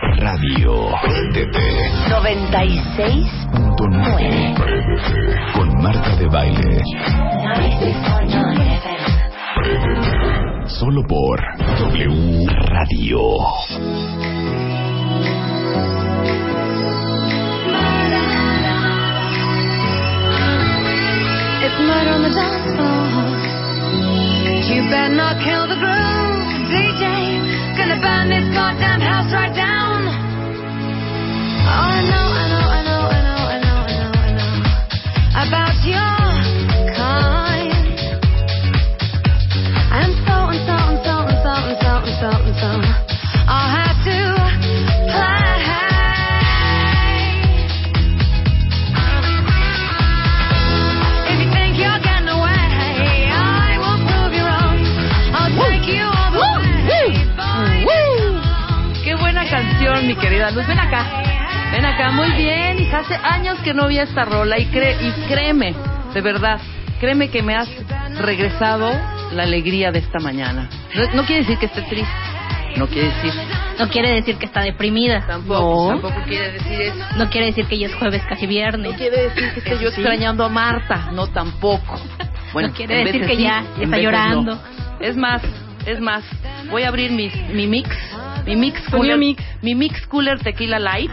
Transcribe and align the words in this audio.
Radio. 0.00 0.90
Préndete. 1.02 1.58
96.9 2.08 4.54
Con 5.54 5.82
Marta 5.82 6.14
de 6.16 6.26
Baile. 6.28 6.80
96.9 7.56 8.78
FM. 8.78 10.68
Solo 10.68 11.02
por 11.02 11.40
W 11.78 12.46
Radio. 12.68 13.18
It's 21.60 21.74
murder 21.80 22.12
on 22.12 22.22
the 22.22 22.30
dance 22.30 22.76
floor. 22.76 23.08
You 24.68 24.82
better 24.90 25.14
not 25.14 25.42
kill 25.42 25.66
the 25.66 25.74
groove, 25.74 26.46
DJ. 26.70 27.47
Gonna 27.88 28.02
burn 28.02 28.28
this 28.28 28.44
goddamn 28.54 29.00
house 29.00 29.32
right 29.32 29.54
down. 29.56 30.08
Oh, 31.64 31.88
I 31.88 32.04
know, 32.04 32.26
I 32.36 32.48
know, 32.52 32.68
I 32.68 32.82
know, 32.84 33.00
I 33.00 33.20
know, 33.24 33.40
I 33.48 33.58
know, 33.64 33.80
I 33.80 33.96
know, 33.96 34.12
I 34.12 34.30
know 34.36 35.48
about 35.48 35.76
your 35.88 36.17
querida 60.38 60.50
Luz. 60.52 60.66
Ven 60.66 60.78
acá. 60.78 61.22
Ven 61.72 61.84
acá, 61.84 62.10
muy 62.12 62.30
bien. 62.32 62.78
hija. 62.78 62.98
Hace 62.98 63.16
años 63.16 63.58
que 63.60 63.74
no 63.74 63.88
vi 63.88 63.98
esta 63.98 64.24
rola 64.24 64.58
y, 64.58 64.66
cre 64.66 64.96
y 65.00 65.10
créeme, 65.28 65.74
de 66.14 66.20
verdad, 66.20 66.60
créeme 67.00 67.28
que 67.28 67.42
me 67.42 67.54
has 67.54 67.68
regresado 68.18 68.90
la 69.32 69.42
alegría 69.42 69.90
de 69.90 69.98
esta 69.98 70.18
mañana. 70.20 70.68
No, 70.94 71.14
no 71.14 71.24
quiere 71.24 71.42
decir 71.42 71.58
que 71.58 71.66
esté 71.66 71.82
triste. 71.82 72.12
No 72.76 72.86
quiere 72.86 73.08
decir. 73.08 73.32
No 73.78 73.88
quiere 73.88 74.12
decir 74.12 74.36
que 74.36 74.46
está 74.46 74.60
deprimida. 74.60 75.26
Tampoco. 75.26 75.88
Tampoco 75.88 76.22
quiere 76.26 76.52
decir 76.52 76.80
eso. 76.82 77.04
No 77.16 77.28
quiere 77.30 77.46
decir 77.46 77.66
que 77.66 77.78
ya 77.78 77.86
es 77.86 77.94
jueves, 77.94 78.22
casi 78.28 78.46
viernes. 78.46 78.92
No 78.92 78.96
quiere 78.96 79.22
decir 79.24 79.52
que 79.52 79.58
esté 79.58 79.78
yo 79.82 79.88
extrañando 79.88 80.44
a 80.44 80.48
Marta. 80.48 81.10
No, 81.12 81.26
tampoco. 81.28 82.00
No 82.54 82.72
quiere 82.72 83.04
decir 83.04 83.26
que 83.26 83.36
ya 83.36 83.62
está 83.78 83.98
llorando. 83.98 84.54
no. 84.54 84.60
Es 85.00 85.14
más, 85.18 85.42
es 85.84 86.00
más. 86.00 86.24
Voy 86.70 86.82
a 86.84 86.88
abrir 86.88 87.12
mi, 87.12 87.30
mi 87.52 87.66
mix. 87.66 87.90
Mi 88.48 88.56
mix 88.56 88.80
cooler. 88.90 89.18
mi 89.18 89.26
mix. 89.26 89.44
Mi 89.62 89.74
mix 89.74 90.06
cooler 90.06 90.38
tequila 90.38 90.78
light. 90.78 91.10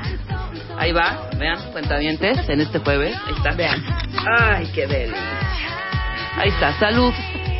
Ahí 0.77 0.91
va, 0.91 1.29
vean, 1.37 1.71
cuentavientes, 1.71 2.47
en 2.49 2.61
este 2.61 2.79
jueves. 2.79 3.15
Ahí 3.27 3.33
está. 3.35 3.51
Vean. 3.51 3.83
Ay, 4.39 4.69
qué 4.73 4.87
delicia. 4.87 5.19
Ahí 6.37 6.49
está, 6.49 6.73
salud. 6.79 7.13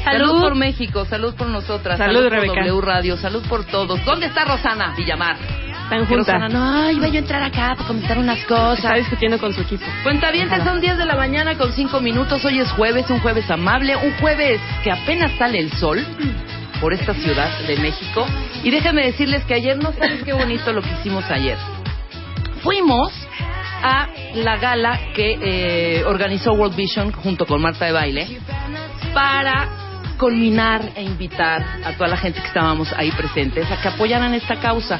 Salud. 0.04 0.40
por 0.42 0.56
México, 0.56 1.04
salud 1.06 1.34
por 1.36 1.48
nosotras, 1.48 1.98
Salud, 1.98 2.24
por 2.24 2.32
Rebeca. 2.32 2.62
W 2.66 2.82
Radio, 2.82 3.18
salud 3.18 3.44
por 3.50 3.66
todos. 3.66 4.04
¿Dónde 4.06 4.28
está 4.28 4.46
Rosana 4.46 4.94
Villamar? 4.96 5.36
Están 5.84 6.06
juntas. 6.06 6.36
Rosana, 6.36 6.50
no, 6.50 6.92
iba 6.92 7.08
yo 7.08 7.16
a 7.16 7.18
entrar 7.20 7.42
acá 7.44 7.74
para 7.76 7.88
comentar 7.88 8.18
unas 8.18 8.38
Está 8.38 8.56
cosas. 8.56 8.96
discutiendo 8.98 9.40
con 9.40 9.54
su 9.54 9.62
equipo. 9.62 9.84
Cuentavientes, 10.04 10.64
son 10.64 10.80
10 10.80 10.98
de 10.98 11.06
la 11.06 11.16
mañana 11.16 11.58
con 11.58 11.72
5 11.74 12.00
minutos. 12.02 12.44
Hoy 12.46 12.60
es 12.60 12.72
jueves, 12.72 13.10
un 13.10 13.20
jueves 13.20 13.50
amable, 13.50 13.96
un 13.96 14.14
jueves 14.18 14.62
que 14.84 14.92
apenas 14.92 15.32
sale 15.38 15.60
el 15.60 15.72
sol 15.74 16.06
por 16.80 16.94
esta 16.94 17.14
ciudad 17.14 17.60
de 17.68 17.78
México. 17.78 18.26
Y 18.64 18.72
déjenme 18.72 19.06
decirles 19.06 19.44
que 19.46 19.54
ayer 19.54 19.78
no 19.78 19.92
sabes 19.94 20.24
qué 20.24 20.34
bonito 20.34 20.72
lo 20.74 20.82
que 20.82 20.90
hicimos 21.00 21.24
ayer. 21.30 21.58
Fuimos 22.64 23.12
a 23.84 24.08
la 24.36 24.58
gala 24.58 25.00
que 25.14 25.38
eh, 25.42 26.04
organizó 26.06 26.54
World 26.54 26.76
Vision 26.76 27.12
junto 27.12 27.46
con 27.46 27.62
Marta 27.62 27.86
de 27.86 27.92
Baile 27.92 28.28
para 29.14 29.68
culminar 30.18 30.82
e 30.96 31.04
invitar 31.04 31.64
a 31.84 31.92
toda 31.94 32.08
la 32.08 32.18
gente 32.18 32.40
que 32.42 32.48
estábamos 32.48 32.92
ahí 32.94 33.12
presentes 33.12 33.70
a 33.70 33.82
que 33.82 33.88
apoyaran 33.90 34.34
esta 34.34 34.56
causa. 34.56 35.00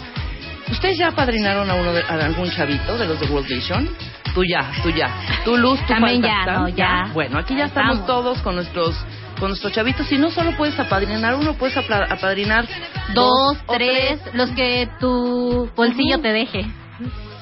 ¿Ustedes 0.70 0.98
ya 0.98 1.08
apadrinaron 1.10 1.70
a 1.70 1.76
uno 1.76 1.94
de, 1.94 2.02
a 2.02 2.14
algún 2.26 2.50
chavito 2.52 2.98
de 2.98 3.06
los 3.08 3.20
de 3.20 3.28
World 3.28 3.48
Vision? 3.48 3.90
Tú 4.34 4.44
ya, 4.44 4.70
tú 4.84 4.90
ya. 4.90 5.10
Tú 5.46 5.56
Luz, 5.58 5.80
tú 5.82 5.94
También 5.94 6.22
faltas, 6.22 6.46
ya, 6.46 6.54
¿tam? 6.54 6.62
no, 6.64 6.70
ya. 6.70 7.10
Bueno, 7.14 7.40
aquí 7.40 7.56
ya 7.56 7.66
estamos, 7.66 8.00
Estamos. 8.00 8.08
todos 8.08 8.42
con 8.42 8.56
nuestros 8.56 8.96
con 9.40 9.50
nuestros 9.50 9.74
chavitos. 9.74 10.12
Y 10.12 10.18
no 10.18 10.32
solo 10.32 10.56
puedes 10.58 10.80
apadrinar 10.80 11.36
uno, 11.36 11.54
puedes 11.54 11.78
apadrinar 11.78 12.68
Dos, 13.14 13.58
tres, 13.68 14.20
los 14.34 14.50
que 14.52 14.90
tu 15.00 15.70
bolsillo 15.76 16.20
te 16.20 16.34
deje. 16.34 16.66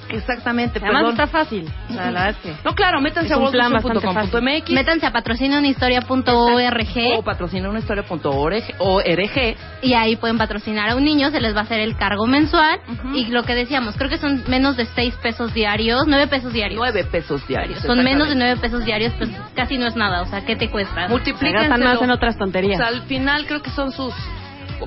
Exactamente, 0.09 0.79
Además 0.79 1.01
perdón. 1.03 1.11
está 1.11 1.27
fácil. 1.27 1.69
O 1.89 1.93
sea, 1.93 2.11
la 2.11 2.25
verdad 2.25 2.29
es 2.29 2.37
que... 2.37 2.53
No, 2.63 2.73
claro, 2.75 3.01
métanse 3.01 3.27
Es 3.27 3.31
a 3.33 3.37
worldvision.com.mx 3.37 4.69
Métanse 4.71 5.05
a 5.05 5.11
patrocinaunhistoria.org 5.11 7.17
o 7.17 7.23
patrocinaunhistoria.org 7.23 8.63
o 8.79 9.01
RG 9.01 9.55
y 9.81 9.93
ahí 9.93 10.15
pueden 10.15 10.37
patrocinar 10.37 10.89
a 10.89 10.95
un 10.95 11.03
niño, 11.03 11.29
se 11.31 11.41
les 11.41 11.55
va 11.55 11.59
a 11.59 11.63
hacer 11.63 11.79
el 11.79 11.95
cargo 11.97 12.25
mensual 12.27 12.79
y 13.13 13.25
lo 13.27 13.43
que 13.43 13.55
decíamos, 13.55 13.95
creo 13.97 14.09
que 14.09 14.17
son 14.17 14.43
menos 14.47 14.77
de 14.77 14.85
seis 14.87 15.15
pesos 15.21 15.53
diarios, 15.53 16.03
nueve 16.07 16.27
pesos 16.27 16.53
diarios. 16.53 16.77
nueve 16.77 17.03
pesos 17.05 17.45
diarios. 17.47 17.79
Son 17.79 17.97
menos 17.97 18.27
de 18.27 18.33
exactamente. 18.33 18.45
nueve 18.45 18.61
pesos 18.61 18.85
diarios, 18.85 19.13
pues 19.17 19.29
casi 19.55 19.77
no 19.77 19.87
es 19.87 19.95
nada, 19.95 20.21
o 20.21 20.25
sea, 20.25 20.45
¿qué 20.45 20.55
te 20.55 20.69
cuesta? 20.69 21.07
Gastan 21.07 21.83
más 21.83 22.01
en 22.01 22.11
otras 22.11 22.37
tonterías. 22.37 22.79
O 22.79 22.83
sea, 22.83 22.87
al 22.87 23.03
final 23.03 23.45
creo 23.45 23.61
que 23.61 23.69
son 23.71 23.91
sus 23.91 24.13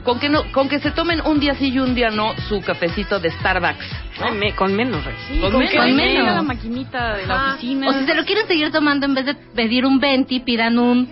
con 0.04 0.18
que 0.20 0.28
no 0.28 0.44
con 0.52 0.68
que 0.68 0.78
se 0.78 0.90
tomen 0.90 1.20
un 1.24 1.40
día 1.40 1.54
sí 1.54 1.68
y 1.72 1.78
un 1.78 1.94
día 1.94 2.10
no 2.10 2.34
su 2.48 2.60
cafecito 2.62 3.18
de 3.20 3.30
Starbucks. 3.30 3.86
Ay, 4.20 4.32
me- 4.34 4.54
con 4.54 4.74
menos, 4.74 5.04
Rey. 5.04 5.14
Sí, 5.28 5.40
Con 5.40 5.52
con, 5.52 5.60
menos. 5.60 5.74
Con 5.76 5.96
menos. 5.96 6.34
la 6.36 6.42
maquinita 6.42 7.16
de 7.16 7.26
la 7.26 7.34
Ajá. 7.34 7.52
oficina. 7.54 7.88
O 7.88 7.92
si 7.92 8.04
se 8.06 8.14
lo 8.14 8.24
quieren 8.24 8.46
seguir 8.46 8.70
tomando 8.72 9.06
en 9.06 9.14
vez 9.14 9.26
de 9.26 9.34
pedir 9.34 9.84
un 9.84 9.98
20, 9.98 10.40
pidan 10.40 10.78
un 10.78 11.08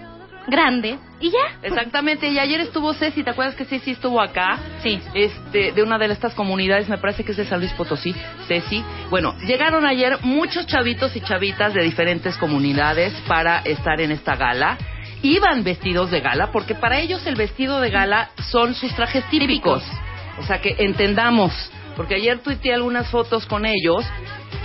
grande 0.46 0.98
y 1.20 1.30
ya. 1.30 1.38
Exactamente, 1.62 2.28
y 2.28 2.38
ayer 2.38 2.60
estuvo 2.60 2.92
Ceci, 2.92 3.22
¿te 3.22 3.30
acuerdas 3.30 3.54
que 3.54 3.64
Ceci 3.64 3.92
estuvo 3.92 4.20
acá? 4.20 4.58
Sí. 4.82 5.00
Este, 5.14 5.72
de 5.72 5.82
una 5.82 5.96
de 5.96 6.06
estas 6.12 6.34
comunidades, 6.34 6.86
me 6.88 6.98
parece 6.98 7.24
que 7.24 7.30
es 7.32 7.38
de 7.38 7.46
San 7.46 7.60
Luis 7.60 7.72
Potosí, 7.72 8.14
Ceci. 8.46 8.84
Bueno, 9.08 9.34
llegaron 9.46 9.86
ayer 9.86 10.18
muchos 10.22 10.66
chavitos 10.66 11.16
y 11.16 11.22
chavitas 11.22 11.72
de 11.72 11.82
diferentes 11.82 12.36
comunidades 12.36 13.14
para 13.26 13.60
estar 13.60 13.98
en 14.02 14.10
esta 14.10 14.36
gala. 14.36 14.76
Iban 15.24 15.64
vestidos 15.64 16.10
de 16.10 16.20
gala, 16.20 16.52
porque 16.52 16.74
para 16.74 16.98
ellos 17.00 17.26
el 17.26 17.34
vestido 17.34 17.80
de 17.80 17.88
gala 17.88 18.28
son 18.50 18.74
sus 18.74 18.94
trajes 18.94 19.24
típicos. 19.30 19.82
O 20.38 20.42
sea, 20.42 20.60
que 20.60 20.76
entendamos, 20.80 21.50
porque 21.96 22.16
ayer 22.16 22.40
tuiteé 22.40 22.74
algunas 22.74 23.08
fotos 23.08 23.46
con 23.46 23.64
ellos 23.64 24.04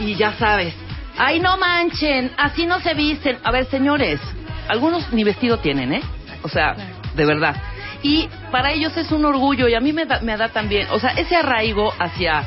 y 0.02 0.16
ya 0.16 0.34
sabes, 0.34 0.74
ay 1.18 1.40
no 1.40 1.58
manchen, 1.58 2.32
así 2.38 2.66
no 2.66 2.82
se 2.82 2.94
visten. 2.94 3.38
A 3.46 3.52
ver, 3.52 3.68
señores, 3.68 4.20
algunos 4.68 5.14
ni 5.14 5.24
vestido 5.24 5.60
tienen, 5.60 5.94
¿eh? 5.94 6.02
O 6.42 6.50
sea, 6.50 6.76
de 7.16 7.26
verdad. 7.26 7.56
Y 8.04 8.28
para 8.52 8.74
ellos 8.74 8.98
es 8.98 9.14
un 9.14 9.24
orgullo 9.24 9.70
y 9.70 9.76
a 9.76 9.80
mí 9.80 9.94
me 9.94 10.04
da, 10.04 10.20
me 10.20 10.36
da 10.36 10.50
también, 10.50 10.88
o 10.92 11.00
sea, 11.00 11.12
ese 11.12 11.38
arraigo 11.38 11.94
hacia 11.98 12.44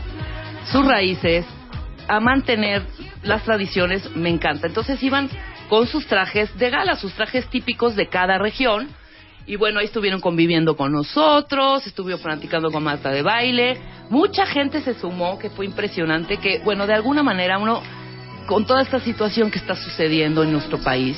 sus 0.70 0.86
raíces, 0.86 1.46
a 2.08 2.20
mantener 2.20 2.82
las 3.22 3.42
tradiciones, 3.44 4.14
me 4.14 4.28
encanta. 4.28 4.66
Entonces 4.66 5.02
iban 5.02 5.30
con 5.72 5.86
sus 5.86 6.06
trajes 6.06 6.54
de 6.58 6.68
gala, 6.68 6.96
sus 6.96 7.14
trajes 7.14 7.48
típicos 7.48 7.96
de 7.96 8.06
cada 8.06 8.36
región. 8.36 8.90
Y 9.46 9.56
bueno, 9.56 9.80
ahí 9.80 9.86
estuvieron 9.86 10.20
conviviendo 10.20 10.76
con 10.76 10.92
nosotros, 10.92 11.86
estuvieron 11.86 12.20
platicando 12.22 12.70
con 12.70 12.84
Marta 12.84 13.10
de 13.10 13.22
baile. 13.22 13.80
Mucha 14.10 14.44
gente 14.44 14.82
se 14.82 14.92
sumó, 14.92 15.38
que 15.38 15.48
fue 15.48 15.64
impresionante, 15.64 16.36
que 16.36 16.58
bueno, 16.58 16.86
de 16.86 16.92
alguna 16.92 17.22
manera 17.22 17.56
uno, 17.56 17.80
con 18.46 18.66
toda 18.66 18.82
esta 18.82 19.00
situación 19.00 19.50
que 19.50 19.60
está 19.60 19.74
sucediendo 19.74 20.42
en 20.42 20.52
nuestro 20.52 20.76
país, 20.76 21.16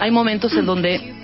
hay 0.00 0.10
momentos 0.10 0.52
en 0.56 0.66
donde 0.66 1.14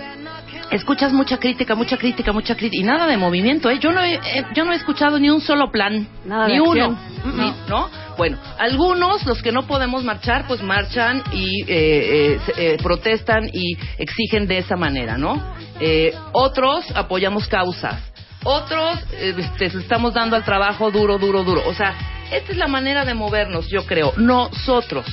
escuchas 0.70 1.12
mucha 1.12 1.38
crítica, 1.38 1.74
mucha 1.74 1.96
crítica, 1.96 2.32
mucha 2.32 2.54
crítica 2.54 2.80
y 2.82 2.84
nada 2.84 3.06
de 3.06 3.16
movimiento, 3.16 3.68
¿eh? 3.70 3.78
Yo 3.80 3.92
no 3.92 4.00
he, 4.02 4.14
eh, 4.14 4.44
yo 4.54 4.64
no 4.64 4.72
he 4.72 4.76
escuchado 4.76 5.18
ni 5.18 5.28
un 5.30 5.40
solo 5.40 5.70
plan, 5.70 6.06
Nada 6.24 6.46
ni 6.46 6.54
de 6.54 6.60
uno, 6.60 6.70
acción. 6.70 6.98
ni- 7.36 7.54
¿no? 7.68 7.88
Bueno, 8.16 8.38
algunos, 8.58 9.24
los 9.26 9.42
que 9.42 9.50
no 9.52 9.66
podemos 9.66 10.04
marchar, 10.04 10.46
pues 10.46 10.62
marchan 10.62 11.22
y 11.32 11.62
eh, 11.62 11.66
eh, 11.68 12.40
eh, 12.56 12.76
protestan 12.82 13.48
y 13.52 13.76
exigen 13.98 14.46
de 14.46 14.58
esa 14.58 14.76
manera, 14.76 15.16
¿no? 15.18 15.42
Eh, 15.80 16.14
otros 16.32 16.84
apoyamos 16.94 17.48
causas, 17.48 17.96
otros 18.44 18.98
eh, 19.12 19.34
este, 19.38 19.66
estamos 19.66 20.14
dando 20.14 20.36
al 20.36 20.44
trabajo 20.44 20.90
duro, 20.90 21.18
duro, 21.18 21.42
duro. 21.44 21.62
O 21.66 21.74
sea, 21.74 21.94
esta 22.30 22.52
es 22.52 22.58
la 22.58 22.68
manera 22.68 23.04
de 23.04 23.14
movernos, 23.14 23.66
yo 23.68 23.84
creo, 23.86 24.12
nosotros, 24.18 25.06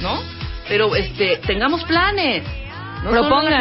¿no? 0.00 0.20
Pero 0.68 0.94
este, 0.94 1.38
tengamos 1.46 1.82
planes. 1.84 2.44
No 3.04 3.10
Propongan. 3.10 3.60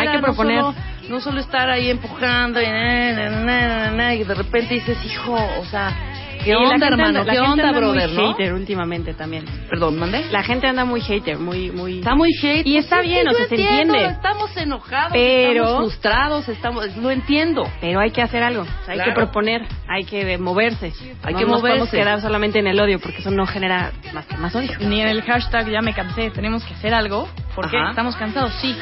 Hay 0.00 0.08
que 0.08 0.14
no 0.18 0.22
proponer. 0.22 0.60
solo- 0.60 0.74
No 1.08 1.20
solo, 1.20 1.40
estar 1.40 1.70
ahí 1.70 1.88
empujando 1.88 2.60
y, 2.60 2.66
na, 2.66 4.14
y 4.14 4.24
de 4.24 4.34
repente 4.34 4.74
dices, 4.74 5.02
hijo, 5.06 5.32
o 5.58 5.64
sea, 5.64 5.96
¿qué 6.44 6.52
la 6.52 6.58
onda, 6.58 6.86
hermano? 6.88 7.20
anda- 7.20 7.32
¿Qué 7.32 7.38
onda, 7.40 7.68
anda 7.68 7.78
brother, 7.78 8.08
muy 8.10 8.16
no? 8.22 8.32
hater 8.32 8.52
últimamente 8.54 9.14
también. 9.14 9.44
Perdón, 9.68 9.98
¿mandé? 9.98 10.24
La 10.30 10.42
gente 10.42 10.66
anda 10.66 10.84
muy 10.84 11.00
hater, 11.00 11.38
muy, 11.38 11.70
muy... 11.70 11.98
Está 11.98 12.14
muy 12.14 12.30
hate. 12.42 12.66
Y 12.66 12.76
está 12.76 13.02
sí, 13.02 13.08
bien, 13.08 13.28
o 13.28 13.32
yo 13.32 13.36
sea, 13.38 13.46
se 13.48 13.54
entiendo, 13.54 13.94
entiende. 13.94 14.14
Estamos 14.16 14.56
enojados, 14.56 15.12
Pero- 15.12 15.62
estamos 15.64 15.78
frustrados, 15.92 16.48
estamos, 16.48 16.96
lo 16.96 17.10
entiendo. 17.10 17.62
Pero 17.80 18.00
hay 18.00 18.10
que 18.10 18.22
hacer 18.22 18.42
algo, 18.42 18.62
o 18.62 18.84
sea, 18.84 18.92
hay 18.94 18.94
Claro. 18.98 19.10
que 19.10 19.14
proponer, 19.16 19.66
hay 19.88 20.04
que 20.04 20.38
moverse. 20.38 20.92
Hay 21.22 21.34
no 21.34 21.38
que 21.40 21.44
nos 21.46 21.60
podemos 21.60 21.78
moverse. 21.88 21.96
quedar 21.96 22.20
solamente 22.20 22.58
en 22.58 22.66
el 22.66 22.78
odio, 22.80 22.98
porque 23.00 23.18
eso 23.18 23.30
no 23.30 23.46
genera 23.46 23.92
más 24.14 24.26
que 24.26 24.36
más 24.36 24.54
odio. 24.54 24.70
Ni 24.80 25.00
en 25.00 25.08
el 25.08 25.22
hashtag 25.22 25.68
ya 25.70 25.80
me 25.82 25.92
cansé, 25.94 26.30
tenemos 26.30 26.64
que 26.64 26.74
hacer 26.74 26.94
algo, 26.94 27.28
porque 27.54 27.76
Ajá. 27.76 27.90
estamos 27.90 28.16
cansados, 28.16 28.52
sí. 28.60 28.76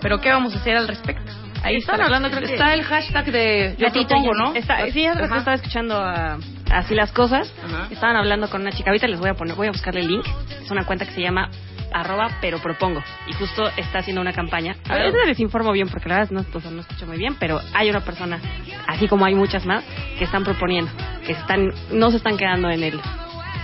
Pero 0.00 0.18
¿qué 0.20 0.30
vamos 0.30 0.54
a 0.54 0.58
hacer 0.58 0.76
al 0.76 0.86
respecto? 0.86 1.32
Ahí 1.64 1.74
Están 1.76 1.96
está. 1.96 2.04
hablando, 2.04 2.30
creo 2.30 2.46
que 2.46 2.52
está 2.54 2.72
el 2.72 2.84
hashtag 2.84 3.32
de 3.32 3.74
yo 3.76 3.86
Gatito 3.86 4.06
propongo, 4.10 4.32
¿no? 4.34 4.54
Está, 4.54 4.86
sí, 4.92 5.04
rato 5.08 5.24
Ajá. 5.24 5.38
estaba 5.38 5.54
escuchando 5.56 5.96
a- 6.00 6.38
así 6.70 6.94
las 6.94 7.12
cosas. 7.12 7.52
Ajá. 7.64 7.88
Estaban 7.90 8.16
hablando 8.16 8.48
con 8.50 8.62
una 8.62 8.72
chica. 8.72 8.90
Ahorita 8.90 9.06
les 9.08 9.18
voy 9.20 9.30
a 9.30 9.34
poner, 9.34 9.54
voy 9.56 9.68
a 9.68 9.72
buscarle 9.72 10.00
el 10.00 10.08
link. 10.08 10.26
Es 10.62 10.70
una 10.70 10.84
cuenta 10.84 11.04
que 11.06 11.12
se 11.12 11.20
llama 11.22 11.50
arroba 11.92 12.36
pero 12.42 12.58
propongo. 12.58 13.02
Y 13.26 13.32
justo 13.32 13.66
está 13.78 14.00
haciendo 14.00 14.20
una 14.20 14.32
campaña. 14.34 14.76
A 14.90 14.96
veces 14.96 15.20
les 15.26 15.40
informo 15.40 15.72
bien 15.72 15.88
porque 15.88 16.08
la 16.08 16.16
verdad 16.18 16.30
no, 16.32 16.44
o 16.52 16.60
sea, 16.60 16.70
no 16.70 16.80
escucho 16.82 17.06
muy 17.06 17.16
bien, 17.16 17.36
pero 17.40 17.60
hay 17.74 17.88
una 17.88 18.00
persona, 18.00 18.38
así 18.86 19.08
como 19.08 19.24
hay 19.24 19.34
muchas 19.34 19.64
más, 19.64 19.84
que 20.18 20.24
están 20.24 20.44
proponiendo, 20.44 20.90
que 21.26 21.32
están, 21.32 21.72
no 21.90 22.10
se 22.10 22.18
están 22.18 22.36
quedando 22.36 22.68
en 22.70 22.82
el 22.82 23.00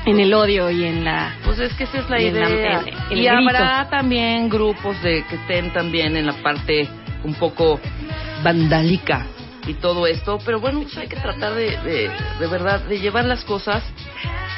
en 0.06 0.20
el 0.20 0.32
odio 0.34 0.70
y 0.70 0.84
en 0.84 1.04
la 1.04 1.34
Pues 1.44 1.58
es 1.58 1.72
que 1.74 1.84
esa 1.84 1.98
es 1.98 2.10
la 2.10 2.20
Y 2.20 2.30
la- 2.30 2.48
idea. 2.50 2.80
en 3.10 3.18
y 3.18 3.24
grito. 3.26 3.32
habrá 3.50 3.88
también 3.90 4.48
grupos 4.50 5.00
de 5.02 5.24
que 5.28 5.36
estén 5.36 5.70
también 5.72 6.16
en 6.16 6.26
la 6.26 6.34
parte 6.42 6.88
un 7.24 7.34
poco 7.34 7.80
vandálica 8.42 9.26
y 9.66 9.75
todo 9.75 10.06
esto, 10.06 10.38
pero 10.44 10.61
bueno, 10.61 10.82
pues 10.82 10.96
hay 10.99 11.06
que 11.08 11.16
tratar 11.16 11.55
de, 11.55 11.76
de, 11.78 12.11
de 12.40 12.46
verdad 12.46 12.81
de 12.81 12.99
llevar 12.99 13.25
las 13.25 13.44
cosas, 13.44 13.82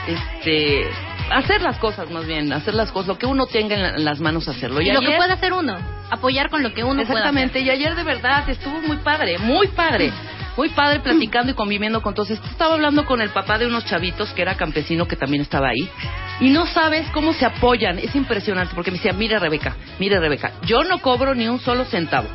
este, 0.06 0.86
hacer 1.30 1.62
las 1.62 1.78
cosas 1.78 2.10
más 2.10 2.26
bien, 2.26 2.52
hacer 2.52 2.74
las 2.74 2.90
cosas, 2.92 3.08
lo 3.08 3.18
que 3.18 3.26
uno 3.26 3.46
tenga 3.46 3.74
en, 3.74 3.82
la- 3.82 3.94
en 3.96 4.04
las 4.04 4.20
manos 4.20 4.48
hacerlo. 4.48 4.80
Y 4.80 4.90
lo 4.92 5.00
que 5.00 5.16
puede 5.16 5.32
hacer 5.32 5.52
uno, 5.52 5.76
apoyar 6.10 6.50
con 6.50 6.62
lo 6.62 6.72
que 6.72 6.82
uno 6.84 6.94
pueda 6.94 7.02
Exactamente, 7.20 7.60
y 7.60 7.70
ayer 7.70 7.94
de 7.94 8.02
verdad 8.04 8.48
estuvo 8.48 8.80
muy 8.82 8.98
padre, 8.98 9.38
muy 9.38 9.68
padre. 9.68 10.12
Muy 10.56 10.70
padre 10.70 11.00
platicando 11.00 11.52
y 11.52 11.54
conviviendo 11.54 12.00
con 12.00 12.14
todos. 12.14 12.30
Estaba 12.30 12.76
hablando 12.76 13.04
con 13.04 13.20
el 13.20 13.28
papá 13.28 13.58
de 13.58 13.66
unos 13.66 13.84
chavitos 13.84 14.30
que 14.30 14.40
era 14.40 14.54
campesino 14.56 15.06
que 15.06 15.14
también 15.14 15.42
estaba 15.42 15.68
ahí. 15.68 15.86
Y 16.40 16.48
no 16.48 16.64
sabes 16.66 17.06
cómo 17.10 17.34
se 17.34 17.44
apoyan. 17.44 17.98
Es 17.98 18.14
impresionante 18.16 18.74
porque 18.74 18.90
me 18.90 18.96
decía, 18.96 19.12
mire 19.12 19.38
Rebeca, 19.38 19.76
mire 19.98 20.18
Rebeca, 20.18 20.52
yo 20.64 20.82
no 20.82 21.00
cobro 21.02 21.34
ni 21.34 21.46
un 21.46 21.60
solo 21.60 21.84
centavo. 21.84 22.28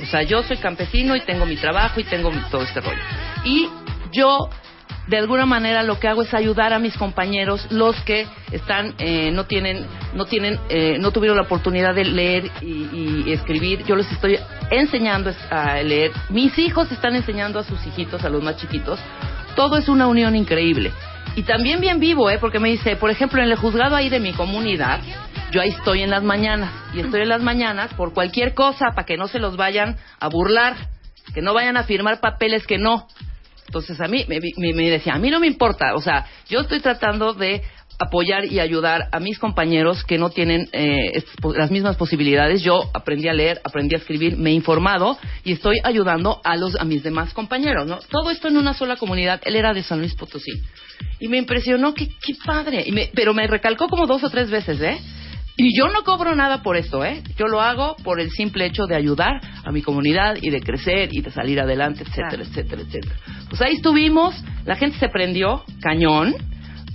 O 0.00 0.06
sea, 0.06 0.22
yo 0.22 0.42
soy 0.42 0.58
campesino 0.58 1.16
y 1.16 1.20
tengo 1.20 1.46
mi 1.46 1.56
trabajo 1.56 2.00
y 2.00 2.04
tengo 2.04 2.30
todo 2.50 2.62
este 2.62 2.80
rollo. 2.80 3.00
Y 3.44 3.68
yo 4.12 4.50
de 5.06 5.18
alguna 5.18 5.46
manera 5.46 5.82
lo 5.82 6.00
que 6.00 6.08
hago 6.08 6.22
es 6.22 6.34
ayudar 6.34 6.72
a 6.72 6.78
mis 6.78 6.96
compañeros, 6.96 7.66
los 7.70 7.96
que 8.00 8.26
están, 8.50 8.94
eh, 8.98 9.30
no 9.30 9.44
tienen, 9.44 9.86
no 10.14 10.26
tienen, 10.26 10.58
eh, 10.68 10.96
no 10.98 11.12
tuvieron 11.12 11.36
la 11.36 11.44
oportunidad 11.44 11.94
de 11.94 12.04
leer 12.04 12.50
y, 12.60 13.24
y 13.26 13.32
escribir. 13.32 13.84
Yo 13.84 13.94
les 13.94 14.10
estoy 14.10 14.38
enseñando 14.70 15.32
a 15.50 15.80
leer. 15.82 16.10
Mis 16.30 16.58
hijos 16.58 16.90
están 16.90 17.14
enseñando 17.14 17.58
a 17.58 17.64
sus 17.64 17.84
hijitos, 17.86 18.24
a 18.24 18.28
los 18.28 18.42
más 18.42 18.56
chiquitos. 18.56 18.98
Todo 19.54 19.78
es 19.78 19.88
una 19.88 20.06
unión 20.06 20.34
increíble. 20.34 20.92
Y 21.36 21.42
también 21.44 21.80
bien 21.80 22.00
vivo, 22.00 22.28
¿eh? 22.30 22.38
Porque 22.40 22.58
me 22.58 22.70
dice, 22.70 22.96
por 22.96 23.10
ejemplo, 23.10 23.40
en 23.42 23.48
el 23.50 23.56
juzgado 23.56 23.94
ahí 23.94 24.08
de 24.08 24.18
mi 24.20 24.32
comunidad, 24.32 25.00
yo 25.52 25.60
ahí 25.60 25.68
estoy 25.68 26.02
en 26.02 26.10
las 26.10 26.22
mañanas. 26.22 26.72
Y 26.94 27.00
estoy 27.00 27.20
en 27.22 27.28
las 27.28 27.42
mañanas 27.42 27.92
por 27.94 28.12
cualquier 28.14 28.54
cosa, 28.54 28.86
para 28.94 29.04
que 29.06 29.16
no 29.16 29.28
se 29.28 29.38
los 29.38 29.56
vayan 29.56 29.96
a 30.18 30.28
burlar. 30.28 30.76
Que 31.34 31.42
no 31.42 31.52
vayan 31.54 31.76
a 31.76 31.82
firmar 31.84 32.20
papeles 32.20 32.66
que 32.66 32.78
no. 32.78 33.06
Entonces 33.66 34.00
a 34.00 34.08
mí 34.08 34.24
me, 34.28 34.38
me- 34.56 34.72
me 34.74 34.90
decía, 34.90 35.14
a 35.14 35.18
mí 35.18 35.28
no 35.30 35.40
me 35.40 35.46
importa, 35.48 35.94
o 35.96 36.00
sea, 36.00 36.24
yo 36.48 36.60
estoy 36.60 36.78
tratando 36.80 37.34
de 37.34 37.62
apoyar 37.98 38.44
y 38.44 38.60
ayudar 38.60 39.08
a 39.10 39.18
mis 39.20 39.38
compañeros 39.38 40.04
que 40.04 40.18
no 40.18 40.30
tienen 40.30 40.68
eh, 40.72 41.24
las 41.56 41.70
mismas 41.70 41.96
posibilidades. 41.96 42.62
Yo 42.62 42.90
aprendí 42.94 43.26
a 43.28 43.32
leer, 43.32 43.60
aprendí 43.64 43.94
a 43.94 43.98
escribir, 43.98 44.36
me 44.36 44.50
he 44.50 44.52
informado 44.52 45.18
y 45.44 45.52
estoy 45.52 45.78
ayudando 45.82 46.40
a 46.44 46.56
los 46.56 46.76
a 46.76 46.84
mis 46.84 47.02
demás 47.02 47.32
compañeros, 47.34 47.86
¿no? 47.88 47.98
Todo 48.10 48.30
esto 48.30 48.48
en 48.48 48.56
una 48.56 48.72
sola 48.74 48.96
comunidad. 48.96 49.40
Él 49.44 49.56
era 49.56 49.72
de 49.74 49.82
San 49.82 49.98
Luis 49.98 50.14
Potosí 50.14 50.52
y 51.20 51.28
me 51.28 51.38
impresionó 51.38 51.94
que 51.94 52.08
qué 52.08 52.34
padre. 52.44 52.84
Y 52.86 52.92
me- 52.92 53.10
pero 53.14 53.34
me 53.34 53.46
recalcó 53.46 53.88
como 53.88 54.06
dos 54.06 54.22
o 54.24 54.30
tres 54.30 54.50
veces, 54.50 54.80
¿eh? 54.80 54.98
Y 55.58 55.74
yo 55.74 55.88
no 55.88 56.02
cobro 56.04 56.34
nada 56.34 56.62
por 56.62 56.76
esto, 56.76 57.02
¿eh? 57.02 57.22
Yo 57.38 57.46
lo 57.46 57.62
hago 57.62 57.96
por 58.04 58.20
el 58.20 58.30
simple 58.30 58.66
hecho 58.66 58.84
de 58.86 58.94
ayudar 58.94 59.40
a 59.64 59.72
mi 59.72 59.80
comunidad 59.80 60.36
y 60.42 60.50
de 60.50 60.60
crecer 60.60 61.08
y 61.12 61.22
de 61.22 61.30
salir 61.30 61.58
adelante, 61.60 62.02
etcétera, 62.02 62.42
etcétera, 62.42 62.82
etcétera. 62.82 63.14
Pues 63.48 63.62
ahí 63.62 63.74
estuvimos, 63.76 64.34
la 64.66 64.76
gente 64.76 64.98
se 64.98 65.08
prendió, 65.08 65.64
cañón. 65.80 66.34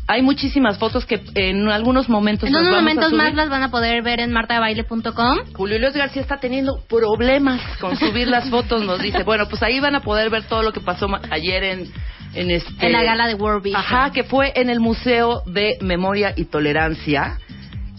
Hay 0.08 0.22
muchísimas 0.22 0.78
fotos 0.78 1.06
que 1.06 1.22
en 1.36 1.70
algunos 1.70 2.10
momentos 2.10 2.50
En 2.50 2.56
unos 2.56 2.70
momentos 2.72 3.14
más 3.14 3.34
las 3.34 3.50
van 3.50 3.64
a 3.64 3.72
poder 3.72 4.04
ver 4.04 4.20
en 4.20 4.32
martadebaile.com. 4.32 5.38
Julio 5.54 5.80
Luis 5.80 5.94
García 5.94 6.22
está 6.22 6.38
teniendo 6.40 6.74
problemas 6.88 7.62
con 7.80 7.96
subir 7.98 8.28
las 8.28 8.50
fotos, 8.50 8.84
nos 8.84 9.02
dice. 9.02 9.24
Bueno, 9.26 9.48
pues 9.48 9.64
ahí 9.64 9.80
van 9.80 9.96
a 9.96 10.02
poder 10.02 10.30
ver 10.30 10.44
todo 10.44 10.64
lo 10.64 10.72
que 10.74 10.82
pasó 10.82 11.08
ayer 11.32 11.64
en, 11.64 11.92
en 12.34 12.52
este... 12.52 12.86
En 12.86 12.92
la 12.94 13.04
gala 13.04 13.28
de 13.28 13.36
World 13.36 13.64
Vision. 13.64 13.82
Ajá, 13.82 14.12
que 14.12 14.24
fue 14.24 14.54
en 14.56 14.70
el 14.70 14.80
Museo 14.80 15.42
de 15.46 15.78
Memoria 15.82 16.34
y 16.36 16.46
Tolerancia, 16.46 17.38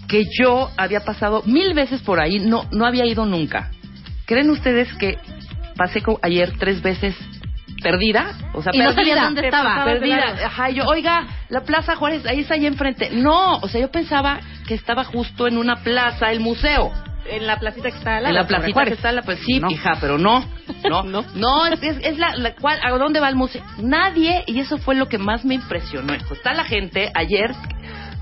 que 0.09 0.25
yo 0.39 0.71
había 0.77 1.01
pasado 1.01 1.43
mil 1.47 1.75
veces 1.75 2.01
por 2.03 2.21
ahí, 2.21 2.39
no, 2.39 2.67
no 2.71 2.87
había 2.87 3.05
ido 3.07 3.25
nunca. 3.27 3.71
¿Creen 4.27 4.51
ustedes 4.51 4.93
que 4.95 5.19
pasé 5.77 6.03
ayer 6.23 6.53
tres 6.59 6.83
veces 6.83 7.15
perdida? 7.83 8.33
O 8.55 8.63
sea, 8.63 8.73
Y 8.75 8.79
no 8.79 8.95
perdida. 8.95 9.05
sabía 9.05 9.25
dónde 9.25 9.45
estaba. 9.47 9.85
Perdida. 9.85 10.47
Ajá, 10.47 10.71
y 10.71 10.75
yo, 10.75 10.85
oiga, 10.85 11.27
la 11.49 11.63
Plaza 11.63 11.97
Juárez, 11.97 12.25
ahí 12.27 12.41
está 12.41 12.55
ahí 12.55 12.67
enfrente. 12.67 13.11
No, 13.11 13.57
o 13.57 13.69
sea, 13.69 13.81
yo 13.81 13.91
pensaba 13.91 14.41
que 14.67 14.75
estaba 14.75 15.05
justo 15.05 15.47
en 15.49 15.59
una 15.59 15.77
plaza, 15.83 16.31
el 16.31 16.41
museo. 16.41 16.93
En 17.27 17.47
la 17.47 17.59
placita 17.59 17.91
que 17.91 17.97
está 17.99 18.17
al 18.17 18.27
En 18.27 18.35
lado, 18.35 18.49
la 18.51 18.59
placita 18.59 18.85
que 18.85 18.95
está 18.95 19.13
la 19.13 19.23
pues 19.23 19.39
sí, 19.47 19.61
No. 19.61 19.71
hija, 19.71 19.93
pero 20.01 20.19
no. 20.19 20.45
No, 20.89 21.03
No. 21.05 21.25
no, 21.35 21.67
es, 21.67 21.83
es, 21.83 21.97
es 22.03 22.19
la, 22.19 22.35
la 22.37 22.55
cual, 22.55 22.79
¿a 22.83 22.91
dónde 22.99 23.21
va 23.21 23.29
el 23.29 23.37
museo? 23.37 23.63
Nadie, 23.79 24.43
y 24.47 24.59
eso 24.61 24.79
fue 24.79 24.95
lo 24.95 25.09
que 25.09 25.19
más 25.19 25.45
me 25.45 25.55
impresionó. 25.55 26.15
hijo. 26.15 26.35
Está 26.35 26.53
la 26.53 26.65
gente, 26.65 27.11
ayer 27.15 27.53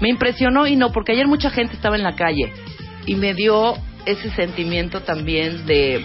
me 0.01 0.09
impresionó 0.09 0.67
y 0.67 0.77
no, 0.77 0.93
porque 0.93 1.13
ayer 1.13 1.27
mucha 1.27 1.51
gente 1.51 1.75
estaba 1.75 1.97
en 1.97 2.03
la 2.03 2.15
calle 2.15 2.53
y 3.07 3.15
me 3.17 3.35
dio 3.35 3.75
ese 4.07 4.31
sentimiento 4.31 5.01
también 5.01 5.67
de 5.67 6.05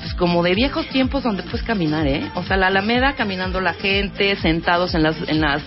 pues 0.00 0.14
como 0.14 0.42
de 0.42 0.54
viejos 0.54 0.86
tiempos 0.88 1.22
donde 1.22 1.42
puedes 1.44 1.62
caminar, 1.62 2.06
¿eh? 2.06 2.30
O 2.34 2.42
sea, 2.42 2.56
la 2.56 2.66
Alameda 2.68 3.14
caminando 3.14 3.60
la 3.60 3.72
gente, 3.74 4.36
sentados 4.36 4.94
en 4.94 5.02
las 5.02 5.16
en 5.28 5.40
las 5.40 5.62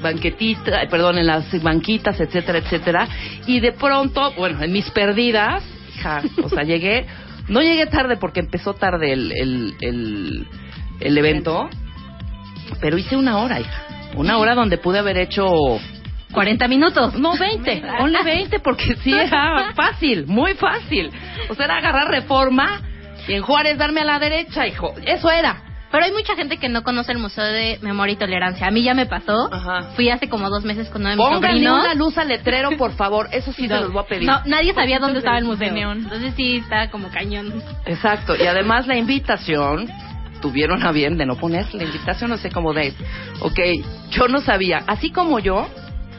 banquetitas, 0.00 0.86
perdón, 0.88 1.18
en 1.18 1.26
las 1.26 1.62
banquitas, 1.62 2.20
etcétera, 2.20 2.58
etcétera. 2.58 3.08
Y 3.46 3.60
de 3.60 3.72
pronto, 3.72 4.32
bueno, 4.32 4.62
en 4.62 4.72
mis 4.72 4.90
perdidas, 4.90 5.64
hija, 5.96 6.22
o 6.42 6.48
sea, 6.48 6.62
llegué, 6.62 7.06
no 7.48 7.60
llegué 7.60 7.86
tarde 7.86 8.16
porque 8.16 8.40
empezó 8.40 8.74
tarde 8.74 9.12
el, 9.12 9.32
el, 9.32 9.74
el, 9.80 10.46
el 11.00 11.18
evento, 11.18 11.68
pero 12.80 12.98
hice 12.98 13.16
una 13.16 13.38
hora, 13.38 13.60
hija. 13.60 13.86
Una 14.16 14.38
hora 14.38 14.54
donde 14.54 14.78
pude 14.78 14.98
haber 14.98 15.18
hecho 15.18 15.46
40 16.32 16.68
minutos. 16.68 17.14
no, 17.14 17.36
20. 17.36 17.82
Ponle 17.98 18.22
20 18.24 18.58
porque 18.60 18.96
sí 19.02 19.12
era 19.12 19.72
fácil, 19.74 20.26
muy 20.26 20.54
fácil. 20.54 21.10
O 21.48 21.54
sea, 21.54 21.66
era 21.66 21.76
agarrar 21.78 22.08
reforma 22.08 22.80
y 23.28 23.34
en 23.34 23.42
Juárez 23.42 23.78
darme 23.78 24.00
a 24.00 24.04
la 24.04 24.18
derecha, 24.18 24.66
hijo. 24.66 24.94
Eso 25.04 25.30
era. 25.30 25.62
Pero 25.90 26.04
hay 26.04 26.12
mucha 26.12 26.36
gente 26.36 26.58
que 26.58 26.68
no 26.68 26.82
conoce 26.84 27.10
el 27.12 27.18
Museo 27.18 27.44
de 27.44 27.78
Memoria 27.82 28.12
y 28.12 28.16
Tolerancia. 28.16 28.66
A 28.66 28.70
mí 28.70 28.82
ya 28.82 28.94
me 28.94 29.06
pasó. 29.06 29.52
Ajá. 29.52 29.90
Fui 29.96 30.08
hace 30.08 30.28
como 30.28 30.48
dos 30.48 30.64
meses 30.64 30.88
con 30.88 31.02
uno 31.02 31.10
de 31.10 31.16
mis 31.16 31.24
Pónganle 31.26 31.48
sobrinos. 31.66 31.84
una 31.84 31.94
luz 31.94 32.16
al 32.18 32.28
letrero, 32.28 32.70
por 32.76 32.92
favor. 32.92 33.28
Eso 33.32 33.52
sí 33.52 33.66
se 33.66 33.74
los 33.74 33.92
voy 33.92 34.02
a 34.02 34.06
pedir. 34.06 34.26
No, 34.26 34.40
nadie 34.46 34.72
sabía 34.72 34.98
dónde 35.00 35.18
estaba 35.18 35.38
el 35.38 35.44
de 35.44 35.50
museo. 35.50 35.72
neón. 35.72 35.98
Entonces 35.98 36.32
sí, 36.36 36.58
está 36.58 36.90
como 36.90 37.10
cañón. 37.10 37.62
Exacto. 37.86 38.36
Y 38.36 38.46
además 38.46 38.86
la 38.86 38.96
invitación, 38.96 39.88
tuvieron 40.40 40.84
a 40.86 40.92
bien 40.92 41.18
de 41.18 41.26
no 41.26 41.36
poner 41.36 41.66
la 41.74 41.82
invitación, 41.84 42.30
no 42.30 42.36
sé 42.36 42.50
cómo 42.50 42.72
de. 42.72 42.94
Ok, 43.40 43.58
yo 44.10 44.28
no 44.28 44.40
sabía. 44.40 44.84
Así 44.86 45.10
como 45.10 45.38
yo, 45.40 45.68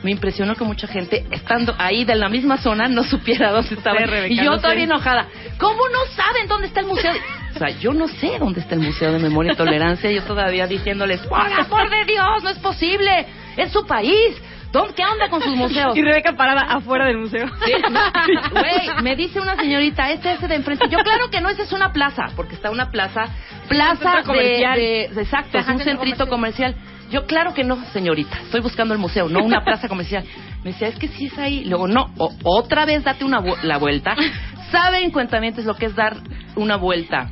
me 0.04 0.12
impresionó 0.12 0.56
que 0.56 0.64
mucha 0.64 0.88
gente, 0.88 1.26
estando 1.32 1.74
ahí 1.78 2.04
de 2.06 2.16
la 2.16 2.28
misma 2.28 2.58
zona, 2.58 2.88
no 2.88 3.04
supiera 3.04 3.52
dónde 3.52 3.76
estaba. 3.76 4.00
Sí, 4.00 4.04
Rebeca, 4.06 4.34
y 4.34 4.38
yo 4.38 4.44
no 4.52 4.56
sé. 4.58 4.62
todavía 4.64 4.84
enojada. 4.84 5.28
¿Cómo 5.58 5.80
no 5.90 6.00
saben 6.16 6.48
dónde 6.48 6.68
está 6.68 6.82
el 6.82 6.88
museo? 6.88 7.14
O 7.56 7.58
sea, 7.60 7.70
yo 7.80 7.94
no 7.94 8.08
sé 8.08 8.38
dónde 8.40 8.60
está 8.62 8.76
el 8.76 8.82
Museo 8.82 9.12
de 9.12 9.20
Memoria 9.20 9.54
y 9.54 9.56
Tolerancia. 9.56 10.12
Yo 10.12 10.24
todavía 10.24 10.68
diciéndoles, 10.68 11.22
por 11.22 11.40
amor 11.40 11.90
de 11.90 12.06
Dios, 12.06 12.44
no 12.44 12.50
es 12.50 12.60
posible. 12.60 13.26
Es 13.58 13.72
su 13.72 13.86
país. 13.86 14.42
¿Dónde- 14.72 14.94
¿Qué 14.94 15.04
onda 15.06 15.30
con 15.30 15.42
sus 15.42 15.54
museos? 15.56 15.94
Y 15.98 16.02
Rebeca 16.02 16.32
parada 16.38 16.62
afuera 16.62 17.06
del 17.06 17.18
museo. 17.18 17.46
Sí, 17.66 17.74
Güey, 18.52 19.04
me 19.04 19.16
dice 19.18 19.40
una 19.42 19.56
señorita, 19.58 20.10
este 20.12 20.32
es 20.32 20.42
de 20.42 20.56
enfrente. 20.56 20.86
Yo, 20.90 21.00
claro 21.00 21.30
que 21.30 21.42
no, 21.42 21.50
esa 21.50 21.64
es 21.64 21.74
una 21.74 21.92
plaza, 21.92 22.28
porque 22.38 22.56
está 22.56 22.72
una 22.72 22.90
plaza, 22.90 23.26
plaza 23.68 24.22
de, 24.34 24.34
de- 24.80 25.10
de- 25.14 25.22
exacto, 25.22 25.58
es 25.58 25.68
un 25.68 25.80
centrito 25.80 26.28
comercial. 26.30 26.76
Yo, 27.10 27.26
claro 27.26 27.54
que 27.54 27.66
no, 27.66 27.76
señorita, 27.92 28.38
estoy 28.44 28.62
buscando 28.62 28.94
el 28.94 29.00
museo, 29.02 29.28
no 29.28 29.44
una 29.44 29.66
plaza 29.66 29.90
comercial. 29.90 30.24
Me 30.64 30.72
decía, 30.72 30.88
es 30.88 30.96
que 30.98 31.10
sí 31.10 31.26
es 31.26 31.38
ahí. 31.38 31.66
Luego, 31.66 31.90
no, 31.90 32.06
o- 32.18 32.32
otra 32.46 32.86
vez 32.86 33.04
date 33.04 33.26
una 33.26 33.42
vu- 33.42 33.58
la 33.64 33.78
vuelta. 33.78 34.16
¿Saben, 34.72 35.12
cuentamientos, 35.12 35.66
lo 35.66 35.76
que 35.76 35.88
es 35.88 35.96
dar 35.96 36.16
una 36.56 36.78
vuelta? 36.78 37.30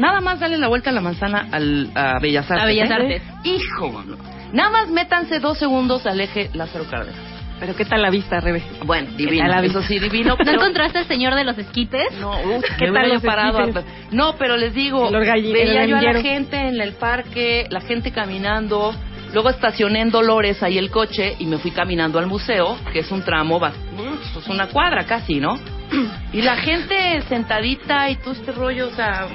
Nada 0.00 0.20
más 0.22 0.40
darle 0.40 0.56
la 0.56 0.68
vuelta 0.68 0.88
a 0.90 0.92
la 0.94 1.02
manzana 1.02 1.46
al, 1.52 1.90
a 1.94 2.18
Bellas 2.20 2.50
Artes. 2.50 2.62
A 2.62 2.66
Bellas 2.66 2.90
¿eh? 2.90 2.94
Artes. 2.94 3.22
Hijo, 3.44 3.90
mano. 3.92 4.16
Nada 4.52 4.70
más 4.70 4.88
métanse 4.88 5.40
dos 5.40 5.58
segundos 5.58 6.06
al 6.06 6.20
eje 6.20 6.48
Lázaro 6.54 6.86
Cárdenas. 6.90 7.20
Pero 7.60 7.76
¿qué 7.76 7.84
tal 7.84 8.00
la 8.00 8.08
vista, 8.08 8.40
Rebe? 8.40 8.62
Bueno, 8.86 9.10
divino. 9.18 9.46
la 9.46 9.62
Eso 9.62 9.80
vista? 9.80 9.82
sí, 9.82 9.98
divino. 9.98 10.36
¿No 10.44 10.50
encontraste 10.52 10.98
al 11.00 11.06
señor 11.06 11.34
de 11.34 11.44
los 11.44 11.58
esquites? 11.58 12.18
no, 12.18 12.30
uf, 12.30 12.64
¿Qué 12.78 12.90
me 12.90 12.98
tal 12.98 13.10
los 13.10 13.22
parado 13.22 13.58
a-? 13.58 13.84
No, 14.10 14.36
pero 14.38 14.56
les 14.56 14.72
digo, 14.72 15.10
veía 15.10 15.84
yo 15.84 15.98
a 15.98 16.02
la 16.02 16.22
gente 16.22 16.56
en 16.56 16.80
el 16.80 16.94
parque, 16.94 17.66
la 17.68 17.82
gente 17.82 18.10
caminando, 18.10 18.94
luego 19.34 19.50
estacioné 19.50 20.00
en 20.00 20.10
Dolores 20.10 20.62
ahí 20.62 20.78
el 20.78 20.90
coche 20.90 21.36
y 21.38 21.44
me 21.44 21.58
fui 21.58 21.72
caminando 21.72 22.18
al 22.18 22.26
museo, 22.26 22.78
que 22.94 23.00
es 23.00 23.10
un 23.10 23.22
tramo, 23.22 23.60
es 23.66 24.48
una 24.48 24.68
cuadra 24.68 25.04
casi, 25.04 25.38
¿no? 25.40 25.58
Y 26.32 26.40
la 26.40 26.56
gente 26.56 27.20
sentadita 27.28 28.08
y 28.08 28.16
todo 28.16 28.32
este 28.32 28.52
rollo, 28.52 28.88
o 28.88 28.92
sea, 28.92 29.26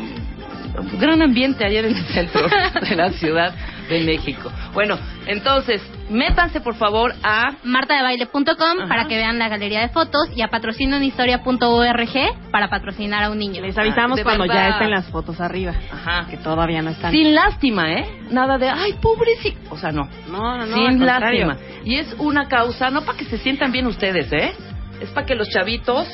un 0.80 1.00
gran 1.00 1.22
ambiente 1.22 1.66
ayer 1.66 1.86
en 1.86 1.96
el 1.96 2.06
centro 2.08 2.48
de 2.90 2.96
la 2.96 3.12
Ciudad 3.12 3.54
de 3.90 4.04
México. 4.04 4.52
Bueno, 4.74 4.98
entonces, 5.28 5.82
métanse 6.10 6.62
por 6.62 6.76
favor 6.76 7.14
a 7.24 7.54
martadebaile.com 7.64 8.88
para 8.88 9.08
que 9.08 9.16
vean 9.16 9.38
la 9.38 9.50
galería 9.50 9.82
de 9.82 9.90
fotos 9.90 10.30
y 10.36 10.42
a 10.42 10.48
patrocinoenhistoria.org 10.48 12.52
para 12.52 12.70
patrocinar 12.70 13.24
a 13.24 13.30
un 13.30 13.38
niño. 13.38 13.62
Les 13.62 13.78
avisamos 13.78 14.18
de 14.18 14.24
cuando 14.24 14.48
verdad. 14.48 14.56
ya 14.56 14.70
estén 14.74 14.92
las 14.92 15.08
fotos 15.10 15.40
arriba. 15.40 15.74
Ajá. 15.92 16.28
Que 16.30 16.38
todavía 16.38 16.82
no 16.82 16.92
están. 16.92 17.12
Sin 17.12 17.36
lástima, 17.36 17.92
¿eh? 17.94 18.06
Nada 18.32 18.58
de, 18.58 18.70
ay, 18.70 18.94
pobrecito. 19.02 19.60
O 19.70 19.78
sea, 19.78 19.92
no. 19.92 20.10
No, 20.30 20.58
no, 20.58 20.66
no. 20.66 20.76
Sin 20.76 21.06
lástima. 21.06 21.58
Y 21.84 21.96
es 21.96 22.16
una 22.18 22.48
causa, 22.48 22.90
no 22.90 23.02
para 23.02 23.18
que 23.18 23.26
se 23.26 23.38
sientan 23.38 23.72
bien 23.72 23.88
ustedes, 23.88 24.32
¿eh? 24.32 24.54
Es 25.02 25.10
para 25.10 25.26
que 25.26 25.36
los 25.36 25.50
chavitos 25.50 26.08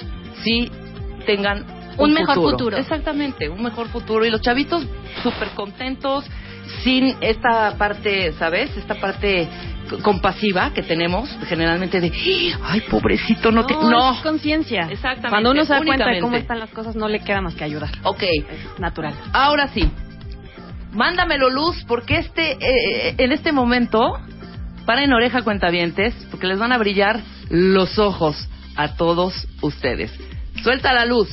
sí 0.44 0.70
tengan 1.26 1.66
Un 1.98 2.14
mejor 2.14 2.36
futuro. 2.36 2.78
Exactamente, 2.78 3.50
un 3.50 3.64
mejor 3.64 3.88
futuro. 3.90 4.26
Y 4.26 4.30
los 4.30 4.42
chavitos 4.42 4.86
súper 5.24 5.50
contentos, 5.50 6.26
sin 6.84 7.16
esta 7.22 7.76
parte, 7.78 8.34
¿sabes? 8.34 8.76
Esta 8.78 8.96
parte 8.96 9.48
compasiva 10.04 10.72
que 10.74 10.84
tenemos 10.84 11.30
generalmente 11.48 12.00
de, 12.00 12.12
ay, 12.64 12.82
pobrecito, 12.82 13.52
no, 13.52 13.66
te... 13.66 13.74
No. 13.74 14.14
es 14.14 14.22
conciencia. 14.22 14.88
Exactamente, 14.90 15.30
Cuando 15.30 15.52
uno 15.52 15.66
se 15.66 15.74
da 15.74 15.84
cuenta 15.84 16.10
de 16.10 16.20
cómo 16.20 16.38
están 16.38 16.60
las 16.60 16.70
cosas, 16.70 16.96
no 16.96 17.08
le 17.08 17.20
queda 17.20 17.42
más 17.42 17.56
que 17.56 17.64
ayudar. 17.64 17.90
Ok, 18.04 18.24
Es 18.24 18.80
natural. 18.80 19.14
Ahora 19.34 19.68
sí, 19.68 19.92
mándamelo 20.94 21.50
luz 21.50 21.84
porque 21.88 22.18
este, 22.18 22.54
eh, 22.54 23.16
en 23.18 23.32
este 23.32 23.52
momento, 23.52 24.18
paren 24.86 25.12
oreja 25.14 25.42
cuentavientes, 25.42 26.14
porque 26.30 26.48
les 26.48 26.60
van 26.60 26.72
a 26.72 26.78
brillar 26.78 27.20
los 27.50 28.00
ojos 28.00 28.48
a 28.76 28.96
todos 28.96 29.48
ustedes. 29.62 30.12
Suelta 30.64 30.94
la 30.94 31.06
luz. 31.06 31.28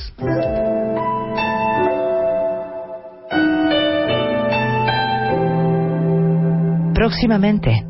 Próximamente. 6.95 7.85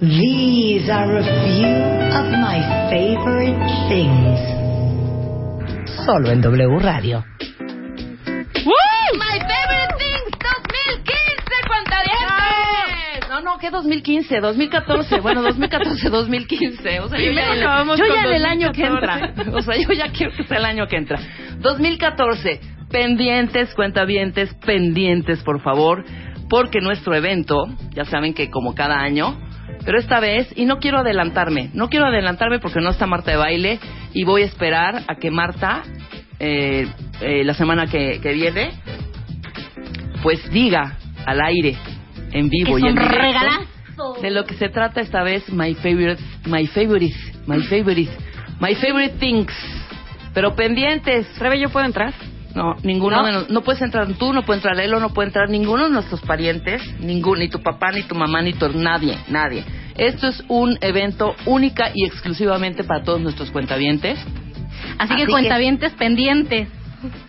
These 0.00 0.88
are 0.88 1.18
a 1.18 1.24
few 1.44 1.66
of 2.14 2.30
my 2.38 2.60
favorite 2.90 3.58
things. 3.88 4.38
Solo 6.06 6.30
en 6.30 6.40
W 6.40 6.78
Radio. 6.78 7.24
My 9.18 9.38
favorite 9.40 9.77
No, 13.58 13.60
¿qué 13.60 13.70
2015? 13.70 14.40
2014. 14.40 15.18
Bueno, 15.20 15.42
2014, 15.42 16.08
2015. 16.10 17.00
O 17.00 17.08
sea, 17.08 17.18
yo 17.18 17.32
ya, 17.32 17.46
en 17.54 17.58
el- 17.58 17.98
yo 17.98 18.04
ya 18.06 18.22
en 18.28 18.34
el 18.34 18.44
año 18.44 18.70
que 18.72 18.82
2014. 18.88 19.40
entra. 19.42 19.58
O 19.58 19.62
sea, 19.62 19.76
yo 19.76 19.92
ya 19.92 20.12
quiero 20.12 20.32
que 20.36 20.44
sea 20.44 20.58
el 20.58 20.64
año 20.64 20.86
que 20.86 20.96
entra. 20.96 21.18
2014. 21.58 22.60
Pendientes, 22.90 23.74
cuentavientes, 23.74 24.54
pendientes, 24.64 25.42
por 25.42 25.60
favor. 25.60 26.04
Porque 26.48 26.80
nuestro 26.80 27.14
evento, 27.16 27.66
ya 27.94 28.04
saben 28.04 28.32
que 28.32 28.48
como 28.48 28.74
cada 28.76 29.00
año, 29.00 29.36
pero 29.84 29.98
esta 29.98 30.20
vez, 30.20 30.48
y 30.56 30.64
no 30.64 30.78
quiero 30.78 30.98
adelantarme, 30.98 31.70
no 31.74 31.88
quiero 31.88 32.06
adelantarme 32.06 32.60
porque 32.60 32.80
no 32.80 32.90
está 32.90 33.06
Marta 33.06 33.32
de 33.32 33.36
baile 33.38 33.80
y 34.14 34.24
voy 34.24 34.42
a 34.42 34.46
esperar 34.46 35.02
a 35.08 35.16
que 35.16 35.30
Marta, 35.30 35.82
eh, 36.38 36.86
eh, 37.20 37.44
la 37.44 37.54
semana 37.54 37.86
que, 37.88 38.20
que 38.22 38.32
viene, 38.32 38.70
pues 40.22 40.48
diga 40.50 40.96
al 41.26 41.40
aire, 41.42 41.76
en 42.32 42.48
vivo 42.48 42.78
y 42.78 42.82
en 42.82 42.88
un 42.88 42.94
directo, 42.94 43.18
regalazo. 43.18 44.14
de 44.22 44.30
lo 44.30 44.44
que 44.44 44.54
se 44.54 44.68
trata 44.68 45.00
esta 45.00 45.22
vez, 45.22 45.48
my 45.52 45.74
favorite, 45.74 46.22
my 46.46 46.66
favorite, 46.66 47.14
my 47.46 47.60
favorite, 47.62 48.10
my 48.60 48.74
favorite 48.74 49.16
things. 49.18 49.52
Pero 50.34 50.54
pendientes. 50.54 51.26
Rebe, 51.38 51.58
¿yo 51.58 51.68
puedo 51.70 51.86
entrar? 51.86 52.12
No, 52.54 52.74
ninguno 52.82 53.22
¿No? 53.30 53.46
no 53.48 53.60
puedes 53.62 53.82
entrar 53.82 54.06
tú, 54.14 54.32
no 54.32 54.42
puede 54.42 54.58
entrar 54.58 54.74
Lelo, 54.76 54.98
no 55.00 55.10
puede 55.10 55.28
entrar 55.28 55.48
ninguno 55.48 55.84
de 55.84 55.90
nuestros 55.90 56.20
parientes, 56.22 56.82
ningún, 57.00 57.38
ni 57.38 57.48
tu 57.48 57.60
papá, 57.62 57.92
ni 57.92 58.02
tu 58.02 58.14
mamá, 58.14 58.40
ni 58.42 58.52
tu 58.52 58.68
nadie, 58.70 59.16
nadie. 59.28 59.64
Esto 59.96 60.28
es 60.28 60.42
un 60.48 60.78
evento 60.80 61.34
única 61.46 61.90
y 61.94 62.04
exclusivamente 62.06 62.84
para 62.84 63.02
todos 63.02 63.20
nuestros 63.20 63.50
cuentavientes. 63.50 64.18
Así, 64.18 64.96
Así 64.98 65.16
que 65.16 65.26
que- 65.26 65.32
cuentavientes 65.32 65.92
pendientes. 65.94 66.68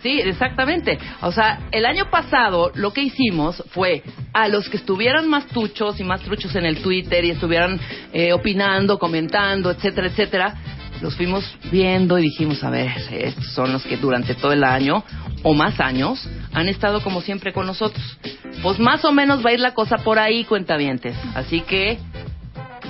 Sí, 0.02 0.20
exactamente. 0.20 0.98
O 1.22 1.32
sea, 1.32 1.68
el 1.70 1.86
año 1.86 2.10
pasado 2.10 2.72
lo 2.74 2.92
que 2.92 3.02
hicimos 3.02 3.62
fue 3.70 4.02
a 4.32 4.48
los 4.48 4.68
que 4.68 4.76
estuvieran 4.76 5.28
más 5.28 5.46
tuchos 5.46 6.00
y 6.00 6.04
más 6.04 6.20
truchos 6.22 6.54
en 6.56 6.66
el 6.66 6.82
Twitter 6.82 7.24
y 7.24 7.30
estuvieran 7.30 7.78
eh, 8.12 8.32
opinando, 8.32 8.98
comentando, 8.98 9.70
etcétera, 9.70 10.08
etcétera, 10.08 10.54
los 11.00 11.16
fuimos 11.16 11.44
viendo 11.70 12.18
y 12.18 12.22
dijimos, 12.22 12.62
a 12.62 12.70
ver, 12.70 12.90
estos 13.10 13.52
son 13.54 13.72
los 13.72 13.84
que 13.84 13.96
durante 13.96 14.34
todo 14.34 14.52
el 14.52 14.64
año 14.64 15.02
o 15.42 15.54
más 15.54 15.80
años 15.80 16.28
han 16.52 16.68
estado 16.68 17.02
como 17.02 17.20
siempre 17.20 17.52
con 17.52 17.66
nosotros. 17.66 18.18
Pues 18.62 18.78
más 18.78 19.04
o 19.04 19.12
menos 19.12 19.44
va 19.44 19.50
a 19.50 19.52
ir 19.54 19.60
la 19.60 19.72
cosa 19.72 19.98
por 19.98 20.18
ahí, 20.18 20.44
cuentavientes. 20.44 21.16
Así 21.34 21.62
que 21.62 21.98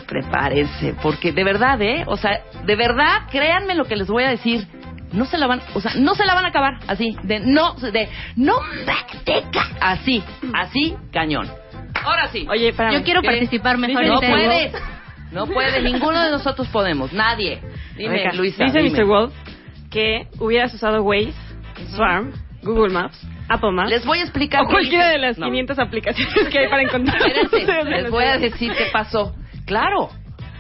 prepárense, 0.07 0.95
porque 1.03 1.33
de 1.33 1.45
verdad, 1.45 1.81
¿eh? 1.81 2.05
O 2.09 2.17
sea, 2.17 2.43
de 2.67 2.75
verdad, 2.75 3.29
créanme 3.31 3.77
lo 3.77 3.85
que 3.85 3.97
les 3.97 4.09
voy 4.09 4.25
a 4.25 4.31
decir. 4.31 4.67
No 5.13 5.25
se 5.25 5.39
la 5.39 5.47
van, 5.47 5.61
o 5.75 5.81
sea, 5.81 5.93
no 5.97 6.15
se 6.15 6.25
la 6.25 6.35
van 6.35 6.45
a 6.45 6.49
acabar 6.49 6.79
así, 6.87 7.17
de 7.25 7.41
no, 7.41 7.75
de 7.75 8.09
no 8.37 8.55
manteca, 8.87 9.67
así, 9.81 10.23
así, 10.55 10.95
cañón. 11.13 11.51
Ahora 12.05 12.29
sí. 12.29 12.47
Oye, 12.49 12.69
espérame. 12.69 12.95
Yo 12.95 13.03
quiero 13.03 13.21
¿Qué? 13.23 13.29
participar 13.29 13.77
mejor 13.79 14.07
No 14.07 14.23
en 14.23 14.31
puedes, 14.31 14.73
no 15.33 15.47
puedes, 15.47 15.83
ninguno 15.83 16.23
de 16.23 16.31
nosotros 16.31 16.69
podemos, 16.69 17.13
nadie. 17.13 17.61
Dime, 17.97 18.33
Luisa. 18.35 18.65
Dice 18.65 18.79
dime. 18.81 18.99
Mr. 18.99 19.05
Wolf 19.07 19.35
que 19.91 20.29
hubieras 20.39 20.73
usado 20.73 21.03
Waze, 21.03 21.33
Swarm, 21.97 22.33
Google 22.63 22.93
Maps, 22.93 23.21
Apple 23.49 23.73
Maps 23.73 23.91
Les 23.91 24.05
voy 24.07 24.19
a 24.21 24.23
explicar. 24.23 24.63
o 24.63 24.69
cualquiera 24.69 25.09
de 25.09 25.19
las 25.19 25.37
No. 25.39 25.47
500 25.47 25.79
aplicaciones 25.79 26.49
que 26.49 26.59
hay 26.61 26.69
para 26.69 26.83
encontrar. 26.83 27.21
Espérense, 27.27 27.85
les 27.91 28.11
voy 28.11 28.25
a 28.25 28.39
decir 28.39 28.73
qué 28.79 28.87
pasó. 28.93 29.35
Claro, 29.67 30.11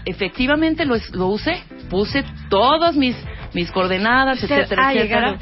efectivamente 0.04 0.85
lo, 0.85 0.97
lo 1.12 1.26
usé. 1.28 1.62
Puse 1.88 2.25
todas 2.49 2.97
mis, 2.97 3.16
mis 3.54 3.71
coordenadas, 3.71 4.42
Usted 4.42 4.59
etcétera, 4.59 4.88
ha 4.88 4.92
etcétera. 4.92 5.21
llegado 5.33 5.38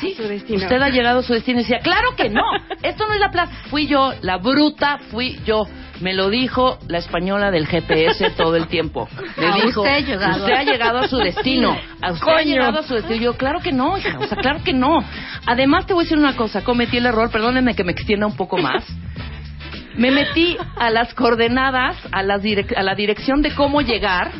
Sí, 0.00 0.12
a 0.12 0.16
su 0.22 0.28
destino. 0.28 0.58
usted 0.62 0.80
ha 0.80 0.88
llegado 0.88 1.18
a 1.18 1.22
su 1.22 1.32
destino. 1.34 1.58
Y 1.60 1.62
decía, 1.62 1.80
claro 1.80 2.14
que 2.16 2.28
no, 2.30 2.42
esto 2.82 3.06
no 3.06 3.14
es 3.14 3.20
la 3.20 3.30
plaza. 3.30 3.52
Fui 3.70 3.86
yo, 3.86 4.12
la 4.22 4.38
bruta, 4.38 4.98
fui 5.10 5.38
yo. 5.44 5.62
Me 6.00 6.14
lo 6.14 6.30
dijo 6.30 6.78
la 6.88 6.96
española 6.96 7.50
del 7.50 7.66
GPS 7.66 8.30
todo 8.30 8.56
el 8.56 8.68
tiempo. 8.68 9.06
Me 9.36 9.46
A 9.46 9.54
dijo, 9.56 9.82
usted 9.82 9.94
ha 9.94 10.00
llegado. 10.00 10.38
usted 10.40 10.54
ha 10.54 10.62
llegado 10.62 10.98
a 11.00 11.08
su 11.08 11.18
destino. 11.18 11.76
A 12.00 12.12
usted 12.12 12.26
ha 12.26 12.36
Coño. 12.38 12.44
llegado 12.46 12.78
a 12.78 12.82
su 12.84 12.94
destino. 12.94 13.16
Y 13.16 13.24
yo, 13.24 13.36
claro 13.36 13.60
que 13.60 13.70
no, 13.72 13.98
hija, 13.98 14.18
o 14.18 14.26
sea, 14.26 14.38
claro 14.38 14.62
que 14.64 14.72
no. 14.72 15.04
Además, 15.46 15.84
te 15.86 15.92
voy 15.92 16.02
a 16.02 16.04
decir 16.04 16.16
una 16.16 16.34
cosa. 16.36 16.64
Cometí 16.64 16.96
el 16.96 17.04
error, 17.04 17.30
perdónenme 17.30 17.74
que 17.74 17.84
me 17.84 17.92
extienda 17.92 18.26
un 18.26 18.34
poco 18.36 18.56
más. 18.56 18.82
me 19.96 20.10
metí 20.10 20.56
a 20.76 20.88
las 20.88 21.12
coordenadas, 21.12 21.96
a, 22.12 22.22
las 22.22 22.42
direc- 22.42 22.74
a 22.78 22.82
la 22.82 22.94
dirección 22.94 23.42
de 23.42 23.54
cómo 23.54 23.82
llegar 23.82 24.32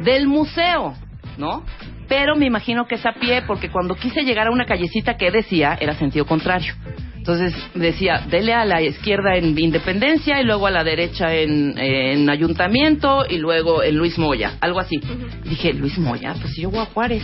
del 0.00 0.28
museo, 0.28 0.94
¿no? 1.36 1.64
Pero 2.08 2.36
me 2.36 2.46
imagino 2.46 2.86
que 2.86 2.94
es 2.96 3.06
a 3.06 3.12
pie, 3.12 3.42
porque 3.46 3.70
cuando 3.70 3.94
quise 3.94 4.22
llegar 4.22 4.46
a 4.46 4.50
una 4.50 4.64
callecita 4.64 5.16
que 5.16 5.30
decía, 5.30 5.76
era 5.80 5.94
sentido 5.94 6.24
contrario. 6.24 6.74
Entonces 7.16 7.54
decía, 7.74 8.22
dele 8.30 8.54
a 8.54 8.64
la 8.64 8.80
izquierda 8.80 9.36
en 9.36 9.58
Independencia 9.58 10.40
y 10.40 10.44
luego 10.44 10.66
a 10.66 10.70
la 10.70 10.82
derecha 10.82 11.34
en, 11.34 11.74
en 11.76 12.30
Ayuntamiento 12.30 13.26
y 13.28 13.36
luego 13.36 13.82
en 13.82 13.96
Luis 13.98 14.16
Moya, 14.18 14.52
algo 14.62 14.80
así. 14.80 14.98
Dije, 15.44 15.74
Luis 15.74 15.98
Moya, 15.98 16.34
pues 16.40 16.54
si 16.54 16.62
yo 16.62 16.70
voy 16.70 16.80
a 16.80 16.86
Juárez. 16.86 17.22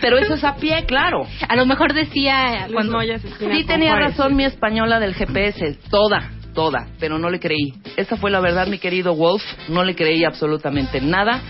Pero 0.00 0.16
eso 0.16 0.34
es 0.34 0.44
a 0.44 0.56
pie, 0.56 0.84
claro. 0.86 1.26
A 1.46 1.54
lo 1.56 1.66
mejor 1.66 1.92
decía 1.92 2.60
Luis 2.62 2.72
cuando 2.72 2.92
Moya 2.92 3.18
se 3.18 3.28
Sí 3.28 3.64
tenía 3.66 3.90
Juárez. 3.90 4.16
razón 4.16 4.36
mi 4.36 4.44
española 4.44 4.98
del 4.98 5.14
GPS, 5.14 5.76
toda, 5.90 6.30
toda, 6.54 6.88
pero 6.98 7.18
no 7.18 7.28
le 7.28 7.40
creí. 7.40 7.74
Esa 7.98 8.16
fue 8.16 8.30
la 8.30 8.40
verdad, 8.40 8.68
mi 8.68 8.78
querido 8.78 9.14
Wolf, 9.14 9.42
no 9.68 9.84
le 9.84 9.94
creí 9.94 10.24
absolutamente 10.24 11.00
nada 11.02 11.42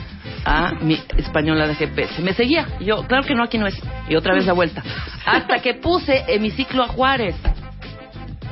a 0.45 0.73
mi 0.81 0.99
española 1.17 1.67
de 1.67 1.75
GPS. 1.75 2.23
Me 2.23 2.33
seguía, 2.33 2.67
y 2.79 2.87
yo, 2.87 3.07
claro 3.07 3.25
que 3.25 3.35
no, 3.35 3.45
aquí 3.45 3.59
no 3.59 3.67
es, 3.67 3.81
y 4.09 4.17
otra 4.17 4.35
vez 4.35 4.47
la 4.47 4.53
vuelta. 4.53 4.83
Hasta 5.27 5.59
que 5.59 5.75
puse 5.75 6.25
hemiciclo 6.29 6.83
a 6.83 6.89
Juárez, 6.89 7.37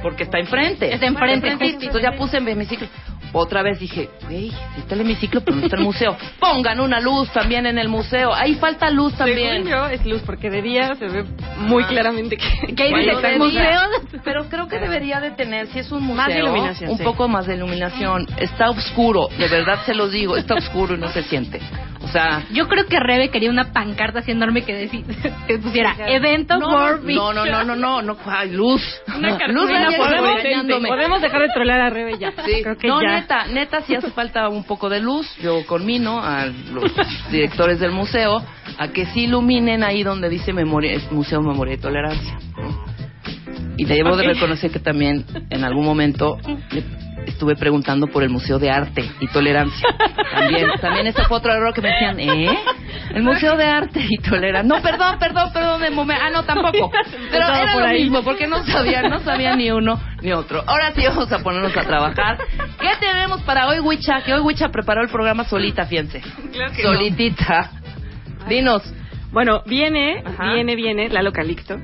porque 0.02 0.25
está 0.25 0.38
enfrente. 0.38 0.92
Está 0.92 1.07
enfrente, 1.07 1.50
justo. 1.52 1.66
Entonces 1.66 2.02
ya 2.02 2.16
puse 2.16 2.38
hemiciclo. 2.38 2.88
Otra 3.32 3.62
vez 3.62 3.78
dije, 3.78 4.08
güey, 4.25 4.52
está 4.76 4.94
el 4.94 5.02
hemiciclo, 5.02 5.40
pero 5.42 5.56
no 5.56 5.64
está 5.64 5.76
el 5.76 5.82
museo. 5.82 6.16
Pongan 6.40 6.80
una 6.80 7.00
luz 7.00 7.28
también 7.30 7.66
en 7.66 7.78
el 7.78 7.88
museo. 7.88 8.32
Ahí 8.35 8.54
falta 8.54 8.90
luz 8.90 9.14
también. 9.14 9.64
Según 9.64 9.70
yo, 9.70 9.87
es 9.88 10.04
luz, 10.06 10.23
porque 10.25 10.50
de 10.50 10.62
día 10.62 10.94
se 10.94 11.06
ve 11.08 11.25
muy 11.58 11.82
Ah. 11.85 11.88
claramente 11.88 12.37
que, 12.37 12.75
Que 12.75 12.82
ahí 12.85 12.90
Bueno, 12.90 13.38
museo. 13.38 13.80
Pero 14.25 14.49
creo 14.49 14.68
que 14.68 14.78
debería 14.78 15.20
de 15.20 15.30
tener, 15.32 15.66
si 15.68 15.78
es 15.80 15.90
un 15.92 16.02
museo, 16.02 16.16
Más 16.16 16.28
de 16.28 16.38
iluminación, 16.38 16.90
un 16.90 16.99
sí. 16.99 17.04
poco 17.04 17.28
más 17.28 17.47
de 17.47 17.54
iluminación. 17.54 18.26
Está 18.38 18.70
oscuro, 18.70 19.28
de 19.38 19.49
verdad 19.49 19.78
se 19.87 19.94
los 19.94 20.11
digo, 20.12 20.37
está 20.37 20.54
oscuro 20.54 20.94
y 20.94 20.99
no 20.99 21.08
se 21.08 21.23
siente. 21.25 21.61
O 22.09 22.12
sea, 22.12 22.47
Yo 22.53 22.69
creo 22.69 22.87
que 22.87 22.99
Rebe 22.99 23.31
quería 23.31 23.50
una 23.50 23.73
pancarta 23.73 24.21
así 24.21 24.31
enorme 24.31 24.62
que, 24.62 24.75
decía, 24.75 25.03
que 25.47 25.59
pusiera 25.59 25.95
evento 26.09 26.59
no, 26.59 26.69
World 26.69 27.05
no, 27.05 27.33
no, 27.33 27.45
no, 27.45 27.65
no, 27.65 27.77
no, 27.77 28.03
no, 28.03 28.17
ay, 28.27 28.50
luz. 28.50 28.83
Una 29.15 29.38
luz 29.49 29.71
podemos, 29.97 30.88
podemos 30.88 31.21
dejar 31.23 31.43
de 31.43 31.49
trolear 31.49 31.81
a 31.81 31.91
Rebe 31.91 32.19
ya. 32.19 32.33
Sí. 32.45 32.62
Creo 32.62 32.79
que 32.79 32.88
no, 32.88 33.03
ya. 33.03 33.17
neta, 33.17 33.47
neta, 33.47 33.83
sí 33.83 33.95
hace 33.95 34.11
falta 34.11 34.49
un 34.49 34.65
poco 34.65 34.88
de 34.88 35.00
luz. 35.00 35.27
Yo 35.41 35.67
conmino 35.67 36.21
a 36.23 36.47
los 36.47 36.93
directores 37.31 37.79
del 37.81 37.91
museo 37.93 38.43
a 38.79 38.88
que 38.88 39.07
sí 39.07 39.25
iluminen 39.25 39.83
ahí 39.83 40.03
donde 40.03 40.29
dice 40.29 40.53
memoria, 40.53 40.99
Museo 41.11 41.43
Memoria 41.43 41.75
y 41.75 41.79
Tolerancia. 41.79 42.38
¿no? 42.57 42.88
Y 43.77 43.85
debo 43.85 44.17
de 44.17 44.27
Ok. 44.27 44.35
reconocer 44.35 44.71
que 44.71 44.81
también 44.81 45.25
en 45.50 45.65
algún 45.65 45.85
momento 45.85 46.38
le 46.71 46.83
estuve 47.28 47.56
preguntando 47.56 48.06
por 48.08 48.23
el 48.23 48.30
Museo 48.30 48.58
de 48.58 48.70
Arte 48.70 49.11
y 49.20 49.28
Tolerancia. 49.28 49.88
También, 50.35 50.66
también 50.80 51.06
ese 51.06 51.25
fue 51.25 51.37
otro 51.38 51.52
error 51.52 51.73
que 51.73 51.80
me 51.80 51.88
decían, 51.88 52.18
¿eh? 52.20 52.58
El 53.14 53.23
Museo 53.23 53.56
de 53.56 53.64
Arte 53.64 54.04
y 54.08 54.18
Tolerancia. 54.18 54.76
No, 54.76 54.82
perdón, 54.82 55.18
perdón, 55.18 55.52
perdón, 55.52 55.80
de 55.80 55.90
momento. 55.90 56.23
Ah, 56.25 56.30
no, 56.30 56.44
tampoco. 56.44 56.90
Pero 57.30 57.44
era 57.47 57.73
por 57.73 57.82
lo 57.82 57.88
ahí. 57.88 58.02
mismo, 58.02 58.23
porque 58.23 58.47
no 58.47 58.62
sabía, 58.64 59.02
no 59.02 59.20
sabía 59.20 59.54
ni 59.56 59.70
uno 59.70 60.00
ni 60.20 60.32
otro. 60.32 60.62
Ahora 60.66 60.92
sí 60.94 61.02
vamos 61.06 61.30
a 61.32 61.38
ponernos 61.38 61.76
a 61.76 61.82
trabajar. 61.82 62.38
¿Qué 62.80 62.90
tenemos 63.00 63.42
para 63.42 63.68
hoy, 63.68 63.80
Wicha? 63.80 64.23
Que 64.23 64.35
hoy 64.35 64.40
Wicha 64.40 64.68
preparó 64.68 65.02
el 65.02 65.08
programa 65.08 65.44
solita, 65.44 65.85
fíjense. 65.87 66.20
Claro 66.52 66.73
que 66.73 66.82
no. 66.82 66.92
Solitita. 66.94 67.70
Dinos. 68.49 68.82
Bueno, 69.30 69.62
viene, 69.66 70.23
Ajá. 70.25 70.54
viene, 70.54 70.75
viene 70.75 71.08
Lalo 71.08 71.32
Calixto. 71.32 71.76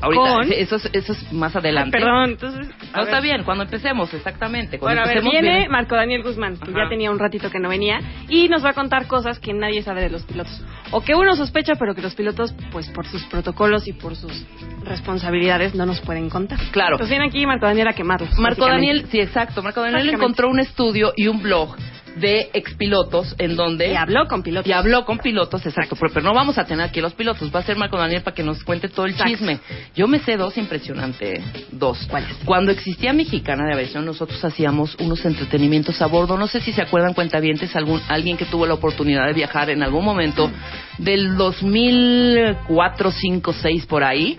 Ahorita, 0.00 0.22
Con- 0.22 0.52
eso, 0.52 0.76
es, 0.76 0.90
eso 0.92 1.12
es 1.12 1.32
más 1.32 1.54
adelante. 1.56 1.98
Perdón, 1.98 2.30
entonces. 2.30 2.68
No 2.68 2.98
ver. 2.98 3.04
está 3.04 3.20
bien, 3.20 3.44
cuando 3.44 3.64
empecemos, 3.64 4.12
exactamente. 4.14 4.78
Cuando 4.78 5.02
Bueno, 5.02 5.10
a 5.10 5.14
ver, 5.14 5.30
viene. 5.30 5.68
Marco 5.68 5.94
Daniel 5.96 6.22
Guzmán, 6.22 6.56
que 6.56 6.70
Ajá. 6.70 6.84
ya 6.84 6.88
tenía 6.88 7.10
un 7.10 7.18
ratito 7.18 7.50
que 7.50 7.58
no 7.58 7.68
venía, 7.68 8.00
y 8.28 8.48
nos 8.48 8.64
va 8.64 8.70
a 8.70 8.74
contar 8.74 9.06
cosas 9.06 9.38
que 9.38 9.52
nadie 9.52 9.82
sabe 9.82 10.02
de 10.02 10.10
los 10.10 10.22
pilotos. 10.24 10.64
O 10.90 11.02
que 11.02 11.14
uno 11.14 11.34
sospecha, 11.36 11.74
pero 11.78 11.94
que 11.94 12.02
los 12.02 12.14
pilotos, 12.14 12.54
pues 12.70 12.88
por 12.90 13.06
sus 13.06 13.24
protocolos 13.24 13.88
y 13.88 13.92
por 13.92 14.16
sus 14.16 14.46
responsabilidades, 14.84 15.74
no 15.74 15.86
nos 15.86 16.00
pueden 16.00 16.30
contar. 16.30 16.58
Claro. 16.70 16.92
Entonces 16.96 17.10
viene 17.10 17.26
aquí 17.26 17.46
Marco 17.46 17.66
Daniel 17.66 17.88
a 17.88 17.92
quemarlos. 17.92 18.38
Marco. 18.38 18.66
Daniel, 18.66 19.06
sí, 19.10 19.20
exacto. 19.20 19.62
Marco 19.62 19.80
Daniel 19.80 20.08
encontró 20.10 20.48
un 20.48 20.60
estudio 20.60 21.12
y 21.16 21.28
un 21.28 21.42
blog 21.42 21.76
de 22.16 22.50
expilotos 22.52 23.34
en 23.38 23.56
donde... 23.56 23.92
Y 23.92 23.96
habló 23.96 24.26
con 24.26 24.42
pilotos. 24.42 24.68
Y 24.68 24.72
habló 24.72 25.04
con 25.04 25.18
pilotos, 25.18 25.64
exacto. 25.66 25.96
Pero, 25.96 26.12
pero 26.12 26.26
no 26.26 26.34
vamos 26.34 26.58
a 26.58 26.64
tener 26.64 26.86
aquí 26.86 27.00
los 27.00 27.14
pilotos. 27.14 27.54
Va 27.54 27.60
a 27.60 27.62
ser 27.62 27.76
Marco 27.76 27.98
Daniel 27.98 28.22
para 28.22 28.34
que 28.34 28.42
nos 28.42 28.62
cuente 28.64 28.88
todo 28.88 29.06
el 29.06 29.12
Exacto. 29.12 29.32
chisme. 29.32 29.60
Yo 29.94 30.08
me 30.08 30.18
sé 30.20 30.36
dos 30.36 30.56
impresionante. 30.56 31.42
Dos. 31.70 32.08
Cuando 32.44 32.72
existía 32.72 33.12
Mexicana 33.12 33.66
de 33.66 33.74
Aviación, 33.74 34.04
nosotros 34.04 34.42
hacíamos 34.44 34.96
unos 34.96 35.24
entretenimientos 35.24 36.00
a 36.00 36.06
bordo. 36.06 36.36
No 36.36 36.46
sé 36.46 36.60
si 36.60 36.72
se 36.72 36.82
acuerdan, 36.82 37.14
cuentavientes, 37.14 37.74
algún, 37.76 38.00
alguien 38.08 38.36
que 38.36 38.46
tuvo 38.46 38.66
la 38.66 38.74
oportunidad 38.74 39.26
de 39.26 39.34
viajar 39.34 39.70
en 39.70 39.82
algún 39.82 40.04
momento 40.04 40.50
del 40.98 41.36
2004, 41.36 43.10
5, 43.10 43.52
6 43.52 43.86
por 43.86 44.04
ahí. 44.04 44.38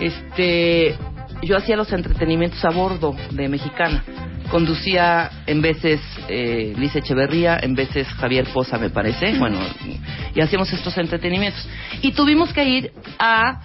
Este, 0.00 0.96
yo 1.42 1.56
hacía 1.56 1.76
los 1.76 1.92
entretenimientos 1.92 2.64
a 2.64 2.70
bordo 2.70 3.14
de 3.30 3.48
Mexicana. 3.48 4.04
Conducía 4.50 5.30
en 5.46 5.60
veces 5.60 6.00
eh, 6.28 6.72
Liz 6.76 6.94
Echeverría, 6.94 7.58
en 7.60 7.74
veces 7.74 8.06
Javier 8.08 8.46
Poza, 8.52 8.78
me 8.78 8.90
parece. 8.90 9.38
Bueno, 9.38 9.58
y 10.34 10.40
hacíamos 10.40 10.72
estos 10.72 10.96
entretenimientos. 10.98 11.68
Y 12.02 12.12
tuvimos 12.12 12.52
que 12.52 12.64
ir 12.64 12.92
a 13.18 13.60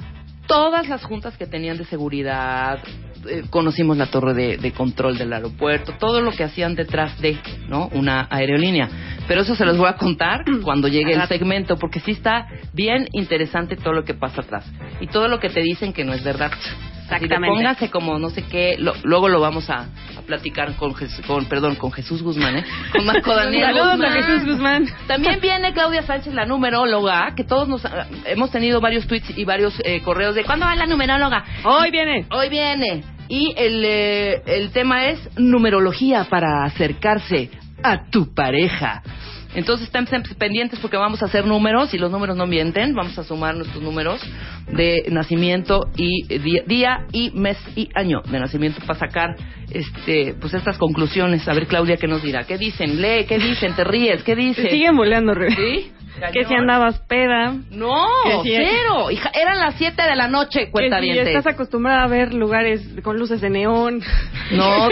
todas 0.48 0.90
las 0.90 1.04
juntas 1.04 1.38
que 1.38 1.46
tenían 1.46 1.78
de 1.78 1.86
seguridad. 1.86 2.80
eh, 3.30 3.44
conocimos 3.50 3.98
la 3.98 4.08
torre 4.08 4.34
de, 4.34 4.58
de 4.58 4.72
control 4.72 5.18
del 5.18 5.32
aeropuerto, 5.32 5.94
todo 6.00 6.22
lo 6.22 6.32
que 6.32 6.44
hacían 6.44 6.74
detrás 6.76 7.20
de, 7.22 7.38
¿no? 7.68 7.88
Una 7.94 8.28
aerolínea. 8.30 8.90
Pero 9.28 9.42
eso 9.42 9.56
se 9.56 9.64
los 9.66 9.78
voy 9.78 9.88
a 9.88 9.96
contar 9.96 10.44
cuando 10.64 10.88
llegue 10.88 11.14
el 11.14 11.28
segmento, 11.28 11.78
porque 11.78 12.00
sí 12.00 12.12
está 12.12 12.48
bien 12.74 13.08
interesante 13.14 13.76
todo 13.76 13.94
lo 13.94 14.04
que 14.04 14.16
pasa 14.16 14.42
atrás. 14.42 14.66
Y 15.00 15.08
todo 15.08 15.28
lo 15.28 15.40
que 15.40 15.50
te 15.50 15.62
dicen 15.62 15.94
que 15.94 16.04
no 16.04 16.14
es 16.14 16.24
verdad. 16.24 16.52
Así 17.12 17.20
de 17.20 17.26
Exactamente. 17.26 17.56
póngase 17.56 17.90
como 17.92 18.18
no 18.20 18.30
sé 18.30 18.44
qué, 18.44 18.76
lo- 18.80 18.94
luego 19.04 19.28
lo 19.30 19.40
vamos 19.42 19.70
a, 19.70 19.88
a 20.18 20.22
platicar 20.26 20.76
con, 20.76 20.94
Jes- 20.94 21.22
con, 21.28 21.46
perdón, 21.46 21.76
con 21.76 21.92
Jesús 21.92 22.24
Guzmán, 22.24 22.58
¿eh? 22.60 22.66
Con 22.92 23.06
Marco 23.06 23.36
Daniel 23.36 23.66
Saludos 23.66 23.92
Guzmán. 23.98 24.12
a 24.12 24.16
Jesús 24.16 24.46
Guzmán. 24.46 24.86
También 25.08 25.40
viene 25.42 25.74
Claudia 25.74 26.04
Sánchez, 26.04 26.34
la 26.34 26.46
numeróloga, 26.46 27.34
que 27.36 27.44
todos 27.44 27.68
nos 27.68 27.84
ah, 27.86 28.08
hemos 28.26 28.50
tenido 28.52 28.80
varios 28.82 29.06
tweets 29.08 29.38
y 29.38 29.44
varios 29.46 29.74
eh, 29.84 30.02
correos 30.04 30.36
de 30.36 30.44
¿cuándo 30.46 30.66
va 30.66 30.76
la 30.76 30.86
numeróloga? 30.86 31.44
Hoy 31.66 31.92
viene. 31.92 32.26
Hoy 32.32 32.50
viene. 32.50 33.04
Y 33.28 33.54
el, 33.58 33.84
eh, 33.86 34.42
el 34.46 34.72
tema 34.72 35.06
es 35.06 35.20
numerología 35.38 36.26
para 36.26 36.64
acercarse 36.66 37.50
a 37.84 38.06
tu 38.10 38.34
pareja. 38.34 39.02
Entonces 39.54 39.88
estén 39.88 40.06
pendientes 40.38 40.80
porque 40.80 40.98
vamos 40.98 41.22
a 41.22 41.26
hacer 41.26 41.46
números 41.46 41.94
y 41.94 41.98
los 41.98 42.12
números 42.12 42.38
no 42.38 42.48
mienten. 42.48 42.94
Vamos 42.96 43.18
a 43.18 43.24
sumar 43.24 43.56
nuestros 43.56 43.84
números 43.84 44.22
de 44.72 45.06
nacimiento 45.10 45.90
y 45.98 46.26
eh, 46.34 46.40
día, 46.40 46.64
día 46.66 47.06
y 47.12 47.32
mes 47.32 47.58
y 47.76 47.90
año 47.94 48.22
de 48.22 48.40
nacimiento 48.40 48.80
para 48.86 49.00
sacar 49.00 49.36
este 49.70 50.36
pues 50.40 50.54
estas 50.54 50.78
conclusiones. 50.78 51.48
A 51.48 51.54
ver 51.54 51.68
Claudia 51.68 51.98
qué 51.98 52.08
nos 52.08 52.24
dirá. 52.24 52.44
¿Qué 52.44 52.58
dicen? 52.58 53.02
Lee, 53.02 53.26
¿qué 53.28 53.40
dicen? 53.40 53.76
¿Te 53.76 53.84
ríes? 53.84 54.24
¿Qué 54.24 54.36
dicen? 54.36 54.70
siguen 54.70 54.96
volando, 54.96 55.34
Rebe. 55.34 55.92
¿Sí? 56.16 56.22
Que 56.34 56.46
si 56.46 56.54
andabas 56.54 57.00
peda. 57.08 57.54
No, 57.72 58.06
si- 58.44 58.56
cero. 58.56 59.10
Hija, 59.12 59.32
eran 59.34 59.60
las 59.60 59.76
7 59.76 60.02
de 60.02 60.16
la 60.16 60.28
noche, 60.28 60.70
cuenta 60.70 61.00
si 61.00 61.12
bien. 61.12 61.28
estás 61.28 61.48
acostumbrada 61.48 62.04
a 62.04 62.08
ver 62.08 62.34
lugares 62.34 62.82
con 63.04 63.18
luces 63.18 63.42
de 63.42 63.50
neón. 63.50 64.02
No, 64.52 64.90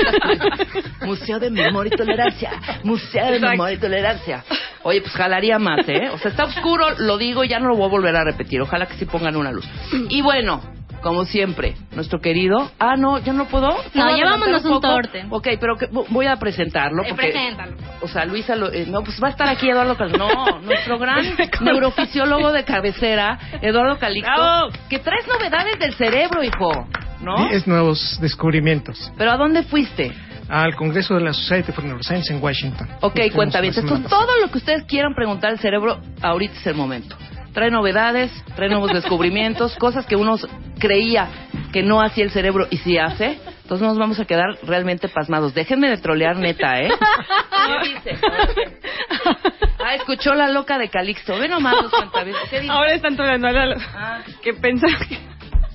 Museo 1.05 1.37
de 1.37 1.49
Memoria 1.49 1.91
y 1.93 1.97
Tolerancia. 1.97 2.51
Museo 2.83 3.25
de 3.25 3.33
Exacto. 3.35 3.49
Memoria 3.51 3.75
y 3.75 3.77
Tolerancia. 3.79 4.43
Oye, 4.83 5.01
pues 5.01 5.13
jalaría 5.13 5.59
más, 5.59 5.87
¿eh? 5.89 6.09
O 6.13 6.17
sea, 6.17 6.31
está 6.31 6.45
oscuro, 6.45 6.85
lo 6.99 7.17
digo, 7.17 7.43
ya 7.43 7.59
no 7.59 7.67
lo 7.67 7.75
voy 7.75 7.87
a 7.87 7.89
volver 7.89 8.15
a 8.15 8.23
repetir. 8.23 8.61
Ojalá 8.61 8.85
que 8.85 8.93
sí 8.93 9.03
pongan 9.05 9.35
una 9.35 9.51
luz. 9.51 9.67
Y 10.09 10.21
bueno, 10.21 10.61
como 11.01 11.25
siempre, 11.25 11.75
nuestro 11.91 12.19
querido. 12.21 12.71
Ah, 12.79 12.95
no, 12.97 13.19
ya 13.19 13.33
no 13.33 13.45
puedo. 13.45 13.67
¿Puedo 13.93 14.05
No, 14.05 14.15
llevámonos 14.15 14.63
un 14.65 14.71
poco? 14.71 14.87
torte. 14.87 15.25
Ok, 15.29 15.47
pero 15.59 15.77
que- 15.77 15.87
voy 16.09 16.25
a 16.27 16.35
presentarlo. 16.37 17.03
Eh, 17.03 17.07
Porque, 17.09 17.27
preséntalo. 17.31 17.75
O 18.01 18.07
sea, 18.07 18.25
Luisa, 18.25 18.55
lo- 18.55 18.71
eh, 18.71 18.85
no, 18.87 19.01
pues 19.03 19.21
va 19.21 19.27
a 19.27 19.31
estar 19.31 19.47
aquí 19.47 19.69
Eduardo 19.69 19.95
Calixto. 19.97 20.17
No, 20.27 20.59
nuestro 20.61 20.97
gran 20.99 21.25
neurofisiólogo 21.61 22.51
de 22.51 22.63
cabecera, 22.63 23.39
Eduardo 23.61 23.97
Calixto, 23.97 24.31
¡Bravo! 24.31 24.69
que 24.89 24.99
traes 24.99 25.25
novedades 25.27 25.79
del 25.79 25.93
cerebro, 25.95 26.43
hijo, 26.43 26.87
¿no? 27.21 27.49
Es 27.49 27.67
nuevos 27.67 28.17
descubrimientos. 28.21 29.11
Pero 29.17 29.31
¿a 29.31 29.37
dónde 29.37 29.63
fuiste? 29.63 30.11
Al 30.47 30.75
Congreso 30.75 31.13
de 31.13 31.21
la 31.21 31.33
Society 31.33 31.71
for 31.71 31.83
Neuroscience 31.83 32.33
en 32.33 32.41
Washington. 32.41 32.87
Ok, 33.01 33.19
cuenta 33.35 33.61
bien. 33.61 33.71
Entonces, 33.77 34.07
todo 34.09 34.27
lo 34.41 34.49
que 34.49 34.57
ustedes 34.57 34.83
quieran 34.85 35.13
preguntar 35.13 35.51
al 35.51 35.59
cerebro, 35.59 35.99
ahorita 36.23 36.55
es 36.55 36.65
el 36.65 36.73
momento. 36.73 37.15
Trae 37.59 37.71
novedades, 37.71 38.31
trae 38.55 38.69
nuevos 38.69 38.93
descubrimientos, 38.93 39.75
cosas 39.75 40.05
que 40.05 40.15
uno 40.15 40.35
creía 40.79 41.27
que 41.73 41.83
no 41.83 42.01
hacía 42.01 42.23
el 42.23 42.31
cerebro 42.31 42.67
y 42.69 42.77
sí 42.77 42.97
hace. 42.97 43.37
Entonces 43.63 43.85
nos 43.85 43.97
vamos 43.97 44.17
a 44.17 44.23
quedar 44.23 44.55
realmente 44.63 45.09
pasmados. 45.09 45.53
Déjenme 45.53 45.89
de 45.89 45.97
trolear 45.97 46.37
neta, 46.37 46.79
¿eh? 46.79 46.87
¿Qué 46.87 47.89
dice? 47.89 48.17
Ah, 49.81 49.95
escuchó 49.95 50.33
la 50.35 50.47
loca 50.49 50.77
de 50.77 50.87
Calixto. 50.89 51.37
Ve 51.37 51.47
nomás 51.49 51.73
los. 51.81 51.91
¿Qué? 52.49 52.65
Ahora 52.69 52.93
están 52.93 53.15
troleando 53.17 53.47
a 53.47 53.51
Lalo. 53.51 53.75
Ah, 53.95 54.19
Que 54.41 54.53
pensaron 54.53 54.95
que 55.07 55.17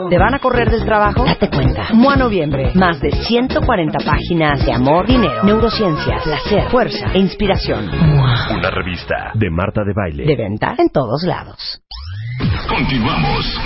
¿Te 0.09 0.17
van 0.17 0.33
a 0.35 0.39
correr 0.39 0.69
del 0.69 0.85
trabajo? 0.85 1.25
Date 1.25 1.49
cuenta. 1.49 1.87
Moa 1.93 2.15
Noviembre, 2.15 2.71
más 2.75 2.99
de 3.01 3.11
140 3.11 3.97
páginas 4.05 4.63
de 4.65 4.73
amor, 4.73 5.07
dinero, 5.07 5.43
neurociencia, 5.43 6.17
placer, 6.23 6.69
fuerza 6.69 7.07
e 7.13 7.19
inspiración. 7.19 7.87
Moa. 7.87 8.47
Una 8.57 8.69
revista 8.69 9.31
de 9.33 9.49
Marta 9.49 9.81
de 9.83 9.93
Baile. 9.93 10.25
De 10.25 10.35
venta 10.35 10.75
en 10.77 10.89
todos 10.89 11.23
lados. 11.23 11.81
Continuamos. 12.69 13.59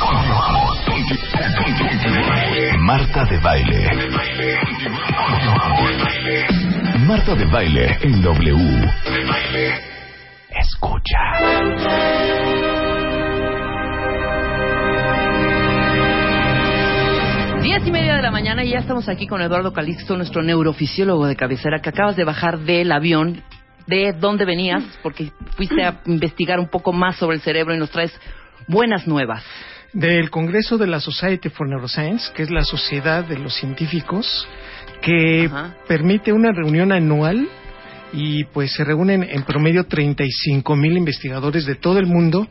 Continuamos. 0.00 0.78
Conti- 0.86 1.18
Marta 2.78 3.24
de 3.24 3.38
Baile. 3.38 3.88
Marta 7.06 7.34
de 7.34 7.46
Baile 7.46 7.96
en 8.02 8.20
W. 8.20 8.90
Escucha. 10.50 11.18
Diez 17.62 17.86
y 17.86 17.90
media 17.90 18.16
de 18.16 18.22
la 18.22 18.30
mañana 18.30 18.64
y 18.64 18.70
ya 18.70 18.78
estamos 18.78 19.08
aquí 19.08 19.26
con 19.26 19.40
Eduardo 19.40 19.72
Calixto, 19.72 20.16
nuestro 20.16 20.42
neurofisiólogo 20.42 21.26
de 21.26 21.36
cabecera, 21.36 21.80
que 21.80 21.88
acabas 21.88 22.16
de 22.16 22.24
bajar 22.24 22.58
del 22.58 22.92
avión. 22.92 23.42
¿De 23.86 24.12
dónde 24.12 24.44
venías? 24.44 24.84
Porque 25.02 25.32
fuiste 25.56 25.82
a 25.82 26.02
investigar 26.04 26.60
un 26.60 26.68
poco 26.68 26.92
más 26.92 27.16
sobre 27.16 27.36
el 27.36 27.42
cerebro 27.42 27.74
y 27.74 27.78
nos 27.78 27.90
traes 27.90 28.12
buenas 28.66 29.06
nuevas. 29.06 29.42
Del 29.92 30.30
Congreso 30.30 30.76
de 30.76 30.86
la 30.86 31.00
Society 31.00 31.48
for 31.48 31.66
Neuroscience, 31.66 32.30
que 32.34 32.42
es 32.42 32.50
la 32.50 32.62
sociedad 32.62 33.24
de 33.24 33.38
los 33.38 33.54
científicos, 33.54 34.46
que 35.02 35.46
Ajá. 35.46 35.74
permite 35.88 36.32
una 36.32 36.52
reunión 36.52 36.92
anual 36.92 37.48
y 38.12 38.44
pues 38.44 38.72
se 38.72 38.84
reúnen 38.84 39.22
en 39.22 39.42
promedio 39.44 39.84
35 39.86 40.76
mil 40.76 40.96
investigadores 40.96 41.64
de 41.66 41.76
todo 41.76 41.98
el 41.98 42.06
mundo 42.06 42.48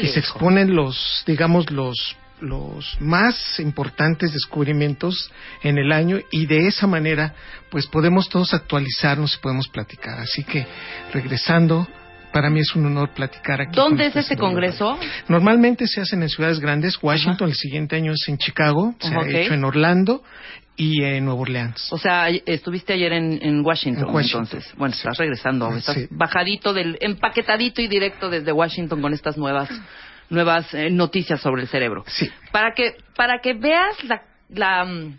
y 0.00 0.06
se 0.06 0.10
hijo. 0.10 0.18
exponen 0.20 0.74
los, 0.74 1.22
digamos, 1.26 1.70
los 1.70 2.16
los 2.40 2.96
más 3.00 3.60
importantes 3.60 4.32
descubrimientos 4.32 5.30
en 5.62 5.78
el 5.78 5.92
año 5.92 6.18
y 6.32 6.46
de 6.46 6.66
esa 6.66 6.88
manera 6.88 7.34
pues 7.70 7.86
podemos 7.86 8.28
todos 8.28 8.52
actualizarnos 8.52 9.34
y 9.36 9.38
podemos 9.38 9.68
platicar. 9.68 10.18
Así 10.18 10.42
que 10.42 10.66
regresando, 11.14 11.86
para 12.32 12.50
mí 12.50 12.60
es 12.60 12.74
un 12.74 12.86
honor 12.86 13.10
platicar 13.10 13.60
aquí. 13.60 13.74
¿Dónde 13.76 14.06
es 14.06 14.16
este 14.16 14.36
congreso? 14.36 14.98
Normalmente 15.28 15.86
se 15.86 16.00
hacen 16.00 16.22
en 16.22 16.28
ciudades 16.28 16.58
grandes. 16.60 16.98
Washington 17.02 17.48
el 17.48 17.54
siguiente 17.54 17.96
año 17.96 18.12
es 18.12 18.28
en 18.28 18.38
Chicago, 18.38 18.94
se 18.98 19.14
ha 19.14 19.26
hecho 19.28 19.54
en 19.54 19.64
Orlando 19.64 20.22
y 20.76 21.02
en 21.04 21.24
Nueva 21.26 21.40
Orleans. 21.42 21.92
O 21.92 21.98
sea, 21.98 22.28
estuviste 22.30 22.94
ayer 22.94 23.12
en, 23.12 23.38
en 23.42 23.64
Washington, 23.64 24.08
En 24.08 24.14
Washington. 24.14 24.44
entonces. 24.44 24.72
Bueno, 24.76 24.94
estás 24.94 25.18
regresando, 25.18 25.66
Ah, 25.66 25.76
estás 25.78 25.94
sí. 25.96 26.06
bajadito 26.10 26.72
del, 26.72 26.96
empaquetadito 27.00 27.82
y 27.82 27.88
directo 27.88 28.30
desde 28.30 28.52
Washington 28.52 29.02
con 29.02 29.12
estas 29.12 29.36
nuevas, 29.36 29.68
nuevas 30.30 30.72
eh, 30.72 30.88
noticias 30.90 31.40
sobre 31.40 31.62
el 31.62 31.68
cerebro. 31.68 32.04
Sí. 32.06 32.30
Para 32.50 32.72
que, 32.74 32.96
para 33.14 33.40
que 33.42 33.52
veas 33.52 34.02
la, 34.04 34.22
la 34.48 34.84
mm, 34.86 35.18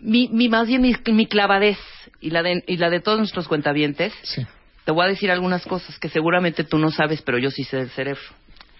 mi, 0.00 0.28
mi 0.28 0.48
más 0.50 0.68
bien 0.68 0.82
mi, 0.82 0.94
mi 1.10 1.26
clavadez 1.26 1.78
y 2.20 2.28
la 2.30 2.42
de, 2.42 2.62
y 2.66 2.76
la 2.76 2.90
de 2.90 3.00
todos 3.00 3.18
nuestros 3.18 3.48
cuentavientes, 3.48 4.12
Sí. 4.22 4.46
Te 4.84 4.92
voy 4.92 5.04
a 5.04 5.08
decir 5.08 5.30
algunas 5.30 5.64
cosas 5.66 5.98
que 5.98 6.08
seguramente 6.08 6.64
tú 6.64 6.78
no 6.78 6.90
sabes, 6.90 7.22
pero 7.22 7.38
yo 7.38 7.50
sí 7.50 7.64
sé 7.64 7.76
del 7.78 7.90
cerebro. 7.90 8.22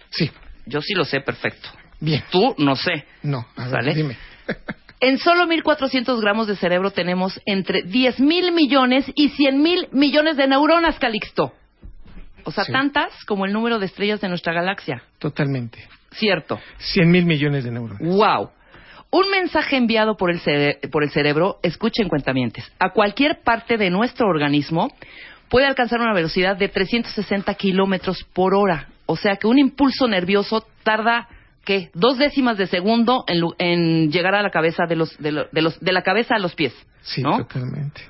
Sí. 0.09 0.29
Yo 0.65 0.81
sí 0.81 0.93
lo 0.93 1.05
sé 1.05 1.21
perfecto. 1.21 1.69
Bien. 1.99 2.23
Tú 2.31 2.55
no 2.57 2.75
sé. 2.75 3.05
No, 3.23 3.45
a 3.55 3.63
ver, 3.63 3.71
¿Sale? 3.71 3.93
dime. 3.95 4.17
En 5.03 5.17
solo 5.17 5.47
1.400 5.47 6.21
gramos 6.21 6.45
de 6.45 6.55
cerebro 6.55 6.91
tenemos 6.91 7.41
entre 7.47 7.81
10 7.81 8.19
mil 8.19 8.51
millones 8.51 9.11
y 9.15 9.29
100 9.29 9.59
mil 9.59 9.87
millones 9.91 10.37
de 10.37 10.45
neuronas, 10.47 10.99
Calixto. 10.99 11.53
O 12.43 12.51
sea, 12.51 12.65
Sí. 12.65 12.71
tantas 12.71 13.11
como 13.25 13.47
el 13.47 13.51
número 13.53 13.79
de 13.79 13.87
estrellas 13.87 14.21
de 14.21 14.29
nuestra 14.29 14.53
galaxia. 14.53 15.01
Totalmente. 15.17 15.87
Cierto. 16.11 16.59
100 16.77 17.09
mil 17.09 17.25
millones 17.25 17.63
de 17.63 17.71
neuronas. 17.71 17.99
¡Wow! 17.99 18.51
Un 19.09 19.29
mensaje 19.31 19.75
enviado 19.75 20.15
por 20.17 20.29
el, 20.29 20.39
cere- 20.39 20.77
por 20.91 21.03
el 21.03 21.09
cerebro, 21.09 21.57
escuchen 21.63 22.07
cuentamientes, 22.07 22.71
a 22.77 22.91
cualquier 22.91 23.41
parte 23.41 23.77
de 23.77 23.89
nuestro 23.89 24.27
organismo 24.27 24.91
puede 25.51 25.67
alcanzar 25.67 25.99
una 25.99 26.13
velocidad 26.13 26.57
de 26.57 26.67
360 26.69 27.53
kilómetros 27.53 28.23
por 28.33 28.55
hora. 28.55 28.87
O 29.05 29.15
sea 29.17 29.35
que 29.35 29.45
un 29.45 29.59
impulso 29.59 30.07
nervioso 30.07 30.65
tarda, 30.83 31.27
¿qué? 31.65 31.91
Dos 31.93 32.17
décimas 32.17 32.57
de 32.57 32.65
segundo 32.65 33.25
en, 33.27 34.09
llegar 34.11 34.33
a 34.33 34.41
la 34.41 34.49
cabeza 34.49 34.85
de 34.87 34.95
los, 34.95 35.15
de, 35.19 35.31
lo- 35.33 35.47
de 35.51 35.61
los, 35.61 35.79
de 35.79 35.91
la 35.91 36.01
cabeza 36.01 36.35
a 36.35 36.39
los 36.39 36.55
pies. 36.55 36.73
Sí, 37.01 37.21
¿no? 37.21 37.37
totalmente. 37.37 38.01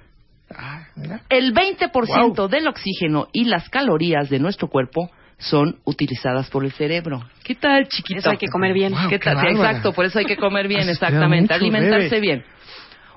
Ah, 0.54 0.84
mira. 0.96 1.22
El 1.30 1.54
20% 1.54 2.36
Wow. 2.38 2.48
del 2.48 2.68
oxígeno 2.68 3.28
y 3.32 3.46
las 3.46 3.68
calorías 3.70 4.30
de 4.30 4.38
nuestro 4.40 4.68
cuerpo 4.68 5.10
son 5.40 5.78
utilizadas 5.86 6.50
por 6.52 6.64
el 6.64 6.72
cerebro. 6.74 7.24
¿Qué 7.44 7.56
tal, 7.56 7.88
chiquito? 7.88 8.20
Eso 8.20 8.30
hay 8.30 8.38
que 8.38 8.48
comer 8.48 8.74
bien. 8.74 8.92
Wow, 8.94 9.10
¿Qué 9.10 9.18
qué 9.18 9.26
tal? 9.26 9.38
Sí, 9.40 9.46
bárbara. 9.48 9.70
exacto, 9.70 9.94
por 9.94 10.06
eso 10.06 10.20
hay 10.20 10.26
que 10.26 10.38
comer 10.38 10.68
bien, 10.68 10.88
exactamente, 10.88 11.54
mucho, 11.54 11.66
alimentarse 11.66 12.20
bien. 12.20 12.44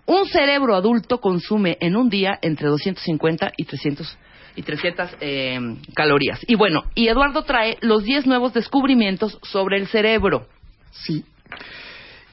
Un 0.07 0.27
cerebro 0.27 0.75
adulto 0.75 1.19
consume 1.19 1.79
en 1.81 1.97
un 1.97 2.11
día 2.11 2.39
entre 2.43 2.69
250 2.69 3.53
y 3.57 3.65
300 3.65 4.19
y 4.57 4.63
300 4.63 5.11
eh, 5.21 5.59
calorías. 5.95 6.41
Y 6.47 6.55
bueno, 6.55 6.85
y 6.95 7.09
Eduardo 7.09 7.43
trae 7.43 7.79
los 7.81 8.05
10 8.05 8.27
nuevos 8.27 8.53
descubrimientos 8.53 9.39
sobre 9.43 9.79
el 9.79 9.89
cerebro. 9.89 10.47
Sí. 10.93 11.25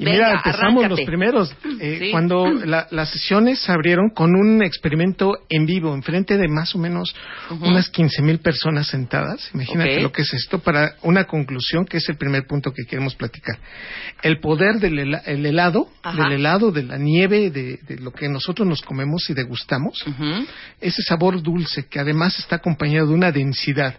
Y 0.02 0.06
Venga, 0.06 0.18
mira, 0.18 0.32
empezamos 0.38 0.84
arráncate. 0.84 0.90
los 0.90 1.02
primeros. 1.02 1.56
Eh, 1.80 1.98
Sí. 2.02 2.12
Cuando 2.12 2.52
la- 2.52 2.88
las 2.90 3.10
sesiones 3.12 3.60
se 3.60 3.72
abrieron 3.72 4.10
con 4.10 4.32
un 4.36 4.64
experimento 4.64 5.34
en 5.48 5.68
vivo, 5.68 5.94
enfrente 5.94 6.38
de 6.38 6.48
más 6.48 6.74
o 6.74 6.80
menos 6.80 7.14
unas 7.60 7.88
15 7.90 8.24
mil 8.24 8.40
personas 8.40 8.88
sentadas. 8.88 9.52
Imagínate 9.54 9.98
Ok. 9.98 10.02
lo 10.02 10.12
que 10.12 10.24
es 10.24 10.34
esto 10.34 10.58
para 10.58 10.96
una 11.04 11.26
conclusión 11.26 11.86
que 11.86 11.98
es 11.98 12.10
el 12.10 12.16
primer 12.16 12.48
punto 12.48 12.74
que 12.74 12.86
queremos 12.86 13.14
platicar. 13.14 13.60
El 14.24 14.40
poder 14.40 14.80
del 14.80 14.98
hela- 14.98 15.22
el 15.26 15.46
helado, 15.46 15.88
Ajá. 16.02 16.24
del 16.24 16.32
helado, 16.34 16.72
de 16.72 16.82
la 16.82 16.98
nieve, 16.98 17.52
de, 17.52 17.78
de 17.88 17.98
lo 18.00 18.12
que 18.12 18.28
nosotros 18.28 18.68
nos 18.68 18.82
comemos 18.82 19.30
y 19.30 19.36
degustamos. 19.36 20.04
Ese 20.80 21.04
sabor 21.04 21.44
dulce 21.44 21.86
que 21.88 22.00
además 22.00 22.40
está 22.40 22.56
acompañado 22.56 23.08
de 23.10 23.14
una 23.14 23.32
densidad 23.32 23.96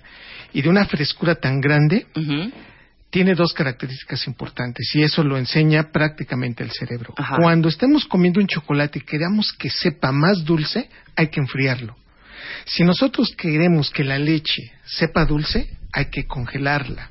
y 0.52 0.62
de 0.62 0.68
una 0.68 0.84
frescura 0.86 1.36
tan 1.36 1.60
grande. 1.60 2.06
Tiene 3.12 3.34
dos 3.34 3.52
características 3.52 4.26
importantes 4.26 4.90
y 4.94 5.02
eso 5.02 5.22
lo 5.22 5.36
enseña 5.36 5.92
prácticamente 5.92 6.64
el 6.64 6.70
cerebro. 6.70 7.12
Ajá. 7.18 7.36
Cuando 7.36 7.68
estemos 7.68 8.06
comiendo 8.06 8.40
un 8.40 8.46
chocolate 8.46 9.00
y 9.00 9.02
queramos 9.02 9.52
que 9.52 9.68
sepa 9.68 10.12
más 10.12 10.42
dulce, 10.46 10.88
hay 11.14 11.28
que 11.28 11.38
enfriarlo. 11.38 11.94
Si 12.64 12.84
nosotros 12.84 13.34
queremos 13.36 13.90
que 13.90 14.02
la 14.02 14.18
leche 14.18 14.72
sepa 14.86 15.26
dulce, 15.26 15.68
hay 15.92 16.06
que 16.06 16.24
congelarla. 16.26 17.10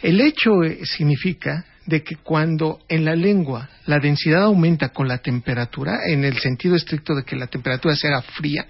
El 0.00 0.20
hecho 0.20 0.62
eh, 0.62 0.86
significa 0.86 1.64
de 1.84 2.04
que 2.04 2.14
cuando 2.14 2.78
en 2.88 3.04
la 3.04 3.16
lengua 3.16 3.68
la 3.86 3.98
densidad 3.98 4.44
aumenta 4.44 4.90
con 4.90 5.08
la 5.08 5.18
temperatura, 5.18 5.98
en 6.06 6.24
el 6.24 6.38
sentido 6.38 6.76
estricto 6.76 7.16
de 7.16 7.24
que 7.24 7.34
la 7.34 7.48
temperatura 7.48 7.96
sea 7.96 8.22
fría, 8.22 8.68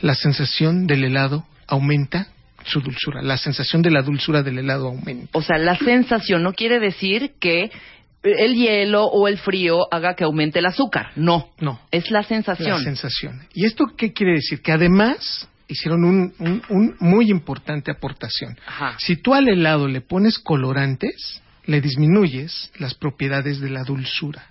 la 0.00 0.16
sensación 0.16 0.88
del 0.88 1.04
helado 1.04 1.46
aumenta 1.68 2.26
su 2.64 2.80
dulzura, 2.80 3.22
la 3.22 3.36
sensación 3.36 3.82
de 3.82 3.90
la 3.90 4.02
dulzura 4.02 4.42
del 4.42 4.58
helado 4.58 4.88
aumenta. 4.88 5.30
O 5.32 5.42
sea, 5.42 5.58
la 5.58 5.76
sensación 5.76 6.42
no 6.42 6.52
quiere 6.52 6.78
decir 6.80 7.32
que 7.40 7.70
el 8.22 8.54
hielo 8.54 9.04
o 9.06 9.28
el 9.28 9.38
frío 9.38 9.86
haga 9.90 10.14
que 10.14 10.24
aumente 10.24 10.58
el 10.58 10.66
azúcar. 10.66 11.10
No. 11.16 11.50
No. 11.60 11.80
Es 11.90 12.10
la 12.10 12.22
sensación. 12.22 12.70
La 12.70 12.78
sensación. 12.78 13.40
¿Y 13.54 13.64
esto 13.64 13.84
qué 13.96 14.12
quiere 14.12 14.34
decir? 14.34 14.60
Que 14.60 14.72
además 14.72 15.48
hicieron 15.68 16.04
un, 16.04 16.34
un- 16.38 16.62
un 16.68 16.96
muy 17.00 17.30
importante 17.30 17.90
aportación. 17.90 18.58
Ajá. 18.66 18.94
Si 18.98 19.16
tú 19.16 19.32
al 19.34 19.48
helado 19.48 19.88
le 19.88 20.00
pones 20.02 20.38
colorantes, 20.38 21.40
le 21.64 21.80
disminuyes 21.80 22.70
las 22.78 22.94
propiedades 22.94 23.60
de 23.60 23.70
la 23.70 23.84
dulzura. 23.84 24.46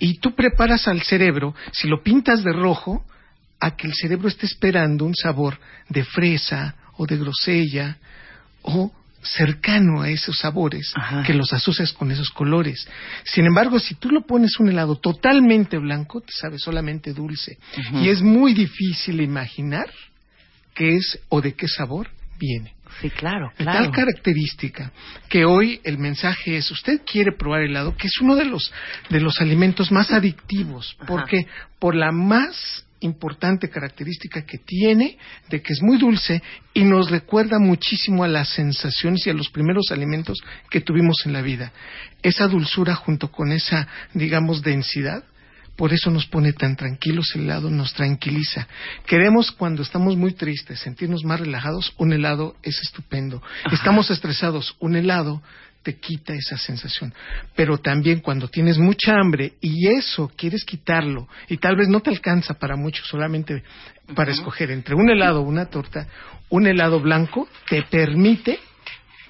Y, 0.00 0.10
y 0.10 0.18
tú 0.18 0.34
preparas 0.34 0.88
al 0.88 1.00
cerebro, 1.02 1.54
si 1.72 1.86
lo 1.86 2.02
pintas 2.02 2.42
de 2.42 2.52
rojo, 2.52 3.04
a 3.60 3.76
que 3.76 3.86
el 3.86 3.94
cerebro 3.94 4.26
esté 4.28 4.46
esperando 4.46 5.04
un 5.04 5.14
sabor 5.14 5.58
de 5.88 6.02
fresa 6.04 6.74
o 6.96 7.06
de 7.06 7.16
grosella 7.16 7.98
o 8.62 8.92
cercano 9.24 10.02
a 10.02 10.10
esos 10.10 10.38
sabores 10.38 10.92
Ajá. 10.94 11.22
que 11.22 11.34
los 11.34 11.52
asocias 11.52 11.92
con 11.92 12.10
esos 12.10 12.30
colores. 12.30 12.86
Sin 13.24 13.46
embargo, 13.46 13.78
si 13.78 13.94
tú 13.94 14.10
lo 14.10 14.26
pones 14.26 14.58
un 14.60 14.68
helado 14.68 14.96
totalmente 14.96 15.78
blanco, 15.78 16.20
te 16.20 16.32
sabe 16.32 16.58
solamente 16.58 17.12
dulce. 17.12 17.58
Y 17.94 18.08
es 18.08 18.22
muy 18.22 18.52
difícil 18.52 19.20
imaginar 19.20 19.90
qué 20.74 20.96
es 20.96 21.18
o 21.28 21.40
de 21.40 21.54
qué 21.54 21.68
sabor 21.68 22.10
viene. 22.38 22.74
Sí, 23.00 23.10
claro, 23.10 23.50
claro. 23.56 23.78
tal 23.78 23.90
característica 23.90 24.92
que 25.28 25.44
hoy 25.44 25.80
el 25.82 25.98
mensaje 25.98 26.56
es 26.56 26.70
usted 26.70 27.00
quiere 27.04 27.32
probar 27.32 27.62
helado, 27.62 27.96
que 27.96 28.06
es 28.06 28.20
uno 28.20 28.36
de 28.36 28.44
los 28.44 28.72
de 29.08 29.20
los 29.20 29.40
alimentos 29.40 29.90
más 29.90 30.12
adictivos, 30.12 30.94
Ajá. 30.98 31.06
porque 31.06 31.46
por 31.80 31.96
la 31.96 32.12
más 32.12 32.86
importante 33.04 33.68
característica 33.68 34.44
que 34.44 34.58
tiene 34.58 35.18
de 35.48 35.62
que 35.62 35.72
es 35.72 35.82
muy 35.82 35.98
dulce 35.98 36.42
y 36.72 36.84
nos 36.84 37.10
recuerda 37.10 37.58
muchísimo 37.58 38.24
a 38.24 38.28
las 38.28 38.48
sensaciones 38.50 39.26
y 39.26 39.30
a 39.30 39.34
los 39.34 39.50
primeros 39.50 39.90
alimentos 39.90 40.38
que 40.70 40.80
tuvimos 40.80 41.24
en 41.26 41.32
la 41.32 41.42
vida. 41.42 41.72
Esa 42.22 42.48
dulzura 42.48 42.94
junto 42.94 43.30
con 43.30 43.52
esa, 43.52 43.86
digamos, 44.14 44.62
densidad 44.62 45.24
por 45.76 45.92
eso 45.92 46.10
nos 46.10 46.26
pone 46.26 46.52
tan 46.52 46.76
tranquilos 46.76 47.32
el 47.34 47.42
helado, 47.42 47.68
nos 47.68 47.94
tranquiliza. 47.94 48.68
Queremos 49.06 49.50
cuando 49.50 49.82
estamos 49.82 50.16
muy 50.16 50.32
tristes, 50.32 50.78
sentirnos 50.78 51.24
más 51.24 51.40
relajados, 51.40 51.92
un 51.98 52.12
helado 52.12 52.54
es 52.62 52.80
estupendo. 52.80 53.42
Estamos 53.72 54.08
estresados, 54.10 54.76
un 54.78 54.94
helado 54.94 55.42
te 55.84 55.96
quita 56.00 56.32
esa 56.34 56.56
sensación. 56.56 57.14
Pero 57.54 57.78
también 57.78 58.18
cuando 58.20 58.48
tienes 58.48 58.78
mucha 58.78 59.12
hambre 59.14 59.52
y 59.60 59.86
eso 59.88 60.32
quieres 60.36 60.64
quitarlo 60.64 61.28
y 61.48 61.58
tal 61.58 61.76
vez 61.76 61.86
no 61.88 62.00
te 62.00 62.10
alcanza 62.10 62.54
para 62.54 62.74
mucho, 62.74 63.04
solamente 63.04 63.62
para 64.16 64.32
escoger 64.32 64.70
entre 64.72 64.96
un 64.96 65.08
helado 65.10 65.40
o 65.42 65.44
una 65.44 65.66
torta, 65.66 66.08
un 66.48 66.66
helado 66.66 66.98
blanco 67.00 67.46
te 67.68 67.82
permite 67.82 68.58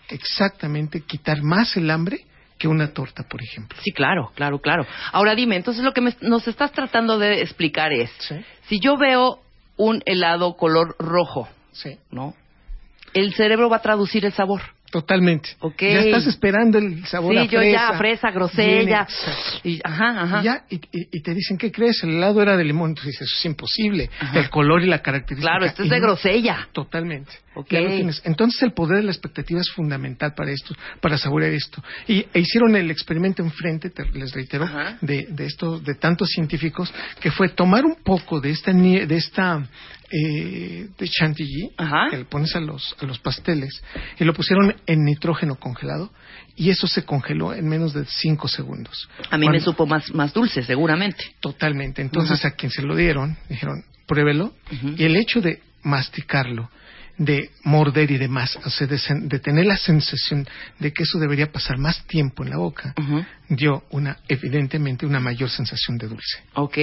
exactamente 0.08 1.00
quitar 1.02 1.42
más 1.42 1.76
el 1.76 1.90
hambre 1.90 2.20
que 2.58 2.68
una 2.68 2.92
torta, 2.92 3.24
por 3.24 3.42
ejemplo. 3.42 3.76
Sí, 3.82 3.90
claro, 3.92 4.30
claro, 4.34 4.60
claro. 4.60 4.86
Ahora 5.12 5.34
dime, 5.34 5.56
entonces 5.56 5.82
lo 5.82 5.92
que 5.92 6.00
me- 6.00 6.16
nos 6.20 6.46
estás 6.46 6.72
tratando 6.72 7.18
de 7.18 7.42
explicar 7.42 7.92
es, 7.92 8.10
Sí. 8.20 8.36
si 8.68 8.80
yo 8.80 8.96
veo 8.96 9.40
un 9.76 10.02
helado 10.06 10.56
color 10.56 10.94
rojo, 11.00 11.48
Sí. 11.72 11.98
¿no? 12.10 12.34
El 13.12 13.34
cerebro 13.34 13.68
va 13.68 13.78
a 13.78 13.82
traducir 13.82 14.24
el 14.24 14.32
sabor. 14.32 14.60
Totalmente. 14.94 15.48
Ok. 15.59 15.80
Ya 15.83 16.00
estás 16.02 16.28
esperando 16.28 16.78
el 16.78 17.04
sabor 17.07 17.33
sí, 17.35 17.38
a 17.40 17.44
yo 17.46 17.59
fresa. 17.59 17.90
ya, 17.90 17.98
fresa, 17.98 18.30
grosella. 18.30 19.09
Y, 19.64 19.80
ajá, 19.83 20.22
ajá. 20.22 20.40
Y, 20.40 20.44
ya, 20.44 20.64
y, 20.70 20.76
y- 20.76 21.09
y 21.11 21.20
te 21.20 21.35
dicen, 21.35 21.59
¿qué 21.59 21.72
crees? 21.72 22.04
El 22.04 22.11
helado 22.11 22.40
era 22.40 22.57
de 22.57 22.62
limón. 22.62 22.90
Entonces 22.90 23.11
dices, 23.14 23.26
eso 23.26 23.37
es 23.40 23.44
imposible. 23.46 24.09
Ajá. 24.20 24.38
El 24.38 24.50
color 24.50 24.83
y 24.85 24.87
la 24.87 25.02
característica. 25.02 25.50
Claro, 25.50 25.64
esto 25.66 25.83
es 25.83 25.90
de 25.90 25.98
grosella. 25.98 26.68
Totalmente. 26.70 27.33
Ok. 27.57 27.66
Ya 27.70 27.80
lo 27.80 27.88
tienes. 27.90 28.22
Entonces 28.24 28.62
el 28.62 28.72
poder 28.72 28.98
de 28.98 29.02
la 29.02 29.11
expectativa 29.11 29.61
es 29.61 29.68
fundamental 29.72 30.33
para 30.37 30.52
esto, 30.52 30.76
para 31.00 31.18
saborear 31.18 31.52
esto. 31.52 31.83
Y 32.07 32.24
e 32.33 32.38
hicieron 32.38 32.76
el 32.76 32.88
experimento 32.92 33.42
enfrente, 33.42 33.90
te- 33.90 34.09
les 34.12 34.33
reitero, 34.33 34.68
de, 35.00 35.26
de 35.28 35.46
estos, 35.46 35.83
de 35.83 35.96
tantos 35.96 36.28
científicos, 36.28 36.94
que 37.18 37.33
fue 37.33 37.48
tomar 37.48 37.85
un 37.85 37.96
poco 37.96 38.40
de 38.40 38.50
esta, 38.50 38.72
de 38.72 39.16
esta, 39.16 39.61
eh, 40.10 40.88
de 40.98 41.08
chantilly, 41.08 41.70
Ajá. 41.76 42.08
que 42.10 42.18
le 42.18 42.24
pones 42.24 42.54
a 42.56 42.60
los, 42.60 42.94
a 43.00 43.04
los 43.06 43.18
pasteles, 43.18 43.82
y 44.18 44.24
lo 44.24 44.32
pusieron 44.34 44.74
en 44.86 45.04
nitrógeno 45.04 45.56
congelado, 45.56 46.10
y 46.56 46.70
eso 46.70 46.86
se 46.86 47.04
congeló 47.04 47.52
en 47.52 47.68
menos 47.68 47.94
de 47.94 48.04
cinco 48.04 48.48
segundos. 48.48 49.08
A 49.30 49.38
mí 49.38 49.48
me 49.48 49.60
supo 49.60 49.86
más, 49.86 50.12
más 50.14 50.32
dulce, 50.32 50.62
seguramente. 50.62 51.24
Totalmente. 51.40 52.00
Entonces 52.00 52.38
Ajá. 52.40 52.48
a 52.48 52.50
quien 52.52 52.70
se 52.70 52.82
lo 52.82 52.94
dieron, 52.94 53.36
dijeron, 53.48 53.84
pruébelo. 54.06 54.52
Y 54.96 55.04
el 55.04 55.16
hecho 55.16 55.40
de 55.40 55.60
masticarlo, 55.82 56.70
de 57.16 57.50
morder 57.62 58.11
y 58.11 58.18
demás, 58.18 58.59
o 58.64 58.70
sea, 58.70 58.88
de, 58.88 58.96
sen- 58.96 59.29
de 59.29 59.38
tener 59.38 59.66
la 59.66 59.77
sensación 59.77 60.46
de 60.81 60.92
que 60.92 61.05
eso 61.05 61.18
debería 61.18 61.53
pasar 61.53 61.79
más 61.79 62.05
tiempo 62.09 62.42
en 62.42 62.50
la 62.50 62.57
boca, 62.57 62.92
dio 63.48 63.85
una, 63.90 64.18
evidentemente, 64.27 65.07
una 65.07 65.20
mayor 65.20 65.48
sensación 65.48 65.96
de 65.96 66.09
dulce. 66.09 66.38
Ok. 66.55 66.77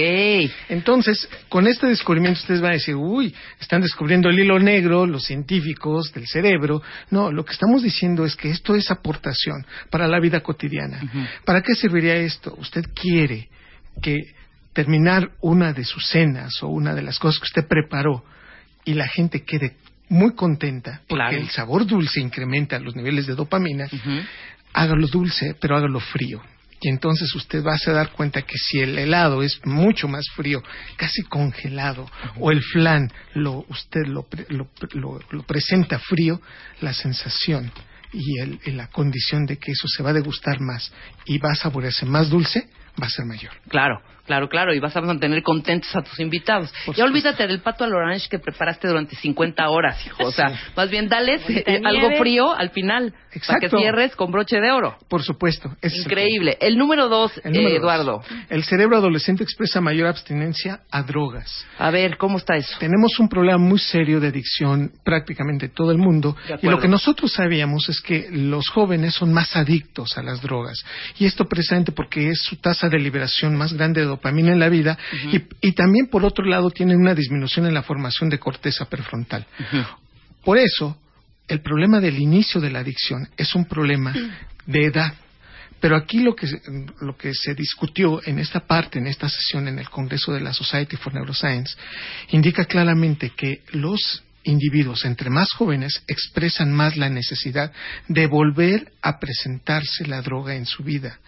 Entonces, 0.70 1.28
con 1.50 1.66
este 1.66 1.86
descubrimiento 1.86 2.40
ustedes 2.40 2.62
van 2.62 2.70
a 2.70 2.74
decir, 2.74 2.94
uy, 2.94 3.34
están 3.60 3.82
descubriendo 3.82 4.30
el 4.30 4.38
hilo 4.38 4.58
negro, 4.58 5.04
los 5.06 5.24
científicos 5.24 6.12
del 6.14 6.26
cerebro. 6.26 6.82
No, 7.10 7.30
lo 7.30 7.44
que 7.44 7.52
estamos 7.52 7.82
diciendo 7.82 8.24
es 8.24 8.34
que 8.34 8.48
esto 8.50 8.74
es 8.74 8.90
aportación 8.90 9.66
para 9.90 10.08
la 10.08 10.18
vida 10.18 10.40
cotidiana. 10.40 10.98
¿Para 11.44 11.60
qué 11.60 11.74
serviría 11.74 12.16
esto? 12.16 12.54
Usted 12.58 12.84
quiere 12.94 13.50
que 14.00 14.16
terminar 14.72 15.32
una 15.42 15.74
de 15.74 15.84
sus 15.84 16.06
cenas 16.08 16.62
o 16.62 16.68
una 16.68 16.94
de 16.94 17.02
las 17.02 17.18
cosas 17.18 17.38
que 17.40 17.44
usted 17.60 17.68
preparó 17.68 18.24
y 18.86 18.94
la 18.94 19.06
gente 19.06 19.44
quede 19.44 19.76
muy 20.12 20.34
contenta 20.34 21.00
porque 21.08 21.14
Claro. 21.28 21.36
el 21.38 21.48
sabor 21.50 21.86
dulce 21.86 22.20
incrementa 22.20 22.78
los 22.78 22.94
niveles 22.94 23.26
de 23.26 23.34
dopamina, 23.34 23.86
Ujú. 23.86 24.20
hágalo 24.74 25.06
dulce, 25.08 25.54
pero 25.60 25.76
hágalo 25.76 26.00
frío. 26.00 26.40
Y 26.84 26.88
entonces 26.88 27.32
usted 27.34 27.64
va 27.64 27.74
a 27.74 27.78
se 27.78 27.92
dar 27.92 28.10
cuenta 28.10 28.42
que 28.42 28.58
si 28.58 28.80
el 28.80 28.98
helado 28.98 29.42
es 29.42 29.60
mucho 29.64 30.08
más 30.08 30.26
frío, 30.34 30.62
casi 30.96 31.22
congelado, 31.22 32.10
o 32.40 32.50
el 32.50 32.60
flan 32.62 33.10
lo, 33.34 33.64
usted 33.68 34.04
lo, 34.06 34.26
lo, 34.48 34.68
lo- 34.94 35.20
lo 35.30 35.42
presenta 35.44 35.98
frío, 36.00 36.40
la 36.80 36.92
sensación 36.92 37.70
y, 38.12 38.40
el- 38.40 38.58
y 38.66 38.72
la 38.72 38.88
condición 38.88 39.46
de 39.46 39.58
que 39.58 39.70
eso 39.72 39.86
se 39.88 40.02
va 40.02 40.10
a 40.10 40.14
degustar 40.14 40.60
más 40.60 40.92
y 41.24 41.38
va 41.38 41.52
a 41.52 41.54
saborearse 41.54 42.04
más 42.04 42.28
dulce, 42.28 42.68
va 43.00 43.06
a 43.06 43.10
ser 43.10 43.26
mayor. 43.26 43.52
Claro, 43.68 44.00
claro, 44.32 44.48
claro. 44.48 44.74
Y 44.74 44.78
vas 44.80 44.96
a 44.96 45.00
mantener 45.02 45.42
contentos 45.42 45.94
a 45.94 46.00
tus 46.02 46.18
invitados. 46.18 46.72
Por 46.86 46.94
ya 46.94 47.04
olvídate 47.04 47.46
del 47.46 47.60
pato 47.60 47.84
al 47.84 47.94
orange 47.94 48.28
que 48.30 48.38
preparaste 48.38 48.88
durante 48.88 49.14
50 49.16 49.68
horas, 49.68 50.04
hijo. 50.06 50.24
O 50.24 50.32
sea, 50.32 50.48
Sí. 50.50 50.56
más 50.76 50.90
bien 50.90 51.08
dales 51.08 51.42
Bonita 51.42 51.70
eh, 51.70 51.80
algo 51.84 52.16
frío 52.16 52.52
al 52.54 52.70
final. 52.70 53.12
Para 53.12 53.36
Exacto. 53.36 53.60
que 53.70 53.78
cierres 53.82 54.14
con 54.16 54.30
broche 54.30 54.60
de 54.60 54.70
oro. 54.70 54.96
Por 55.08 55.22
supuesto. 55.22 55.74
es 55.80 55.94
Increíble. 55.96 56.56
El 56.60 56.76
número 56.76 57.08
dos, 57.08 57.32
El 57.44 57.52
número 57.52 57.68
eh, 57.68 57.72
dos. 57.72 57.80
Eduardo. 57.82 58.22
El 58.50 58.62
cerebro 58.64 58.96
adolescente 58.98 59.42
expresa 59.42 59.80
mayor 59.80 60.06
abstinencia 60.06 60.80
a 60.90 61.02
drogas. 61.02 61.64
A 61.78 61.90
ver, 61.90 62.16
¿cómo 62.18 62.38
está 62.38 62.56
eso? 62.56 62.76
Tenemos 62.78 63.18
un 63.18 63.28
problema 63.28 63.58
muy 63.58 63.78
serio 63.78 64.20
de 64.20 64.28
adicción 64.28 64.92
prácticamente 65.04 65.66
en 65.66 65.72
todo 65.72 65.90
el 65.92 65.98
mundo 65.98 66.36
y 66.62 66.66
lo 66.68 66.78
que 66.78 66.88
nosotros 66.88 67.32
sabíamos 67.32 67.88
es 67.88 68.00
que 68.00 68.28
los 68.30 68.68
jóvenes 68.68 69.14
son 69.14 69.32
más 69.32 69.56
adictos 69.56 70.16
a 70.18 70.22
las 70.22 70.40
drogas 70.42 70.84
y 71.18 71.24
esto 71.26 71.46
precisamente 71.46 71.92
porque 71.92 72.28
es 72.28 72.42
su 72.42 72.56
tasa 72.56 72.88
de 72.88 72.98
liberación 72.98 73.56
más 73.56 73.72
grande 73.72 74.02
de 74.02 74.06
dopamina 74.22 74.52
en 74.52 74.60
la 74.60 74.68
vida 74.68 74.96
y, 75.32 75.42
y 75.68 75.72
también 75.72 76.06
por 76.06 76.24
otro 76.24 76.44
lado 76.44 76.70
tienen 76.70 76.96
una 76.98 77.14
disminución 77.14 77.66
en 77.66 77.74
la 77.74 77.82
formación 77.82 78.30
de 78.30 78.38
corteza 78.38 78.84
prefrontal. 78.86 79.44
Por 80.44 80.58
eso, 80.58 80.96
el 81.48 81.60
problema 81.60 82.00
del 82.00 82.18
inicio 82.18 82.60
de 82.60 82.70
la 82.70 82.78
adicción 82.80 83.28
es 83.36 83.54
un 83.54 83.64
problema 83.66 84.12
de 84.66 84.84
edad. 84.86 85.14
Pero 85.80 85.96
aquí 85.96 86.20
lo 86.20 86.36
que, 86.36 86.46
se- 86.46 86.62
lo 87.00 87.16
que 87.16 87.34
se 87.34 87.54
discutió 87.54 88.20
en 88.24 88.38
esta 88.38 88.60
parte, 88.60 89.00
en 89.00 89.08
esta 89.08 89.28
sesión 89.28 89.66
en 89.66 89.80
el 89.80 89.90
Congreso 89.90 90.32
de 90.32 90.40
la 90.40 90.52
Society 90.52 90.96
for 90.96 91.12
Neuroscience, 91.12 91.76
indica 92.30 92.64
claramente 92.66 93.30
que 93.36 93.62
los 93.72 94.22
individuos 94.44 95.04
entre 95.04 95.30
más 95.30 95.52
jóvenes 95.52 96.02
expresan 96.06 96.72
más 96.72 96.96
la 96.96 97.08
necesidad 97.08 97.72
de 98.08 98.26
volver 98.26 98.92
a 99.02 99.18
presentarse 99.18 100.06
la 100.06 100.22
droga 100.22 100.54
en 100.54 100.66
su 100.66 100.82
vida. 100.82 101.18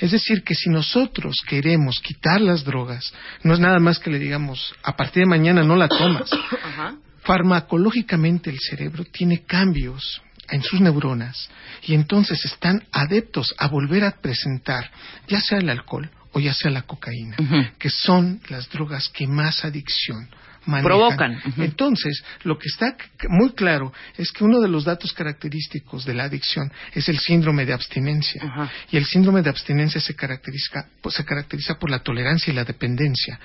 Es 0.00 0.10
decir, 0.10 0.42
que 0.42 0.54
si 0.54 0.70
nosotros 0.70 1.36
queremos 1.46 2.00
quitar 2.00 2.40
las 2.40 2.64
drogas, 2.64 3.12
no 3.42 3.54
es 3.54 3.60
nada 3.60 3.78
más 3.78 3.98
que 3.98 4.10
le 4.10 4.18
digamos, 4.18 4.74
a 4.82 4.96
partir 4.96 5.24
de 5.24 5.28
mañana 5.28 5.62
no 5.62 5.76
la 5.76 5.88
tomas. 5.88 6.30
Farmacológicamente 7.24 8.50
el 8.50 8.58
cerebro 8.58 9.04
tiene 9.04 9.44
cambios 9.44 10.20
en 10.50 10.62
sus 10.62 10.80
neuronas 10.80 11.48
y 11.82 11.94
entonces 11.94 12.44
están 12.44 12.84
adeptos 12.92 13.54
a 13.56 13.68
volver 13.68 14.04
a 14.04 14.20
presentar 14.20 14.90
ya 15.26 15.40
sea 15.40 15.58
el 15.58 15.70
alcohol 15.70 16.10
o 16.32 16.40
ya 16.40 16.52
sea 16.52 16.70
la 16.70 16.82
cocaína, 16.82 17.36
que 17.78 17.88
son 17.88 18.40
las 18.48 18.68
drogas 18.68 19.08
que 19.08 19.26
más 19.26 19.64
adicción 19.64 20.28
manejan. 20.66 20.84
Provocan. 20.84 21.42
Entonces, 21.58 22.22
lo 22.42 22.58
que 22.58 22.68
está 22.68 22.96
muy 23.28 23.52
claro 23.52 23.92
es 24.16 24.30
que 24.32 24.44
uno 24.44 24.60
de 24.60 24.68
los 24.68 24.84
datos 24.84 25.12
característicos 25.12 26.04
de 26.04 26.14
la 26.14 26.24
adicción 26.24 26.70
es 26.92 27.08
el 27.08 27.18
síndrome 27.18 27.66
de 27.66 27.72
abstinencia. 27.72 28.70
Y 28.90 28.96
el 28.96 29.04
síndrome 29.04 29.42
de 29.42 29.50
abstinencia 29.50 30.00
se 30.00 30.14
caracteriza, 30.14 30.86
pues, 31.00 31.14
se 31.14 31.24
caracteriza 31.24 31.74
por 31.78 31.90
la 31.90 32.00
tolerancia 32.00 32.52
y 32.52 32.56
la 32.56 32.64
dependencia. 32.64 33.38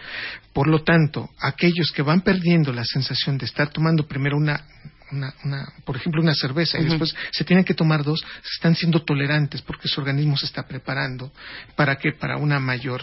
Por 0.53 0.67
lo 0.67 0.83
tanto, 0.83 1.29
aquellos 1.39 1.91
que 1.91 2.01
van 2.01 2.21
perdiendo 2.21 2.73
la 2.73 2.83
sensación 2.83 3.37
de 3.37 3.45
estar 3.45 3.69
tomando 3.69 4.07
primero 4.07 4.37
una 4.37 4.63
una, 5.11 5.33
una, 5.43 5.73
por 5.85 5.95
ejemplo, 5.95 6.21
una 6.21 6.33
cerveza 6.33 6.79
y 6.79 6.85
después 6.85 7.15
se 7.31 7.43
tienen 7.43 7.65
que 7.65 7.73
tomar 7.73 8.03
dos, 8.03 8.23
están 8.55 8.75
siendo 8.75 9.03
tolerantes 9.03 9.61
porque 9.61 9.87
su 9.87 9.99
organismo 10.01 10.37
se 10.37 10.45
está 10.45 10.67
preparando 10.67 11.31
para 11.75 11.95
que 11.97 12.13
para 12.13 12.37
una 12.37 12.59
mayor 12.59 13.01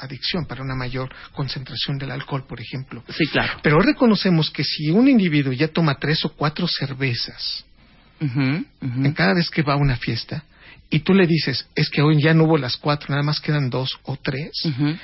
adicción, 0.00 0.46
para 0.46 0.62
una 0.62 0.74
mayor 0.74 1.14
concentración 1.32 1.98
del 1.98 2.10
alcohol, 2.10 2.46
por 2.46 2.60
ejemplo. 2.60 3.02
Sí, 3.08 3.26
claro. 3.26 3.58
Pero 3.62 3.80
reconocemos 3.80 4.50
que 4.50 4.64
si 4.64 4.90
un 4.90 5.08
individuo 5.08 5.52
ya 5.52 5.68
toma 5.68 5.98
tres 5.98 6.24
o 6.24 6.30
cuatro 6.30 6.66
cervezas 6.66 7.64
en 8.20 9.12
cada 9.14 9.34
vez 9.34 9.48
que 9.48 9.62
va 9.62 9.74
a 9.74 9.76
una 9.76 9.96
fiesta 9.96 10.44
y 10.90 11.00
tú 11.00 11.12
le 11.12 11.26
dices, 11.26 11.68
es 11.74 11.90
que 11.90 12.00
hoy 12.00 12.16
ya 12.22 12.32
no 12.32 12.44
hubo 12.44 12.56
las 12.56 12.76
cuatro, 12.78 13.08
nada 13.10 13.22
más 13.22 13.40
quedan 13.40 13.68
dos 13.68 13.98
o 14.04 14.16
tres, 14.16 14.50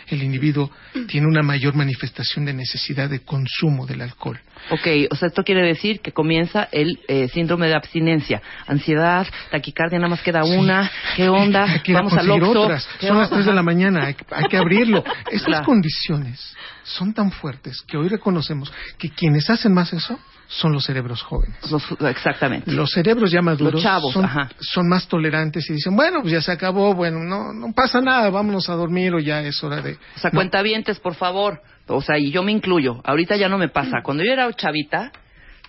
el 0.09 0.23
individuo 0.23 0.71
tiene 1.09 1.27
una 1.27 1.43
mayor 1.43 1.75
manifestación 1.75 2.47
de 2.47 2.55
necesidad 2.55 3.11
de 3.11 3.21
consumo 3.21 3.85
del 3.87 4.01
alcohol. 4.01 4.41
Ok, 4.71 4.87
o 5.11 5.15
sea, 5.15 5.29
esto 5.29 5.45
quiere 5.45 5.61
decir 5.67 6.01
que 6.01 6.13
comienza 6.13 6.69
el 6.73 7.01
eh, 7.07 7.29
síndrome 7.29 7.67
de 7.69 7.75
abstinencia. 7.75 8.41
Ansiedad, 8.67 9.27
taquicardia, 9.51 9.99
nada 9.99 10.09
más 10.09 10.23
queda 10.23 10.43
una. 10.45 10.91
¿Qué 11.17 11.29
onda? 11.29 11.65
Hay 11.65 11.81
que 11.81 11.93
Vamos 11.93 12.15
al 12.15 12.31
Oxxo. 12.31 12.61
otras. 12.63 12.89
¿Qué 12.99 13.09
Son 13.09 13.19
las? 13.19 13.29
3 13.29 13.45
de 13.45 13.53
la 13.53 13.63
mañana, 13.63 14.07
hay, 14.07 14.15
que- 14.15 14.25
hay 14.31 14.45
que 14.45 14.57
abrirlo. 14.57 15.05
Estas 15.31 15.47
Claro. 15.47 15.67
condiciones 15.67 16.55
son 16.85 17.13
tan 17.13 17.31
fuertes 17.31 17.83
que 17.87 17.99
hoy 17.99 18.09
reconocemos 18.09 18.73
que 18.97 19.11
quienes 19.11 19.51
hacen 19.51 19.75
más 19.75 19.93
eso 19.93 20.19
son 20.57 20.73
los 20.73 20.85
cerebros 20.85 21.23
jóvenes. 21.23 21.57
Los- 21.71 21.91
exactamente. 22.09 22.71
Los 22.73 22.91
cerebros 22.93 23.31
ya 23.31 23.43
maduros 23.43 23.75
Los 23.75 23.83
chavos, 23.83 24.13
son, 24.13 24.25
ajá. 24.25 24.51
son 24.61 24.89
más 24.89 25.09
tolerantes 25.09 25.69
y 25.69 25.75
dicen, 25.75 25.97
bueno, 25.97 26.21
pues 26.23 26.33
ya 26.33 26.41
se 26.41 26.53
acabó, 26.53 26.95
bueno, 26.95 27.19
no, 27.25 27.53
no 27.53 27.73
pasa 27.75 28.01
nada, 28.01 28.31
vámonos 28.31 28.69
a 28.71 28.75
dormir 28.75 29.13
o 29.15 29.19
ya 29.19 29.43
es 29.43 29.63
hora 29.65 29.81
de... 29.83 29.93
O 30.17 30.19
sea, 30.19 30.31
No. 30.33 30.39
cuentavientes, 30.39 31.01
por 31.01 31.15
favor. 31.15 31.61
O 31.87 32.01
sea, 32.01 32.19
y 32.19 32.31
yo 32.31 32.43
me 32.43 32.53
incluyo. 32.53 33.01
Ahorita 33.05 33.37
ya 33.37 33.49
no 33.49 33.59
me 33.59 33.69
pasa. 33.69 33.99
Cuando 34.03 34.23
yo 34.25 34.33
era 34.33 34.51
chavita, 34.53 35.13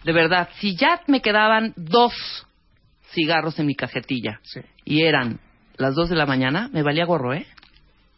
de 0.04 0.14
verdad, 0.14 0.50
si 0.60 0.76
ya 0.76 1.02
me 1.08 1.22
quedaban 1.22 1.74
dos 1.76 2.14
cigarros 3.14 3.58
en 3.60 3.66
mi 3.66 3.76
cajetilla 3.76 4.40
Sí. 4.44 4.62
y 4.84 5.02
eran 5.04 5.40
las 5.78 5.96
dos 5.96 6.10
de 6.10 6.16
la 6.16 6.26
mañana, 6.26 6.70
me 6.72 6.84
valía 6.84 7.06
gorro, 7.06 7.34
¿eh? 7.34 7.46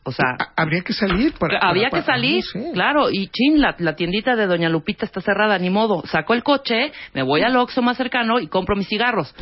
O 0.08 0.12
sea, 0.13 0.38
Ha- 0.39 0.54
Habría 0.62 0.82
que 0.84 0.93
salir 0.93 1.34
para... 1.34 1.60
para- 1.60 1.70
había 1.70 1.89
que 1.89 2.02
salir, 2.02 2.43
claro, 2.74 3.10
y 3.12 3.28
chin, 3.28 3.60
la, 3.62 3.76
la 3.80 3.96
tiendita 3.98 4.36
de 4.38 4.48
Doña 4.48 4.70
Lupita 4.70 5.06
está 5.06 5.20
cerrada, 5.20 5.60
ni 5.60 5.70
modo. 5.70 6.02
Saco 6.08 6.34
el 6.34 6.43
coche, 6.43 6.93
me 7.13 7.24
voy 7.24 7.41
al 7.41 7.56
Oxxo 7.58 7.82
más 7.82 7.98
cercano 7.98 8.39
y 8.39 8.48
compro 8.48 8.76
mis 8.78 8.88
cigarros. 8.88 9.36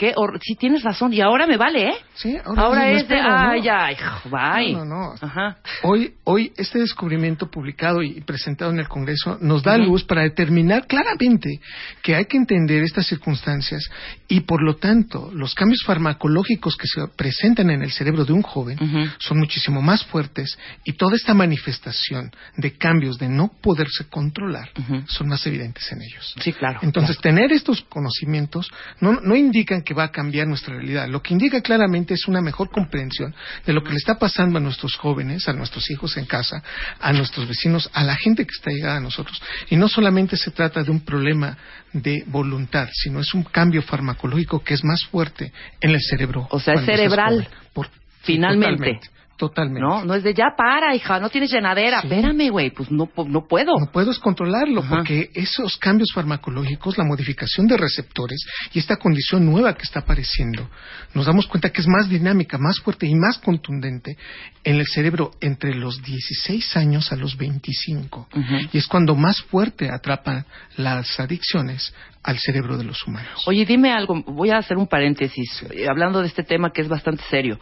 Que 0.00 0.14
sí 0.40 0.54
tienes 0.54 0.82
razón, 0.82 1.12
y 1.12 1.20
ahora 1.20 1.46
me 1.46 1.58
vale, 1.58 1.88
¿eh? 1.90 1.94
Sí, 2.14 2.34
Ahora, 2.42 2.62
ahora, 2.62 2.90
es 2.90 3.06
de, 3.06 3.16
espero, 3.16 3.28
¿no? 3.28 3.50
ay, 3.50 3.68
ay, 3.68 3.96
bye. 4.30 4.72
No, 4.72 4.86
no, 4.86 5.10
no. 5.10 5.14
Ajá. 5.20 5.58
Hoy, 5.82 6.14
hoy 6.24 6.52
este 6.56 6.78
descubrimiento 6.78 7.50
publicado 7.50 8.02
y 8.02 8.22
presentado 8.22 8.70
en 8.70 8.78
el 8.78 8.88
Congreso 8.88 9.36
nos 9.42 9.62
da 9.62 9.76
luz 9.76 10.02
para 10.04 10.22
determinar 10.22 10.86
claramente 10.86 11.60
que 12.02 12.16
hay 12.16 12.24
que 12.24 12.38
entender 12.38 12.82
estas 12.82 13.08
circunstancias 13.08 13.90
y 14.26 14.40
por 14.40 14.62
lo 14.62 14.76
tanto 14.76 15.30
los 15.34 15.54
cambios 15.54 15.82
farmacológicos 15.84 16.78
que 16.78 16.86
se 16.86 17.06
presentan 17.14 17.68
en 17.68 17.82
el 17.82 17.90
cerebro 17.90 18.24
de 18.24 18.32
un 18.32 18.40
joven 18.40 18.78
son 19.18 19.38
muchísimo 19.38 19.82
más 19.82 20.02
fuertes 20.06 20.58
y 20.82 20.94
toda 20.94 21.14
esta 21.16 21.34
manifestación 21.34 22.32
de 22.56 22.72
cambios 22.78 23.18
de 23.18 23.28
no 23.28 23.50
poderse 23.60 24.08
controlar 24.08 24.70
son 25.08 25.28
más 25.28 25.46
evidentes 25.46 25.92
en 25.92 26.00
ellos. 26.00 26.34
Sí, 26.40 26.54
claro. 26.54 26.78
Entonces, 26.80 27.18
tener 27.18 27.52
estos 27.52 27.82
conocimientos 27.82 28.70
no, 29.00 29.20
no 29.20 29.36
indican 29.36 29.82
que 29.82 29.89
va 29.94 30.04
a 30.04 30.10
cambiar 30.10 30.46
nuestra 30.46 30.74
realidad. 30.74 31.08
Lo 31.08 31.22
que 31.22 31.32
indica 31.34 31.60
claramente 31.60 32.14
es 32.14 32.26
una 32.28 32.40
mejor 32.40 32.70
comprensión 32.70 33.34
de 33.66 33.72
lo 33.72 33.82
que 33.82 33.90
le 33.90 33.96
está 33.96 34.18
pasando 34.18 34.58
a 34.58 34.60
nuestros 34.60 34.96
jóvenes, 34.96 35.48
a 35.48 35.52
nuestros 35.52 35.90
hijos 35.90 36.16
en 36.16 36.24
casa, 36.26 36.62
a 37.00 37.12
nuestros 37.12 37.48
vecinos, 37.48 37.90
a 37.92 38.04
la 38.04 38.14
gente 38.16 38.44
que 38.44 38.54
está 38.54 38.70
llegada 38.70 38.96
a 38.96 39.00
nosotros. 39.00 39.40
Y 39.68 39.76
no 39.76 39.88
solamente 39.88 40.36
se 40.36 40.50
trata 40.50 40.82
de 40.82 40.90
un 40.90 41.00
problema 41.00 41.56
de 41.92 42.22
voluntad, 42.26 42.88
sino 42.92 43.20
es 43.20 43.34
un 43.34 43.42
cambio 43.44 43.82
farmacológico 43.82 44.62
que 44.62 44.74
es 44.74 44.84
más 44.84 45.04
fuerte 45.10 45.52
en 45.80 45.90
el 45.90 46.00
cerebro. 46.00 46.46
O 46.50 46.60
sea, 46.60 46.74
es 46.74 46.84
cerebral. 46.84 47.48
Por- 47.72 47.88
Finalmente. 48.22 48.76
Totalmente. 48.76 49.19
Totalmente. 49.40 49.80
No, 49.80 50.04
no 50.04 50.14
es 50.14 50.22
de 50.22 50.34
ya 50.34 50.54
para, 50.54 50.94
hija, 50.94 51.18
no 51.18 51.30
tienes 51.30 51.50
llenadera. 51.50 52.02
Sí. 52.02 52.08
Espérame, 52.08 52.50
güey, 52.50 52.70
pues 52.70 52.90
no, 52.90 53.08
no 53.26 53.48
puedo. 53.48 53.72
No 53.78 53.90
puedes 53.90 54.18
controlarlo 54.18 54.82
Ajá. 54.82 54.96
porque 54.96 55.30
esos 55.32 55.78
cambios 55.78 56.10
farmacológicos, 56.14 56.98
la 56.98 57.04
modificación 57.04 57.66
de 57.66 57.78
receptores 57.78 58.38
y 58.74 58.78
esta 58.78 58.96
condición 58.96 59.46
nueva 59.46 59.74
que 59.74 59.84
está 59.84 60.00
apareciendo, 60.00 60.68
nos 61.14 61.24
damos 61.24 61.46
cuenta 61.46 61.70
que 61.70 61.80
es 61.80 61.88
más 61.88 62.10
dinámica, 62.10 62.58
más 62.58 62.80
fuerte 62.80 63.06
y 63.06 63.14
más 63.14 63.38
contundente 63.38 64.18
en 64.62 64.76
el 64.76 64.86
cerebro 64.86 65.30
entre 65.40 65.74
los 65.74 66.02
16 66.02 66.76
años 66.76 67.10
a 67.10 67.16
los 67.16 67.38
25. 67.38 68.28
Ujú. 68.34 68.54
Y 68.74 68.76
es 68.76 68.86
cuando 68.86 69.14
más 69.14 69.40
fuerte 69.40 69.90
atrapan 69.90 70.44
las 70.76 71.18
adicciones 71.18 71.94
al 72.22 72.38
cerebro 72.38 72.76
de 72.76 72.84
los 72.84 73.06
humanos. 73.06 73.42
Oye, 73.46 73.64
dime 73.64 73.90
algo, 73.90 74.22
voy 74.26 74.50
a 74.50 74.58
hacer 74.58 74.76
un 74.76 74.86
paréntesis, 74.86 75.64
eh, 75.70 75.86
hablando 75.88 76.20
de 76.20 76.26
este 76.26 76.42
tema 76.42 76.70
que 76.72 76.82
es 76.82 76.88
bastante 76.88 77.22
serio. 77.30 77.58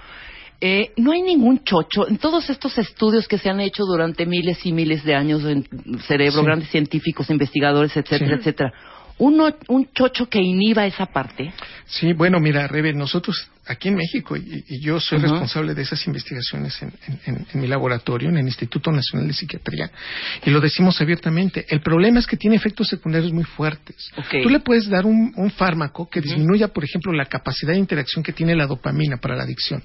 Eh, 0.61 0.91
no 0.97 1.13
hay 1.13 1.23
ningún 1.23 1.63
chocho 1.63 2.09
en 2.09 2.19
todos 2.19 2.51
estos 2.51 2.77
estudios 2.79 3.29
que 3.29 3.39
se 3.39 3.49
han 3.49 3.61
hecho 3.61 3.85
durante 3.85 4.27
miles 4.27 4.67
y 4.67 4.73
miles 4.73 5.05
de 5.05 5.15
años 5.15 5.45
en 5.45 5.65
cerebro, 6.01 6.41
Sí. 6.41 6.45
grandes 6.47 6.69
científicos, 6.71 7.31
investigadores, 7.31 7.97
etcétera, 7.97 8.31
Sí. 8.37 8.41
etcétera. 8.41 8.73
Uno, 9.19 9.53
un 9.69 9.89
chocho 9.93 10.29
que 10.29 10.39
inhiba 10.41 10.87
esa 10.87 11.07
parte. 11.07 11.53
Sí, 11.87 12.13
bueno, 12.13 12.39
mira, 12.41 12.67
Rebe, 12.69 12.93
nosotros 12.93 13.49
aquí 13.67 13.89
en 13.89 13.97
México, 13.97 14.37
y, 14.37 14.65
y 14.69 14.81
yo 14.81 14.99
soy 15.01 15.19
responsable 15.19 15.75
de 15.75 15.83
esas 15.83 16.07
investigaciones 16.07 16.81
en, 16.83 16.93
en- 17.07 17.21
en- 17.27 17.47
en 17.53 17.61
mi 17.61 17.67
laboratorio, 17.67 18.29
en 18.29 18.39
el 18.39 18.47
Instituto 18.47 18.91
Nacional 18.93 19.27
de 19.29 19.35
Psiquiatría, 19.35 19.91
y 20.45 20.51
lo 20.51 20.61
decimos 20.61 21.01
abiertamente, 21.01 21.67
el 21.69 21.81
problema 21.81 22.19
es 22.21 22.27
que 22.27 22.37
tiene 22.37 22.57
efectos 22.57 22.89
secundarios 22.89 23.33
muy 23.33 23.45
fuertes. 23.45 24.11
Tú 24.43 24.49
le 24.49 24.61
puedes 24.61 24.89
dar 24.89 25.05
un, 25.05 25.33
un 25.37 25.51
fármaco 25.51 26.09
que 26.09 26.21
disminuya, 26.21 26.69
por 26.69 26.85
ejemplo, 26.85 27.13
la 27.13 27.27
capacidad 27.27 27.73
de 27.73 27.79
interacción 27.79 28.23
que 28.23 28.33
tiene 28.33 28.55
la 28.55 28.67
dopamina 28.67 29.17
para 29.19 29.37
la 29.37 29.43
adicción, 29.43 29.83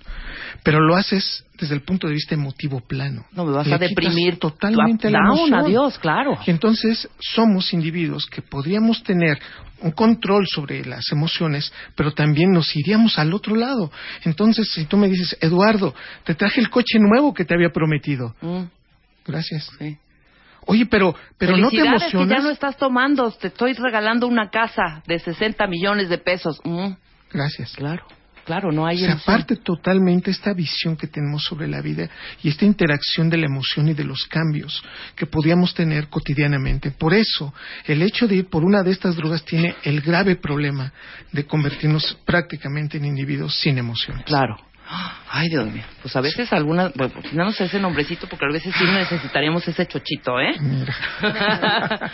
pero 0.63 0.79
lo 0.79 0.95
haces 0.95 1.43
desde 1.63 1.75
el 1.75 1.81
punto 1.81 2.07
de 2.07 2.13
vista 2.13 2.35
emotivo 2.35 2.79
plano. 2.81 3.25
No, 3.31 3.45
me 3.45 3.51
vas 3.53 3.65
Le 3.67 3.75
a 3.75 3.77
deprimir 3.77 4.37
totalmente 4.37 5.09
la 5.09 5.19
emoción. 5.19 5.53
adiós, 5.53 5.97
claro. 5.99 6.37
Y 6.45 6.51
entonces 6.51 7.09
somos 7.19 7.73
individuos 7.73 8.25
que 8.27 8.41
podríamos 8.41 9.01
tener 9.03 9.39
un 9.81 9.91
control 9.91 10.45
sobre 10.47 10.85
las 10.85 11.11
emociones, 11.11 11.73
pero 11.95 12.11
también 12.13 12.51
nos 12.51 12.75
iríamos 12.75 13.17
al 13.19 13.33
otro 13.33 13.55
lado. 13.55 13.91
Entonces, 14.23 14.69
si 14.73 14.85
tú 14.85 14.97
me 14.97 15.07
dices, 15.09 15.37
Eduardo, 15.41 15.93
te 16.23 16.35
traje 16.35 16.61
el 16.61 16.69
coche 16.69 16.99
nuevo 16.99 17.33
que 17.33 17.43
te 17.45 17.53
había 17.53 17.69
prometido. 17.71 18.35
Mm, 18.41 18.63
Gracias. 19.25 19.69
sí. 19.79 19.97
Oye, 20.65 20.85
pero, 20.85 21.13
pero 21.37 21.57
no 21.57 21.69
te 21.69 21.75
que 21.77 21.83
emocionas. 21.83 22.29
ya 22.37 22.41
no 22.41 22.49
estás 22.49 22.77
tomando, 22.77 23.29
te 23.31 23.47
estoy 23.47 23.73
regalando 23.73 24.27
una 24.27 24.49
casa 24.49 25.03
de 25.05 25.19
60 25.19 25.67
millones 25.67 26.07
de 26.07 26.17
pesos. 26.17 26.57
Mm, 26.63 26.91
Gracias. 27.33 27.73
claro, 27.75 28.05
claro, 28.45 28.71
no 28.71 28.85
hay 28.85 28.99
Se 28.99 29.11
aparte 29.11 29.57
totalmente 29.57 30.31
esta 30.31 30.53
visión 30.53 30.95
que 30.95 31.07
tenemos 31.07 31.43
sobre 31.43 31.67
la 31.67 31.81
vida 31.81 32.09
y 32.41 32.49
esta 32.49 32.65
interacción 32.65 33.29
de 33.29 33.37
la 33.37 33.45
emoción 33.45 33.87
y 33.87 33.93
de 33.93 34.03
los 34.03 34.25
cambios 34.27 34.83
que 35.15 35.25
podíamos 35.25 35.73
tener 35.73 36.07
cotidianamente. 36.07 36.91
Por 36.91 37.13
eso, 37.13 37.53
el 37.85 38.01
hecho 38.01 38.27
de 38.27 38.35
ir 38.35 38.49
por 38.49 38.63
una 38.63 38.83
de 38.83 38.91
estas 38.91 39.15
drogas 39.15 39.43
tiene 39.45 39.75
el 39.83 40.01
grave 40.01 40.35
problema 40.35 40.91
de 41.31 41.45
convertirnos 41.45 42.17
prácticamente 42.25 42.97
en 42.97 43.05
individuos 43.05 43.59
sin 43.59 43.77
emociones. 43.77 44.25
Claro. 44.25 44.57
Ay, 45.29 45.49
Dios 45.49 45.65
mío. 45.71 45.83
Pues 46.01 46.15
a 46.15 46.21
veces 46.21 46.53
algunas, 46.53 46.93
bueno, 46.93 47.13
pues 47.19 47.33
no 47.33 47.51
sé 47.51 47.65
ese 47.65 47.79
nombrecito 47.79 48.27
porque 48.27 48.45
a 48.45 48.51
veces 48.53 48.73
sí 48.77 48.83
necesitaríamos 48.85 49.67
ese 49.67 49.87
chochito, 49.87 50.39
¿eh? 50.39 50.53
Mira. 50.59 50.95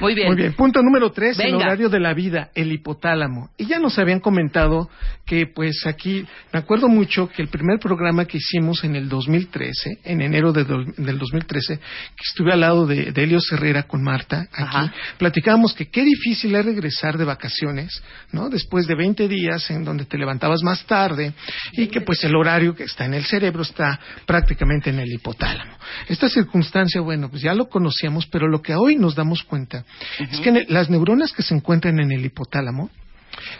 Muy 0.00 0.14
bien. 0.14 0.26
Muy 0.26 0.36
bien. 0.36 0.52
Punto 0.54 0.82
número 0.82 1.12
tres, 1.12 1.38
el 1.38 1.52
Venga. 1.52 1.66
horario 1.66 1.88
de 1.88 2.00
la 2.00 2.14
vida, 2.14 2.50
el 2.56 2.72
hipotálamo. 2.72 3.50
Y 3.56 3.66
ya 3.66 3.78
nos 3.78 3.96
habían 3.98 4.18
comentado 4.18 4.90
que, 5.24 5.46
pues 5.46 5.86
aquí, 5.86 6.26
me 6.52 6.58
acuerdo 6.58 6.88
mucho 6.88 7.28
que 7.28 7.42
el 7.42 7.48
primer 7.48 7.78
programa 7.78 8.24
que 8.24 8.38
hicimos 8.38 8.82
en 8.82 8.96
el 8.96 9.08
2013, 9.08 9.98
en 10.04 10.20
enero 10.20 10.52
de 10.52 10.64
do- 10.64 10.84
del 10.96 11.16
2013, 11.18 11.78
que 11.78 12.22
estuve 12.28 12.52
al 12.52 12.60
lado 12.60 12.86
de, 12.86 13.12
de 13.12 13.22
Helios 13.22 13.50
Herrera 13.52 13.84
con 13.84 14.02
Marta, 14.02 14.40
aquí, 14.52 14.62
Ajá. 14.62 14.92
platicábamos 15.16 15.72
que 15.74 15.86
qué 15.88 16.02
difícil 16.04 16.54
es 16.56 16.64
regresar 16.64 17.16
de 17.16 17.24
vacaciones, 17.24 18.02
¿no? 18.32 18.48
Después 18.50 18.88
de 18.88 18.96
20 18.96 19.28
días 19.28 19.70
en 19.70 19.84
donde 19.84 20.06
te 20.06 20.18
levantabas 20.18 20.60
más 20.64 20.84
tarde 20.86 21.32
y 21.72 21.88
que, 21.88 22.00
pues, 22.00 22.22
el 22.24 22.34
horario 22.36 22.74
que 22.74 22.84
está 22.84 23.04
en 23.04 23.14
el 23.14 23.24
cerebro 23.24 23.62
está 23.62 23.98
prácticamente 24.26 24.90
en 24.90 24.98
el 24.98 25.12
hipotálamo. 25.12 25.76
Esta 26.08 26.28
circunstancia, 26.28 27.00
bueno, 27.00 27.30
pues 27.30 27.42
ya 27.42 27.54
lo 27.54 27.68
conocíamos, 27.68 28.26
pero 28.26 28.48
lo 28.48 28.62
que 28.62 28.74
hoy 28.74 28.96
nos 28.96 29.14
damos 29.14 29.42
cuenta 29.42 29.84
es 30.18 30.40
que 30.40 30.66
las 30.68 30.90
neuronas 30.90 31.32
que 31.32 31.42
se 31.42 31.54
encuentran 31.54 31.98
en 32.00 32.12
el 32.12 32.24
hipotálamo, 32.24 32.90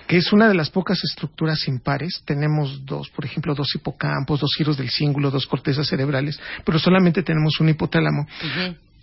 que 0.07 0.17
es 0.17 0.33
una 0.33 0.49
de 0.49 0.55
las 0.55 0.71
pocas 0.71 0.99
estructuras 1.03 1.67
impares, 1.67 2.23
tenemos 2.25 2.85
dos, 2.85 3.11
por 3.11 3.25
ejemplo, 3.25 3.55
dos 3.55 3.75
hipocampos, 3.75 4.41
dos 4.41 4.55
giros 4.57 4.77
del 4.77 4.91
cíngulo, 4.91 5.31
dos 5.31 5.47
cortezas 5.47 5.89
cerebrales, 5.89 6.39
pero 6.65 6.79
solamente 6.79 7.23
tenemos 7.23 7.59
un 7.61 7.71
hipotálamo. 7.71 8.27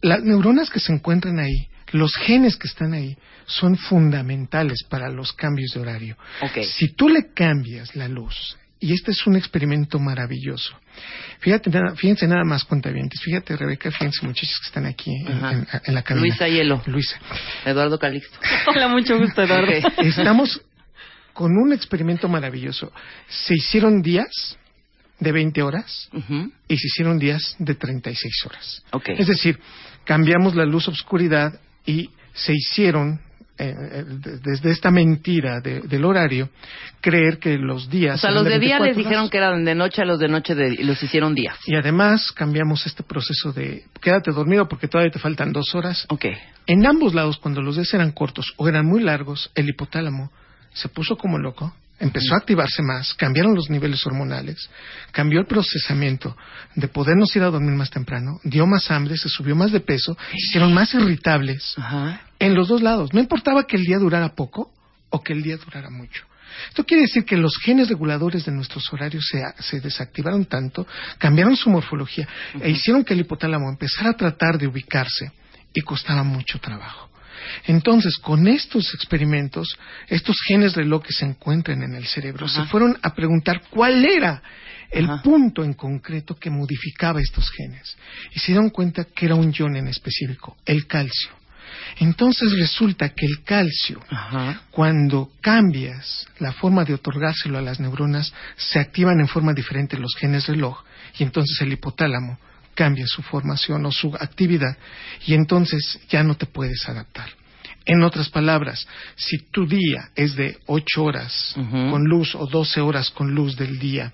Las 0.01 0.23
neuronas 0.23 0.69
que 0.69 0.79
se 0.79 0.93
encuentran 0.93 1.39
ahí, 1.39 1.67
los 1.91 2.15
genes 2.15 2.55
que 2.55 2.67
están 2.67 2.93
ahí, 2.93 3.17
son 3.45 3.75
fundamentales 3.75 4.79
para 4.89 5.10
los 5.10 5.33
cambios 5.33 5.73
de 5.73 5.81
horario. 5.81 6.17
Si 6.63 6.93
tú 6.93 7.10
le 7.10 7.33
cambias 7.33 7.95
la 7.95 8.08
luz 8.08 8.58
y 8.82 8.94
este 8.94 9.12
es 9.12 9.25
un 9.27 9.38
experimento 9.38 10.00
maravilloso. 10.00 10.73
Fíjate, 11.40 11.69
nada- 11.69 11.96
fíjense 11.96 12.27
nada 12.27 12.44
más, 12.44 12.65
cuentavientes. 12.65 13.21
Fíjate, 13.21 13.56
Rebeca, 13.56 13.92
fíjense, 13.92 14.25
muchachos 14.25 14.60
que 14.62 14.67
están 14.67 14.86
aquí 14.86 15.15
en, 15.15 15.32
Ajá. 15.32 15.52
en- 15.54 15.67
en 15.86 15.94
la 15.94 16.02
cabina. 16.04 16.25
Luisa 16.27 16.48
Hielo. 16.50 16.82
Luisa. 16.88 17.17
Eduardo 17.65 17.98
Calixto. 17.98 18.38
Hola, 18.75 18.88
mucho 18.90 19.17
gusto, 19.17 19.42
Eduardo. 19.44 19.71
Estamos 20.00 20.62
con 21.34 21.52
un 21.58 21.71
experimento 21.71 22.27
maravilloso. 22.27 22.92
Se 23.29 23.54
hicieron 23.56 24.02
días 24.02 24.58
de 25.19 25.32
20 25.32 25.62
horas 25.62 26.10
y 26.67 26.77
se 26.77 26.88
hicieron 26.88 27.19
días 27.19 27.56
de 27.60 27.75
36 27.75 28.34
horas. 28.48 28.84
Ok. 28.92 29.10
Es 29.10 29.27
decir, 29.27 29.60
cambiamos 30.04 30.56
la 30.56 30.65
luz-obscuridad 30.65 31.60
y 31.86 32.10
se 32.34 32.54
hicieron, 32.54 33.21
eh, 33.69 33.75
eh, 33.79 34.03
desde 34.43 34.71
esta 34.71 34.91
mentira 34.91 35.59
de- 35.62 35.81
del 35.81 36.05
horario, 36.05 36.49
creer 36.99 37.37
que 37.39 37.57
los 37.57 37.89
días... 37.89 38.15
O 38.15 38.21
sea, 38.21 38.31
los 38.31 38.43
de 38.45 38.59
día 38.59 38.79
24 38.79 38.85
les 38.87 38.97
dijeron 38.97 39.29
que 39.29 39.37
eran 39.37 39.63
de 39.65 39.75
noche, 39.75 40.01
a 40.01 40.05
los 40.05 40.19
de 40.19 40.27
noche 40.27 40.55
de, 40.55 40.69
y 40.73 40.83
los 40.83 41.01
hicieron 41.03 41.35
días. 41.35 41.57
Y 41.65 41.75
además 41.75 42.31
cambiamos 42.31 42.85
este 42.85 43.03
proceso 43.03 43.51
de 43.53 43.83
quédate 44.01 44.31
dormido 44.31 44.67
porque 44.67 44.87
todavía 44.87 45.12
te 45.12 45.19
faltan 45.19 45.51
dos 45.51 45.75
horas. 45.75 46.05
Ok. 46.09 46.25
En 46.67 46.85
ambos 46.85 47.13
lados, 47.13 47.37
cuando 47.37 47.62
los 47.62 47.75
días 47.75 47.93
eran 47.93 48.12
cortos 48.12 48.53
o 48.57 48.67
eran 48.67 48.85
muy 48.85 49.01
largos, 49.01 49.51
el 49.55 49.69
hipotálamo 49.69 50.31
se 50.73 50.87
puso 50.89 51.17
como 51.17 51.37
loco, 51.37 51.73
empezó 52.02 52.33
a 52.33 52.37
activarse 52.37 52.81
más, 52.81 53.13
cambiaron 53.13 53.56
los 53.56 53.69
niveles 53.69 54.06
hormonales, 54.06 54.69
cambió 55.12 55.39
el 55.39 55.45
procesamiento 55.45 56.35
de 56.75 56.87
podernos 56.87 57.33
ir 57.35 57.43
a 57.43 57.52
dormir 57.52 57.75
más 57.75 57.91
temprano, 57.91 58.39
dio 58.43 58.65
más 58.65 58.89
hambre, 58.91 59.15
se 59.17 59.29
subió 59.29 59.56
más 59.56 59.71
de 59.71 59.79
peso, 59.79 60.17
se 60.31 60.37
hicieron 60.37 60.73
más 60.73 60.93
irritables 60.93 61.75
Ajá. 61.77 62.21
en 62.39 62.56
los 62.56 62.67
dos 62.67 62.81
lados. 62.81 63.13
No 63.13 63.19
importaba 63.19 63.65
que 63.65 63.77
el 63.77 63.83
día 63.83 63.99
durara 63.99 64.35
poco 64.35 64.73
o 65.10 65.21
que 65.21 65.33
el 65.33 65.43
día 65.43 65.58
durara 65.58 65.89
mucho. 65.89 66.25
Esto 66.67 66.83
quiere 66.83 67.04
decir 67.04 67.23
que 67.23 67.37
los 67.37 67.58
genes 67.63 67.87
reguladores 67.87 68.45
de 68.45 68.52
nuestros 68.52 68.91
horarios 68.91 69.25
se, 69.31 69.41
se 69.60 69.79
desactivaron 69.79 70.45
tanto, 70.45 70.85
cambiaron 71.17 71.56
su 71.56 71.69
morfología 71.69 72.27
e 72.60 72.71
hicieron 72.71 73.06
que 73.06 73.13
el 73.13 73.21
hipotálamo 73.21 73.69
empezara 73.69 74.10
a 74.10 74.17
tratar 74.17 74.58
de 74.58 74.67
ubicarse 74.67 75.31
y 75.73 75.81
costaba 75.81 76.23
mucho 76.23 76.60
trabajo. 76.60 77.10
Entonces, 77.65 78.17
con 78.17 78.47
estos 78.47 78.93
experimentos, 78.93 79.77
estos 80.08 80.37
genes 80.47 80.75
reloj 80.75 81.04
que 81.04 81.13
se 81.13 81.25
encuentran 81.25 81.83
en 81.83 81.95
el 81.95 82.06
cerebro, 82.06 82.45
Ajá. 82.45 82.63
se 82.63 82.69
fueron 82.69 82.97
a 83.02 83.13
preguntar 83.13 83.63
cuál 83.69 84.04
era 84.06 84.41
el 84.89 85.06
Ajá. 85.06 85.21
punto 85.21 85.63
en 85.63 85.73
concreto 85.73 86.35
que 86.35 86.49
modificaba 86.49 87.21
estos 87.21 87.49
genes. 87.52 87.95
Y 88.33 88.39
se 88.39 88.47
dieron 88.52 88.69
cuenta 88.69 89.06
que 89.06 89.25
era 89.25 89.35
un 89.35 89.52
ion 89.54 89.75
en 89.75 89.87
específico, 89.87 90.58
el 90.65 90.87
calcio. 90.87 91.31
Entonces 91.99 92.52
resulta 92.58 93.10
que 93.10 93.25
el 93.25 93.43
calcio, 93.43 94.02
Ajá. 94.10 94.63
cuando 94.71 95.31
cambias 95.41 96.27
la 96.39 96.52
forma 96.52 96.83
de 96.83 96.93
otorgárselo 96.93 97.58
a 97.58 97.62
las 97.62 97.79
neuronas, 97.79 98.33
se 98.58 98.79
activan 98.79 99.19
en 99.19 99.27
forma 99.27 99.54
diferente 99.54 99.97
los 99.97 100.15
genes 100.17 100.47
reloj 100.47 100.83
y 101.17 101.23
entonces 101.23 101.60
el 101.62 101.73
hipotálamo 101.73 102.37
cambia 102.73 103.06
su 103.08 103.21
formación 103.21 103.85
o 103.85 103.91
su 103.91 104.15
actividad 104.15 104.77
y 105.25 105.33
entonces 105.33 105.99
ya 106.10 106.23
no 106.23 106.35
te 106.35 106.45
puedes 106.45 106.87
adaptar. 106.87 107.29
En 107.86 108.04
otras 108.04 108.29
palabras, 108.29 108.88
si 109.15 109.40
tu 109.52 109.65
día 109.65 110.10
es 110.15 110.36
de 110.36 110.60
8 110.67 111.04
horas 111.04 111.56
con 111.56 112.04
luz 112.04 112.36
o 112.36 112.46
12 112.46 112.79
horas 112.82 113.10
con 113.10 113.34
luz 113.34 113.56
del 113.56 113.79
día, 113.79 114.13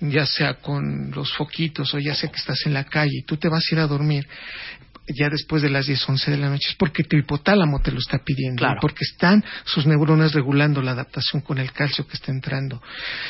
ya 0.00 0.26
sea 0.26 0.54
con 0.54 1.10
los 1.12 1.32
foquitos 1.32 1.94
o 1.94 1.98
ya 1.98 2.14
sea 2.14 2.30
que 2.30 2.36
estás 2.36 2.66
en 2.66 2.74
la 2.74 2.84
calle 2.84 3.18
y 3.20 3.22
tú 3.22 3.36
te 3.36 3.48
vas 3.48 3.62
a 3.70 3.74
ir 3.74 3.80
a 3.80 3.86
dormir 3.86 4.26
ya 5.14 5.28
después 5.28 5.62
de 5.62 5.70
las 5.70 5.86
10, 5.86 6.08
11 6.08 6.30
de 6.32 6.36
la 6.38 6.48
noche, 6.50 6.68
es 6.70 6.74
porque 6.76 7.04
tu 7.04 7.16
hipotálamo 7.16 7.80
te 7.80 7.92
lo 7.92 7.98
está 7.98 8.18
pidiendo, 8.18 8.58
Claro. 8.60 8.78
porque 8.80 9.04
están 9.04 9.44
sus 9.64 9.86
neuronas 9.86 10.32
regulando 10.34 10.82
la 10.82 10.92
adaptación 10.92 11.42
con 11.42 11.58
el 11.58 11.72
calcio 11.72 12.06
que 12.06 12.14
está 12.14 12.32
entrando. 12.32 12.82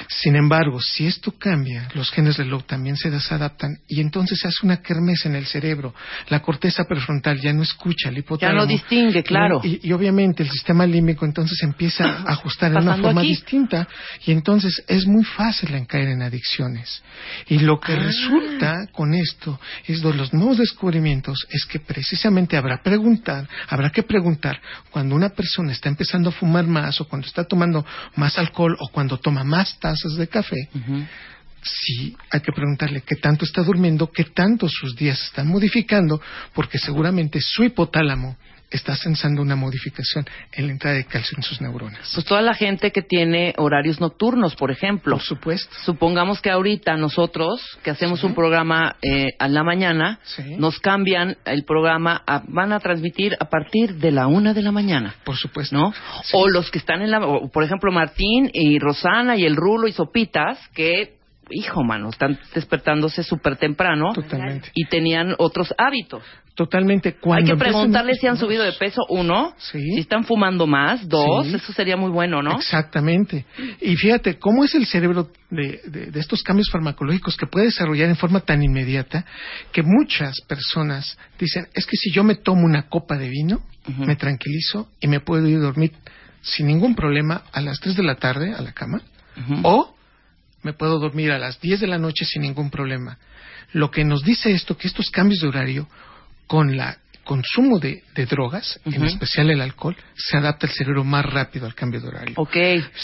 Sin 0.09 0.37
embargo, 0.37 0.81
si 0.81 1.07
esto 1.07 1.33
cambia, 1.39 1.89
los 1.95 2.11
genes 2.11 2.37
reloj 2.39 2.65
también 2.65 2.97
se 2.97 3.11
desadaptan 3.11 3.79
y 3.89 4.01
entonces 4.01 4.39
se 4.41 4.49
hace 4.49 4.65
una 4.65 4.79
kermés 4.83 5.27
en 5.27 5.35
el 5.37 5.47
cerebro. 5.47 5.95
La 6.29 6.41
corteza 6.41 6.85
prefrontal 6.85 7.41
ya 7.41 7.53
no 7.53 7.63
escucha 7.63 8.09
el 8.09 8.19
hipotálamo. 8.19 8.67
distingue, 8.67 9.23
claro. 9.23 9.61
Y, 9.63 9.81
y 9.83 9.93
obviamente 9.93 10.43
el 10.43 10.51
sistema 10.51 10.87
límbico 10.87 11.25
entonces 11.25 11.63
empieza 11.63 12.05
a 12.05 12.33
ajustar 12.33 12.73
en 12.73 12.79
una 12.83 12.97
forma 12.97 13.21
aquí. 13.21 13.31
distinta 13.31 13.87
y 14.25 14.33
entonces 14.33 14.83
es 14.89 15.07
muy 15.07 15.25
fácil 15.25 15.75
en 15.75 15.85
caer 15.87 16.09
en 16.09 16.23
adicciones. 16.23 17.03
Y 17.49 17.59
lo 17.59 17.79
que 17.81 17.93
Ah. 17.93 17.97
resulta 17.97 18.87
con 18.93 19.15
esto 19.15 19.61
es 19.87 20.03
de 20.03 20.15
los 20.15 20.33
nuevos 20.33 20.59
descubrimientos 20.59 21.47
es 21.51 21.66
que 21.67 21.81
precisamente 21.81 22.57
habrá 22.57 22.83
preguntar, 22.83 23.49
habrá 23.69 23.91
que 23.91 24.03
preguntar 24.03 24.61
cuando 24.91 25.15
una 25.15 25.31
persona 25.31 25.73
está 25.73 25.89
empezando 25.89 26.31
a 26.31 26.33
fumar 26.33 26.67
más 26.67 27.01
o 27.01 27.09
cuando 27.09 27.27
está 27.27 27.45
tomando 27.45 27.85
más 28.17 28.39
alcohol 28.39 28.77
o 28.81 28.89
cuando 28.89 29.19
toma 29.19 29.45
más 29.45 29.79
tazas 29.79 30.17
de 30.17 30.29
café, 30.29 30.69
sí 31.63 32.17
hay 32.31 32.41
que 32.41 32.53
preguntarle 32.53 33.03
qué 33.03 33.17
tanto 33.17 33.45
está 33.45 33.63
durmiendo, 33.63 34.11
qué 34.11 34.25
tanto 34.25 34.69
sus 34.69 34.95
días 34.97 35.21
están 35.23 35.49
modificando, 35.49 36.21
porque 36.55 36.79
seguramente 36.79 37.41
su 37.41 37.65
hipotálamo 37.65 38.37
está 38.71 38.97
sensando 38.97 39.43
una 39.43 39.57
modificación 39.57 40.27
en 40.53 40.67
la 40.67 40.73
entrada 40.73 40.97
de 40.97 41.05
calcio 41.05 41.37
en 41.37 41.43
sus 41.43 41.61
neuronas. 41.61 42.11
Pues 42.15 42.27
toda 42.27 42.43
la 42.43 42.55
gente 42.55 42.91
que 42.91 43.03
tiene 43.03 43.55
horarios 43.59 44.01
nocturnos, 44.01 44.57
por 44.57 44.71
ejemplo. 44.71 45.17
Por 45.17 45.23
supuesto. 45.25 45.75
Supongamos 45.85 46.41
que 46.41 46.51
ahorita 46.51 46.97
nosotros, 46.97 47.61
que 47.83 47.91
hacemos 47.91 48.25
un 48.25 48.35
programa 48.35 48.97
eh, 49.03 49.35
a 49.39 49.49
la 49.49 49.63
mañana, 49.63 50.19
Sí. 50.25 50.57
nos 50.59 50.81
cambian 50.81 51.37
el 51.45 51.65
programa, 51.65 52.23
a- 52.27 52.43
van 52.49 52.73
a 52.73 52.81
transmitir 52.81 53.37
a 53.41 53.47
partir 53.49 53.95
de 53.97 54.11
la 54.11 54.27
una 54.27 54.53
de 54.53 54.63
la 54.63 54.73
mañana. 54.73 55.15
Por 55.25 55.37
supuesto. 55.37 55.77
¿no? 55.77 55.93
Sí. 56.25 56.33
O 56.33 56.49
los 56.49 56.71
que 56.71 56.79
están 56.79 57.03
en 57.03 57.11
la, 57.11 57.21
por 57.53 57.63
ejemplo, 57.65 57.91
Martín 57.93 58.51
y 58.53 58.79
Rosana 58.79 59.37
y 59.37 59.45
el 59.45 59.57
Rulo 59.57 59.89
y 59.89 59.93
Sopitas, 59.93 60.59
que, 60.75 61.16
hijo, 61.51 61.83
mano, 61.85 62.09
están 62.11 62.39
despertándose 62.55 63.23
súper 63.23 63.57
temprano 63.57 64.13
Totalmente. 64.13 64.71
y 64.75 64.87
tenían 64.87 65.35
otros 65.39 65.73
hábitos. 65.79 66.23
Totalmente. 66.55 67.11
Hay 67.11 67.15
Cuando 67.21 67.45
que 67.47 67.53
empiezan 67.53 67.73
preguntarles 67.75 68.17
a- 68.17 68.21
si 68.21 68.27
han 68.29 68.37
subido 68.39 68.65
de 68.65 68.73
peso, 68.73 69.03
uno, 69.11 69.53
Sí. 69.59 69.79
si 69.79 70.01
están 70.01 70.25
fumando 70.25 70.67
más, 70.67 71.07
dos, 71.07 71.47
Sí. 71.47 71.55
eso 71.55 71.73
sería 71.75 71.97
muy 71.99 72.11
bueno, 72.11 72.43
¿no? 72.43 72.53
Exactamente. 72.57 73.45
Y 73.83 73.95
fíjate, 73.97 74.39
¿cómo 74.39 74.65
es 74.65 74.75
el 74.75 74.87
cerebro 74.87 75.29
de, 75.51 75.81
de- 75.87 76.07
de 76.11 76.21
estos 76.21 76.43
cambios 76.43 76.71
farmacológicos 76.71 77.37
que 77.37 77.47
puede 77.47 77.67
desarrollar 77.67 78.09
en 78.09 78.17
forma 78.17 78.41
tan 78.41 78.63
inmediata 78.63 79.27
que 79.71 79.83
muchas 79.83 80.41
personas 80.49 81.19
dicen, 81.39 81.67
es 81.75 81.85
que 81.85 81.97
si 81.97 82.11
yo 82.11 82.25
me 82.25 82.37
tomo 82.37 82.63
una 82.65 82.89
copa 82.89 83.17
de 83.19 83.29
vino, 83.29 83.61
me 83.99 84.17
tranquilizo 84.17 84.89
y 85.01 85.09
me 85.09 85.21
puedo 85.21 85.47
ir 85.47 85.59
a 85.59 85.61
dormir 85.61 85.93
sin 86.41 86.67
ningún 86.69 86.95
problema 86.95 87.43
a 87.53 87.61
las 87.61 87.79
3 87.81 87.97
de 87.97 88.03
la 88.03 88.15
tarde 88.17 88.55
a 88.55 88.63
la 88.63 88.73
cama, 88.73 89.01
o 89.63 89.95
me 90.67 90.73
puedo 90.73 90.99
dormir 90.99 91.31
a 91.31 91.39
las 91.39 91.61
10 91.61 91.79
de 91.79 91.87
la 91.87 91.97
noche 91.97 92.25
sin 92.25 92.43
ningún 92.43 92.71
problema. 92.71 93.19
Lo 93.73 93.93
que 93.93 94.05
nos 94.05 94.25
dice 94.25 94.51
esto, 94.51 94.77
que 94.77 94.89
estos 94.89 95.11
cambios 95.11 95.41
de 95.41 95.47
horario 95.47 95.89
con 96.49 96.77
la 96.77 96.99
consumo 97.27 97.79
de, 97.81 98.03
de 98.15 98.25
drogas, 98.25 98.81
en 98.85 99.05
especial 99.05 99.51
el 99.51 99.61
alcohol, 99.61 99.97
se 100.15 100.37
adapta 100.39 100.67
el 100.67 100.73
cerebro 100.73 101.03
más 101.05 101.27
rápido 101.27 101.67
al 101.67 101.75
cambio 101.75 102.01
de 102.01 102.09
horario. 102.09 102.35
Ok. 102.39 102.57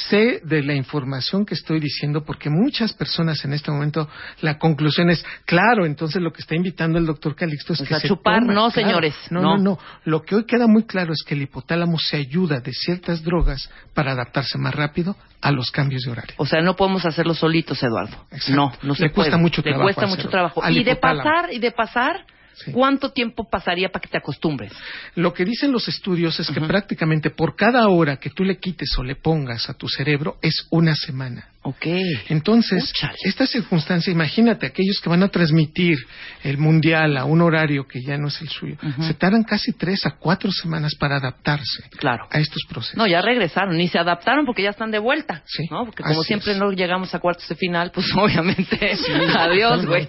Sé 0.09 0.41
de 0.45 0.63
la 0.63 0.75
información 0.75 1.45
que 1.45 1.55
estoy 1.55 1.81
diciendo 1.81 2.25
porque 2.25 2.49
muchas 2.49 2.93
personas 2.93 3.45
en 3.45 3.53
este 3.53 3.71
momento 3.73 4.09
la 4.41 4.59
conclusión 4.59 5.11
es, 5.11 5.25
claro, 5.45 5.85
entonces 5.85 6.23
lo 6.23 6.33
que 6.33 6.41
está 6.43 6.55
invitando 6.55 6.99
el 6.99 7.05
doctor 7.07 7.35
Calixto 7.35 7.73
es 7.73 7.81
Pues 7.81 7.89
que 7.89 7.95
a 7.97 8.01
se 8.01 8.09
chupar, 8.09 8.41
toma, 8.41 8.53
no, 8.55 8.71
claro. 8.71 8.89
señores, 8.89 9.15
No, 9.31 9.43
no. 9.43 9.57
no, 9.57 9.63
no. 9.63 9.79
Lo 10.05 10.23
que 10.23 10.37
hoy 10.37 10.45
queda 10.47 10.67
muy 10.69 10.85
claro 10.85 11.13
es 11.13 11.23
que 11.27 11.35
el 11.35 11.43
hipotálamo 11.43 11.99
se 11.99 12.17
ayuda 12.17 12.61
de 12.61 12.73
ciertas 12.73 13.23
drogas 13.25 13.69
para 13.93 14.13
adaptarse 14.13 14.57
más 14.57 14.75
rápido 14.75 15.17
a 15.41 15.51
los 15.51 15.73
cambios 15.73 16.03
de 16.05 16.13
horario. 16.13 16.35
O 16.37 16.47
sea, 16.47 16.63
no 16.63 16.77
podemos 16.77 17.05
hacerlo 17.05 17.35
solitos, 17.35 17.83
Eduardo. 17.83 18.17
Exacto. 18.31 18.55
No, 18.55 18.73
no 18.85 18.95
se 18.95 19.03
Le 19.05 19.11
cuesta 19.13 19.33
puede. 19.33 19.43
mucho 19.43 19.63
Le 19.63 19.71
trabajo 19.73 19.83
cuesta 19.85 20.07
mucho 20.07 20.29
trabajo. 20.29 20.63
Y 20.71 20.85
de 20.85 20.95
pasar, 20.97 21.53
y 21.53 21.59
de 21.59 21.73
pasar, 21.73 22.25
Sí. 22.55 22.73
¿cuánto 22.73 23.13
tiempo 23.13 23.49
pasaría 23.49 23.91
para 23.91 24.03
que 24.03 24.09
te 24.09 24.19
acostumbres? 24.19 24.73
Lo 25.15 25.33
que 25.33 25.45
dicen 25.45 25.73
los 25.73 25.89
estudios 25.89 26.39
es 26.39 26.51
que 26.51 26.61
prácticamente 26.61 27.31
por 27.31 27.57
cada 27.57 27.89
hora 27.89 28.19
que 28.19 28.31
tú 28.31 28.45
le 28.45 28.59
quites 28.59 28.91
o 28.99 29.03
le 29.03 29.17
pongas 29.17 29.69
a 29.69 29.75
tu 29.75 29.89
cerebro 29.89 30.37
es 30.43 30.67
una 30.71 30.95
semana. 30.95 31.49
Ok. 31.65 31.87
Entonces, 32.29 32.93
esta 33.25 33.47
circunstancia, 33.47 34.11
imagínate, 34.13 34.67
aquellos 34.67 35.01
que 35.01 35.09
van 35.09 35.23
a 35.23 35.29
transmitir 35.29 35.97
el 36.43 36.59
mundial 36.59 37.17
a 37.17 37.25
un 37.25 37.41
horario 37.41 37.87
que 37.87 38.01
ya 38.03 38.17
no 38.19 38.29
es 38.29 38.41
el 38.41 38.49
suyo, 38.49 38.77
se 39.01 39.15
tardan 39.15 39.45
casi 39.45 39.73
tres 39.73 40.05
a 40.05 40.17
cuatro 40.19 40.51
semanas 40.51 40.95
para 40.99 41.17
adaptarse 41.19 41.85
Claro. 41.99 42.27
a 42.31 42.39
estos 42.41 42.63
procesos. 42.69 42.97
No, 42.97 43.07
ya 43.07 43.21
regresaron, 43.23 43.77
ni 43.77 43.87
se 43.87 43.99
adaptaron 43.99 44.45
porque 44.45 44.63
ya 44.63 44.71
están 44.71 44.91
de 44.91 44.99
vuelta, 44.99 45.43
Sí, 45.47 45.69
¿no? 45.71 45.85
Porque 45.85 46.03
como 46.03 46.21
así 46.21 46.27
siempre 46.29 46.53
es. 46.53 46.59
no 46.59 46.73
llegamos 46.73 47.15
a 47.15 47.21
cuartos 47.21 47.49
de 47.49 47.55
final, 47.55 47.93
pues 47.95 48.07
obviamente, 48.17 48.97
adiós, 49.39 49.87
güey. 49.87 50.09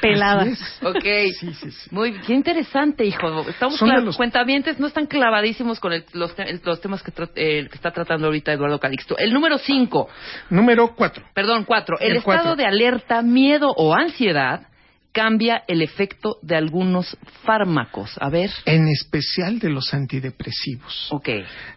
Pelada. 0.00 0.42
Así 0.42 0.52
es. 0.52 0.78
Ok. 0.82 1.04
Sí, 1.40 1.54
sí, 1.60 1.70
sí. 1.70 1.88
Muy 1.90 2.12
qué 2.20 2.32
interesante, 2.32 3.04
hijo. 3.04 3.46
Estamos 3.48 3.80
los- 3.80 4.16
cuentavientes, 4.16 4.78
no 4.78 4.86
están 4.86 5.06
clavadísimos 5.06 5.78
con 5.80 5.92
el- 5.92 6.04
los, 6.14 6.34
te- 6.34 6.60
los 6.64 6.80
temas 6.80 7.02
que, 7.02 7.12
tra- 7.12 7.30
eh, 7.34 7.66
que 7.68 7.74
está 7.76 7.90
tratando 7.90 8.26
ahorita 8.26 8.52
Eduardo 8.52 8.78
Calixto. 8.80 9.16
El 9.18 9.32
número 9.32 9.58
cinco, 9.58 10.08
Número 10.54 10.94
cuatro. 10.94 11.24
perdón, 11.34 11.64
cuatro. 11.64 11.98
El, 12.00 12.12
El 12.12 12.16
estado 12.18 12.36
cuatro. 12.42 12.56
de 12.56 12.64
alerta, 12.66 13.22
miedo 13.22 13.72
o 13.76 13.94
ansiedad 13.94 14.68
cambia 15.12 15.62
el 15.68 15.80
efecto 15.82 16.36
de 16.42 16.56
algunos 16.56 17.16
fármacos. 17.44 18.16
A 18.20 18.28
ver. 18.30 18.50
En 18.64 18.88
especial 18.88 19.58
de 19.58 19.70
los 19.70 19.92
antidepresivos. 19.94 21.08
Ok. 21.10 21.28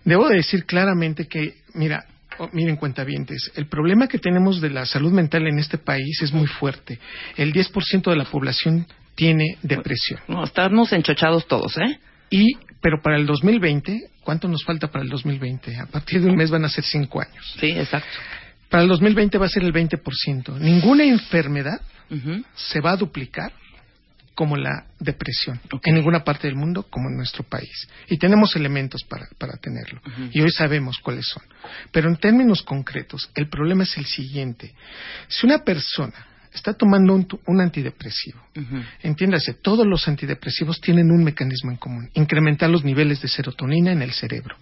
Debo 0.03 0.28
de 0.28 0.38
decir 0.38 0.65
claramente 0.65 1.28
que, 1.28 1.55
mira, 1.73 2.05
Oh, 2.39 2.49
miren, 2.53 2.75
cuentavientes, 2.75 3.51
el 3.55 3.65
problema 3.65 4.07
que 4.07 4.19
tenemos 4.19 4.61
de 4.61 4.69
la 4.69 4.86
salud 4.86 5.11
mental 5.11 5.47
en 5.47 5.57
este 5.57 5.80
país 5.80 6.21
es 6.21 6.32
muy 6.32 6.45
fuerte. 6.45 6.99
El 7.36 7.51
10% 7.51 8.11
de 8.11 8.15
la 8.15 8.25
población 8.25 8.86
tiene 9.15 9.57
depresión. 9.63 10.19
No, 10.28 10.43
estamos 10.43 10.93
enchochados 10.93 11.47
todos, 11.47 11.75
¿eh? 11.80 11.99
Y, 12.30 12.53
pero 12.80 13.01
para 13.01 13.17
el 13.17 13.25
2020, 13.25 14.11
¿cuánto 14.23 14.47
nos 14.47 14.63
falta 14.63 14.88
para 14.88 15.03
el 15.03 15.09
2020? 15.09 15.78
A 15.80 15.88
partir 15.88 16.21
de 16.21 16.30
un 16.30 16.36
mes 16.36 16.51
van 16.51 16.63
a 16.63 16.69
ser 16.69 16.84
cinco 16.84 17.21
años. 17.21 17.55
Sí, 17.59 17.71
exacto. 17.71 18.07
Para 18.70 18.84
el 18.84 18.89
2020 18.89 19.38
va 19.38 19.45
a 19.45 19.49
ser 19.49 19.63
el 19.63 19.74
20%. 19.74 20.59
Ninguna 20.59 21.03
enfermedad 21.03 21.82
se 22.55 22.80
va 22.82 22.91
a 22.91 22.97
duplicar 22.97 23.51
como 24.38 24.55
la 24.55 24.86
depresión 24.99 25.59
en 25.84 25.95
ninguna 25.95 26.24
parte 26.24 26.45
del 26.47 26.55
mundo 26.55 26.84
como 26.84 27.09
en 27.09 27.18
nuestro 27.18 27.43
país. 27.43 27.88
Y 28.07 28.18
tenemos 28.18 28.55
elementos 28.55 29.03
para, 29.03 29.28
para 29.39 29.57
tenerlo. 29.57 29.99
Y 30.32 30.41
hoy 30.41 30.51
sabemos 30.51 30.99
cuáles 30.99 31.28
son. 31.28 31.41
Pero 31.91 32.07
en 32.07 32.18
términos 32.18 32.61
concretos, 32.61 33.32
el 33.34 33.49
problema 33.49 33.84
es 33.84 33.97
el 33.97 34.05
siguiente. 34.05 34.76
Si 35.28 35.47
una 35.47 35.63
persona 35.63 36.13
está 36.54 36.74
tomando 36.74 37.14
un, 37.14 37.28
un 37.45 37.62
antidepresivo. 37.62 38.39
Entiéndase, 39.04 39.54
todos 39.54 39.86
los 39.86 40.08
antidepresivos 40.08 40.82
tienen 40.82 41.12
un 41.12 41.24
mecanismo 41.24 41.72
en 41.72 41.78
común, 41.78 42.10
incrementar 42.16 42.70
los 42.70 42.84
niveles 42.84 43.22
de 43.22 43.28
serotonina 43.28 43.91
en 43.91 44.02
el 44.02 44.12
cerebro. 44.12 44.56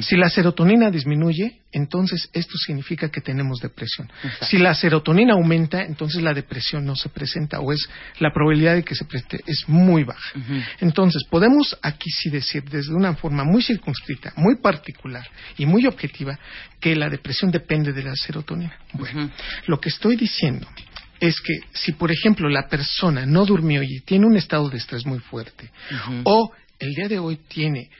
Si 0.00 0.16
la 0.16 0.30
serotonina 0.30 0.90
disminuye, 0.90 1.60
entonces 1.72 2.28
esto 2.32 2.56
significa 2.58 3.10
que 3.10 3.20
tenemos 3.20 3.60
depresión. 3.60 4.10
Si 4.42 4.58
la 4.58 4.74
serotonina 4.74 5.34
aumenta, 5.34 5.82
entonces 5.82 6.22
la 6.22 6.32
depresión 6.32 6.84
no 6.84 6.96
se 6.96 7.08
presenta 7.08 7.60
o 7.60 7.72
es 7.72 7.88
la 8.20 8.32
probabilidad 8.32 8.74
de 8.74 8.84
que 8.84 8.94
se 8.94 9.04
presente 9.04 9.40
es 9.46 9.64
muy 9.68 10.04
baja. 10.04 10.32
Entonces, 10.80 11.24
podemos 11.28 11.76
aquí 11.82 12.10
sí 12.10 12.30
decir 12.30 12.64
desde 12.64 12.94
una 12.94 13.14
forma 13.14 13.44
muy 13.44 13.62
circunscrita, 13.62 14.32
muy 14.36 14.56
particular 14.56 15.26
y 15.58 15.66
muy 15.66 15.86
objetiva 15.86 16.38
que 16.80 16.96
la 16.96 17.08
depresión 17.08 17.50
depende 17.50 17.92
de 17.92 18.02
la 18.02 18.16
serotonina. 18.16 18.76
Bueno, 18.94 19.30
lo 19.66 19.80
que 19.80 19.88
estoy 19.88 20.16
diciendo 20.16 20.66
es 21.22 21.40
que 21.40 21.60
si, 21.72 21.92
por 21.92 22.10
ejemplo, 22.10 22.48
la 22.48 22.66
persona 22.68 23.24
no 23.24 23.46
durmió 23.46 23.80
y 23.80 24.00
tiene 24.00 24.26
un 24.26 24.36
estado 24.36 24.68
de 24.68 24.78
estrés 24.78 25.06
muy 25.06 25.20
fuerte, 25.20 25.70
o 26.24 26.50
el 26.80 26.94
día 26.94 27.06
de 27.06 27.20
hoy 27.20 27.38
tiene 27.46 27.90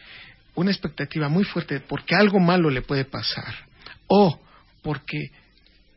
una 0.57 0.73
expectativa 0.73 1.29
muy 1.29 1.45
fuerte 1.45 1.79
porque 1.79 2.17
algo 2.17 2.41
malo 2.41 2.69
le 2.69 2.83
puede 2.83 3.05
pasar, 3.05 3.55
o 4.09 4.41
porque 4.83 5.31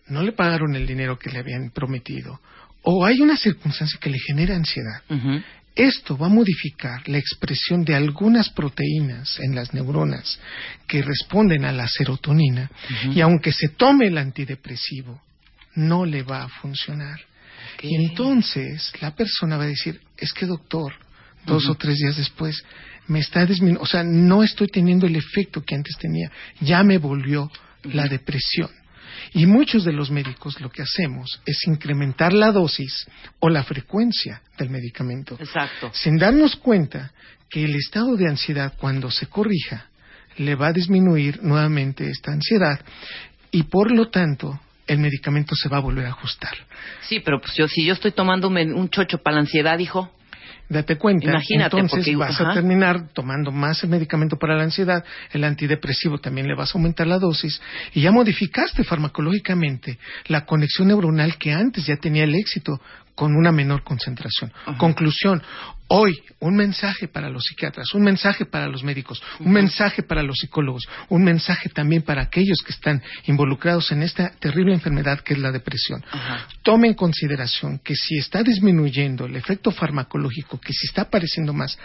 no 0.08 0.22
le 0.22 0.34
pagaron 0.34 0.76
el 0.76 0.86
dinero 0.86 1.18
que 1.18 1.32
le 1.32 1.40
habían 1.40 1.72
prometido, 1.72 2.40
o 2.84 3.04
hay 3.04 3.20
una 3.22 3.38
circunstancia 3.38 4.00
que 4.00 4.12
le 4.12 4.20
genera 4.20 4.56
ansiedad, 4.56 5.02
esto 5.74 6.16
va 6.16 6.28
a 6.28 6.30
modificar 6.30 7.10
la 7.10 7.18
expresión 7.18 7.84
de 7.84 7.96
algunas 7.96 8.52
proteínas 8.52 9.40
en 9.40 9.56
las 9.56 9.74
neuronas 9.74 10.40
que 10.88 11.02
responden 11.02 11.66
a 11.66 11.72
la 11.72 11.88
serotonina, 11.88 12.70
y 13.12 13.20
aunque 13.22 13.52
se 13.52 13.70
tome 13.70 14.06
el 14.06 14.20
antidepresivo, 14.20 15.25
no 15.76 16.06
le 16.06 16.24
va 16.24 16.44
a 16.44 16.50
funcionar. 16.50 17.20
Y 17.82 17.96
entonces 17.96 18.92
la 19.02 19.16
persona 19.16 19.58
va 19.58 19.64
a 19.64 19.68
decir, 19.68 20.02
es 20.18 20.34
que 20.34 20.46
doctor, 20.46 20.94
dos 21.46 21.68
o 21.70 21.76
tres 21.76 21.98
días 21.98 22.18
después, 22.18 22.64
me 23.08 23.20
está 23.20 23.46
disminuyendo, 23.46 23.84
o 23.84 23.86
sea, 23.86 24.04
no 24.04 24.44
estoy 24.44 24.68
teniendo 24.68 25.06
el 25.06 25.16
efecto 25.16 25.64
que 25.64 25.76
antes 25.76 25.98
tenía, 25.98 26.32
ya 26.62 26.84
me 26.84 26.98
volvió 26.98 27.52
la 27.84 28.08
depresión. 28.08 28.70
Y 29.34 29.46
muchos 29.46 29.84
de 29.84 29.94
los 29.94 30.12
médicos 30.12 30.60
lo 30.62 30.70
que 30.70 30.82
hacemos 30.82 31.42
es 31.46 31.68
incrementar 31.68 32.34
la 32.34 32.52
dosis 32.52 33.06
o 33.40 33.50
la 33.50 33.64
frecuencia 33.64 34.42
del 34.58 34.70
medicamento. 34.70 35.38
Exacto. 35.40 35.92
Sin 35.94 36.18
darnos 36.18 36.56
cuenta 36.56 37.12
que 37.50 37.64
el 37.64 37.76
estado 37.76 38.16
de 38.16 38.28
ansiedad, 38.28 38.74
cuando 38.78 39.12
se 39.12 39.28
corrija, 39.28 39.88
le 40.38 40.56
va 40.56 40.68
a 40.68 40.74
disminuir 40.74 41.42
nuevamente 41.44 42.10
esta 42.10 42.32
ansiedad 42.32 42.80
y 43.52 43.64
por 43.64 43.92
lo 43.92 44.10
tanto 44.10 44.60
el 44.88 45.00
medicamento 45.00 45.56
se 45.56 45.70
va 45.70 45.78
a 45.78 45.82
volver 45.82 46.06
a 46.06 46.10
ajustar. 46.10 46.54
Sí, 47.02 47.20
pero 47.20 47.40
pues 47.42 47.54
yo, 47.56 47.68
si 47.68 47.86
yo 47.86 47.94
estoy 47.94 48.12
tomando 48.12 48.48
un, 48.48 48.90
chocho 48.90 49.18
para 49.20 49.36
la 49.36 49.42
ansiedad, 49.42 49.78
hijo. 49.80 50.12
Date 50.68 50.98
cuenta, 50.98 51.30
Imagínate, 51.30 51.78
entonces 51.78 52.00
porque- 52.00 52.16
vas 52.16 52.42
ajá. 52.42 52.50
a 52.50 52.54
terminar 52.56 53.10
tomando 53.14 53.52
más 53.52 53.84
el 53.84 53.90
medicamento 53.92 54.36
para 54.38 54.56
la 54.56 54.64
ansiedad, 54.64 55.04
el 55.32 55.44
antidepresivo 55.44 56.18
también 56.18 56.48
le 56.48 56.56
vas 56.56 56.74
a 56.74 56.80
aumentar 56.80 57.06
la 57.06 57.20
dosis 57.20 57.62
y 57.94 58.02
ya 58.02 58.12
modificaste 58.12 58.84
farmacológicamente 58.84 60.00
la 60.26 60.46
conexión 60.46 60.88
neuronal 60.88 61.38
que 61.38 61.52
antes 61.54 61.86
ya 61.86 61.98
tenía 61.98 62.24
el 62.24 62.34
éxito 62.34 62.82
con 63.16 63.36
una 63.36 63.52
menor 63.52 63.84
concentración. 63.84 64.52
Conclusión, 64.78 65.42
hoy 65.88 66.22
un 66.40 66.56
mensaje 66.56 67.08
para 67.08 67.30
los 67.30 67.46
psiquiatras, 67.46 67.94
un 67.94 68.04
mensaje 68.04 68.46
para 68.46 68.68
los 68.68 68.84
médicos, 68.84 69.22
un 69.40 69.52
mensaje 69.52 70.04
para 70.04 70.22
los 70.22 70.38
psicólogos, 70.38 70.84
un 71.10 71.24
mensaje 71.24 71.70
también 71.70 72.02
para 72.02 72.24
aquellos 72.24 72.62
que 72.64 72.74
están 72.74 73.02
involucrados 73.26 73.92
en 73.92 74.04
esta 74.04 74.32
terrible 74.32 74.74
enfermedad 74.74 75.22
que 75.22 75.34
es 75.34 75.40
la 75.40 75.52
depresión. 75.52 76.04
Tome 76.62 76.90
en 76.90 76.94
consideración 76.94 77.80
que 77.80 77.96
si 77.96 78.18
está 78.18 78.44
disminuyendo 78.44 79.26
el 79.26 79.36
efecto 79.36 79.72
farmacológico, 79.72 80.60
que 80.60 80.74
si 80.74 80.88
está 80.88 81.04
apareciendo 81.04 81.54
más 81.54 81.78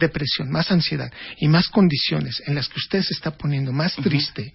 depresión, 0.00 0.50
más 0.50 0.70
ansiedad 0.72 1.12
y 1.38 1.46
más 1.46 1.68
condiciones 1.68 2.42
en 2.46 2.56
las 2.56 2.68
que 2.68 2.78
usted 2.78 3.02
se 3.02 3.14
está 3.14 3.30
poniendo 3.30 3.72
más 3.72 3.94
triste, 3.94 4.52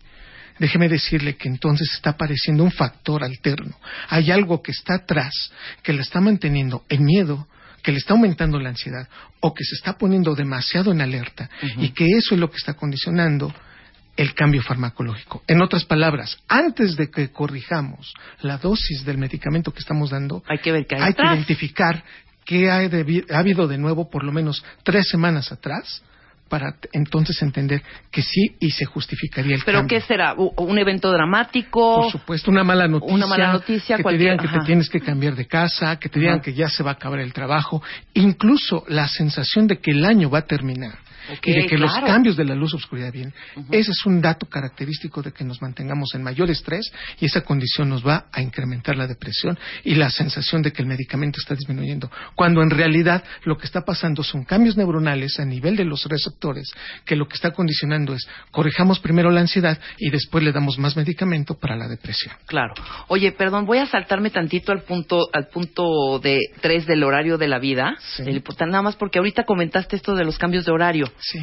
déjeme 0.60 0.90
decirle 0.90 1.36
que 1.36 1.48
entonces 1.48 1.90
está 1.94 2.12
apareciendo 2.12 2.64
un 2.64 2.72
factor 2.72 3.24
alterno. 3.24 3.76
Hay 4.10 4.32
algo 4.32 4.62
que 4.62 4.72
está 4.72 4.96
atrás, 4.96 5.52
que 5.84 5.94
le 5.94 6.02
está 6.02 6.22
manteniendo 6.22 6.84
en 6.90 7.04
miedo, 7.06 7.48
que 7.84 7.92
le 7.92 7.98
está 8.00 8.14
aumentando 8.14 8.60
la 8.60 8.70
ansiedad 8.70 9.08
o 9.40 9.54
que 9.54 9.64
se 9.64 9.76
está 9.76 9.98
poniendo 9.98 10.36
demasiado 10.36 10.92
en 10.92 11.02
alerta 11.02 11.50
y 11.78 11.90
que 11.90 12.06
eso 12.18 12.36
es 12.36 12.42
lo 12.42 12.50
que 12.50 12.58
está 12.58 12.74
condicionando 12.74 13.54
el 14.18 14.34
cambio 14.34 14.64
farmacológico. 14.64 15.44
En 15.48 15.62
otras 15.62 15.86
palabras, 15.86 16.38
antes 16.48 16.96
de 16.96 17.10
que 17.10 17.30
corrijamos 17.30 18.14
la 18.42 18.58
dosis 18.58 19.06
del 19.06 19.20
medicamento 19.20 19.72
que 19.72 19.80
estamos 19.80 20.10
dando, 20.10 20.44
hay 20.48 20.58
que 20.58 20.72
ver 20.72 20.88
qué 20.88 20.96
hay 20.96 21.04
hay 21.04 21.14
que 21.14 21.24
identificar 21.24 22.04
qué 22.44 22.70
ha 22.70 22.80
habido 23.38 23.68
de 23.68 23.78
nuevo 23.78 24.10
por 24.10 24.24
lo 24.24 24.32
menos 24.32 24.64
tres 24.84 25.08
semanas 25.10 25.52
atrás 25.52 26.02
para 26.48 26.76
entonces 26.94 27.42
entender 27.42 27.82
que 28.12 28.22
sí 28.22 28.56
y 28.60 28.72
se 28.72 28.86
justificaría 28.86 29.56
el 29.56 29.62
¿Pero 29.66 29.80
cambio. 29.80 29.98
qué 30.00 30.06
será? 30.06 30.34
¿U- 30.36 30.54
¿Un 30.58 30.78
evento 30.80 31.12
dramático? 31.12 32.02
Por 32.02 32.12
supuesto, 32.12 32.50
una 32.52 32.64
mala 32.64 32.88
noticia. 32.88 33.16
Una 33.16 33.28
mala 33.28 33.54
noticia, 33.54 33.96
que 33.96 34.00
te 34.00 34.04
cualquier- 34.04 34.32
digan 34.34 34.38
que 34.38 34.60
te 34.60 34.66
tienes 34.66 34.90
que 34.90 35.00
cambiar 35.00 35.36
de 35.36 35.46
casa, 35.46 35.98
que 36.00 36.10
te 36.10 36.20
digan 36.20 36.36
Ajá. 36.36 36.44
que 36.44 36.54
ya 36.54 36.70
se 36.70 36.84
va 36.84 36.92
a 36.92 36.94
acabar 36.94 37.20
el 37.20 37.34
trabajo, 37.34 37.82
incluso 38.14 38.84
la 38.88 39.08
sensación 39.08 39.68
de 39.68 39.80
que 39.80 39.92
el 39.92 40.04
año 40.06 40.30
va 40.30 40.40
a 40.40 40.46
terminar. 40.46 40.98
Y 41.44 41.54
de 41.54 41.66
que 41.66 41.78
los 41.78 41.94
cambios 42.00 42.36
de 42.38 42.46
la 42.46 42.56
luz 42.56 42.74
oscuridad 42.74 43.12
vienen. 43.12 43.34
Ese 43.72 43.92
es 43.92 44.06
un 44.06 44.22
dato 44.22 44.48
característico 44.48 45.22
de 45.22 45.32
que 45.32 45.44
nos 45.44 45.62
mantengamos 45.62 46.14
en 46.16 46.24
mayor 46.24 46.50
estrés 46.50 46.92
y 47.20 47.26
esa 47.26 47.42
condición 47.42 47.90
nos 47.90 48.06
va 48.06 48.26
a 48.32 48.42
incrementar 48.42 48.96
la 48.96 49.08
depresión 49.08 49.58
y 49.84 49.96
la 49.96 50.10
sensación 50.10 50.62
de 50.62 50.72
que 50.72 50.82
el 50.82 50.88
medicamento 50.88 51.40
está 51.40 51.56
disminuyendo. 51.56 52.12
Cuando 52.36 52.62
en 52.62 52.70
realidad 52.70 53.24
lo 53.44 53.58
que 53.58 53.66
está 53.66 53.82
pasando 53.82 54.24
son 54.24 54.44
cambios 54.44 54.78
neuronales 54.78 55.40
a 55.40 55.46
nivel 55.46 55.76
de 55.76 55.86
los 55.86 56.06
receptores 56.06 56.72
que 57.06 57.16
lo 57.16 57.28
que 57.28 57.36
está 57.36 57.52
condicionando 57.52 58.14
es 58.14 58.28
corrijamos 58.52 59.00
primero 59.00 59.32
la 59.32 59.42
ansiedad 59.42 59.80
y 59.98 60.10
después 60.10 60.44
le 60.44 60.52
damos 60.52 60.78
más 60.78 60.96
medicamento 60.96 61.56
para 61.56 61.76
la 61.76 61.88
depresión. 61.88 62.36
Claro. 62.46 62.74
Oye, 63.08 63.32
perdón, 63.32 63.66
voy 63.66 63.80
a 63.80 63.86
saltarme 63.86 64.30
tantito 64.30 64.72
al 64.72 64.84
punto 64.84 65.30
al 65.34 65.48
punto 65.48 66.20
de 66.20 66.40
tres 66.62 66.86
del 66.86 67.04
horario 67.04 67.38
de 67.38 67.48
la 67.48 67.60
vida. 67.60 67.98
El 68.20 68.36
importante, 68.36 68.72
nada 68.72 68.84
más 68.84 68.96
porque 68.96 69.20
ahorita 69.20 69.44
comentaste 69.44 69.96
esto 69.96 70.16
de 70.16 70.26
los 70.26 70.38
cambios 70.38 70.66
de 70.66 70.72
horario. 70.72 71.12
Sí. 71.20 71.40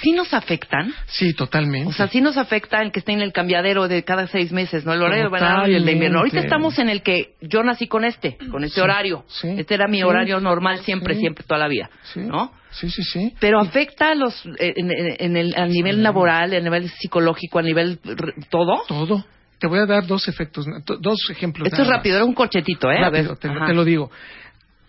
¿Sí 0.00 0.12
nos 0.12 0.32
afectan? 0.32 0.94
Sí, 1.06 1.34
totalmente. 1.34 1.90
O 1.90 1.92
sea, 1.92 2.08
sí 2.08 2.22
nos 2.22 2.38
afecta 2.38 2.80
el 2.80 2.90
que 2.90 3.00
esté 3.00 3.12
en 3.12 3.20
el 3.20 3.32
cambiadero 3.34 3.86
de 3.86 4.02
cada 4.02 4.26
seis 4.26 4.50
meses, 4.50 4.86
¿no? 4.86 4.94
El 4.94 5.02
horario 5.02 5.30
verano 5.30 5.68
y 5.68 5.74
el 5.74 5.84
de 5.84 5.92
invierno. 5.92 6.20
Ahorita 6.20 6.40
estamos 6.40 6.78
en 6.78 6.88
el 6.88 7.02
que 7.02 7.34
yo 7.42 7.62
nací 7.62 7.86
con 7.86 8.02
este, 8.06 8.38
con 8.50 8.64
este 8.64 8.76
Sí, 8.76 8.80
horario. 8.80 9.24
sí, 9.28 9.48
este 9.58 9.74
era 9.74 9.86
mi 9.86 9.98
sí, 9.98 10.02
horario 10.04 10.40
normal 10.40 10.78
siempre, 10.78 11.14
siempre, 11.16 11.44
toda 11.46 11.58
la 11.60 11.68
vida. 11.68 11.90
Sí. 12.14 12.20
¿No? 12.20 12.50
Sí, 12.70 12.88
sí, 12.88 13.02
sí. 13.04 13.34
Pero 13.38 13.60
afecta 13.60 14.10
a 14.12 14.14
los, 14.14 14.34
eh, 14.58 14.72
en, 14.76 14.90
en- 14.90 15.16
en 15.18 15.36
el, 15.36 15.54
a 15.54 15.66
nivel 15.66 16.02
laboral, 16.02 16.54
a 16.54 16.60
nivel 16.60 16.88
psicológico, 16.88 17.58
a 17.58 17.62
nivel 17.62 17.98
todo. 18.48 18.82
Todo. 18.88 19.26
Te 19.58 19.66
voy 19.66 19.80
a 19.80 19.86
dar 19.86 20.06
dos 20.06 20.26
efectos, 20.28 20.66
to- 20.86 20.96
dos 20.96 21.18
ejemplos. 21.30 21.68
Esto 21.68 21.82
es 21.82 21.88
rápido, 21.88 22.16
era 22.16 22.24
un 22.24 22.34
corchetito, 22.34 22.90
¿eh? 22.90 22.96
A 22.98 23.10
Rápido, 23.10 23.28
ver, 23.28 23.38
te, 23.38 23.48
te 23.66 23.74
lo 23.74 23.84
digo. 23.84 24.10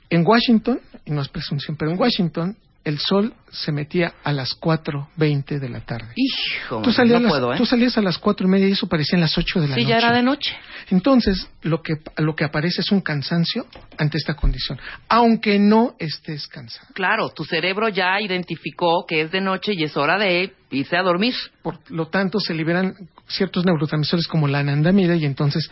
En 0.10 0.26
Washington, 0.26 0.80
y 1.06 1.12
no 1.12 1.22
es 1.22 1.28
presunción, 1.28 1.76
pero 1.78 1.92
en 1.92 2.00
Washington 2.00 2.56
el 2.86 3.00
sol 3.00 3.34
se 3.52 3.72
metía 3.72 4.14
a 4.24 4.32
las 4.32 4.54
4.20 4.60 5.60
de 5.60 5.70
la 5.70 5.82
tarde. 5.82 6.14
Hijo, 6.16 6.82
Tú 6.82 6.92
salías, 6.94 7.20
no 7.20 7.24
las- 7.28 7.32
puedo, 7.32 7.54
¿eh? 7.54 7.58
tú 7.58 7.66
salías 7.66 7.98
a 7.98 8.02
las 8.02 8.18
cuatro 8.18 8.48
y 8.48 8.50
media 8.50 8.68
y 8.70 8.74
eso 8.74 8.88
parecían 8.88 9.20
las 9.22 9.38
8 9.38 9.60
de 9.60 9.68
la 9.68 9.76
Sí, 9.76 9.82
noche. 9.82 9.90
ya 9.90 9.98
era 9.98 10.12
de 10.14 10.22
noche. 10.22 10.56
Entonces, 10.92 11.50
lo 11.64 11.82
que, 11.82 11.96
lo 12.18 12.36
que 12.36 12.44
aparece 12.46 12.82
es 12.82 12.92
un 12.92 13.02
cansancio 13.02 13.66
ante 13.98 14.18
esta 14.18 14.36
condición, 14.36 14.80
aunque 15.10 15.58
no 15.60 15.96
estés 16.00 16.48
cansado. 16.48 16.88
Claro, 16.94 17.30
tu 17.30 17.44
cerebro 17.44 17.90
ya 17.90 18.22
identificó 18.22 19.06
que 19.08 19.22
es 19.22 19.32
de 19.32 19.42
noche 19.42 19.74
y 19.74 19.84
es 19.84 19.98
hora 19.98 20.18
de 20.20 20.54
irse 20.70 20.96
a 20.96 21.02
dormir. 21.02 21.34
Por 21.64 21.80
lo 21.90 22.08
tanto, 22.08 22.40
se 22.40 22.54
liberan 22.54 22.94
ciertos 23.28 23.66
neurotransmisores 23.66 24.28
como 24.28 24.48
la 24.48 24.60
anandamida 24.60 25.16
y 25.16 25.26
entonces 25.26 25.70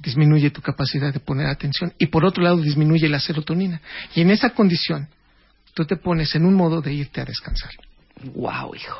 disminuye 0.00 0.50
tu 0.50 0.62
capacidad 0.62 1.12
de 1.12 1.20
poner 1.20 1.46
atención 1.48 1.92
y 1.98 2.06
por 2.06 2.24
otro 2.24 2.42
lado 2.42 2.58
disminuye 2.58 3.08
la 3.08 3.20
serotonina. 3.20 3.80
Y 4.14 4.20
en 4.22 4.30
esa 4.30 4.50
condición, 4.50 5.08
tú 5.76 5.84
te 5.84 5.96
pones 5.96 6.34
en 6.34 6.46
un 6.46 6.54
modo 6.54 6.80
de 6.80 6.90
irte 6.94 7.20
a 7.20 7.24
descansar. 7.26 7.70
Wow, 8.34 8.74
hijo. 8.74 8.98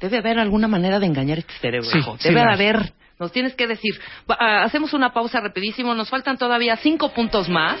Debe 0.00 0.18
haber 0.18 0.38
alguna 0.38 0.66
manera 0.68 0.98
de 0.98 1.04
engañar 1.06 1.38
este 1.38 1.52
cerebro, 1.60 1.88
Sí, 1.90 1.98
hijo. 1.98 2.16
sí 2.18 2.28
Debe 2.30 2.40
hay. 2.40 2.54
haber, 2.54 2.78
no 3.18 3.26
Nos 3.26 3.32
tienes 3.32 3.54
que 3.54 3.66
decir. 3.66 3.92
Ah, 4.28 4.64
hacemos 4.64 4.92
una 4.94 5.12
pausa 5.12 5.40
rapidísimo. 5.40 5.94
Nos 5.94 6.08
faltan 6.08 6.36
todavía 6.38 6.76
cinco 6.76 7.12
puntos 7.12 7.48
más 7.50 7.78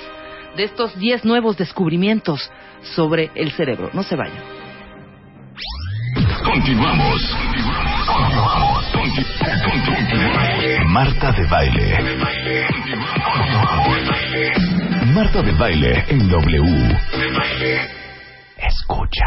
de 0.56 0.64
estos 0.64 0.96
diez 0.98 1.24
nuevos 1.24 1.56
descubrimientos 1.56 2.50
sobre 2.94 3.30
el 3.34 3.50
cerebro. 3.52 3.90
No 3.94 4.02
se 4.02 4.14
vayan. 4.14 4.42
Continuamos. 6.44 7.34
Continuamos. 8.06 8.84
Conti- 8.92 9.24
conti- 9.88 10.84
Marta 10.86 11.32
de 11.32 11.46
baile. 11.46 11.98
Marta 15.14 15.42
de 15.42 15.52
baile 15.52 16.04
en 16.08 16.28
W. 16.28 16.98
Escucha. 18.58 19.26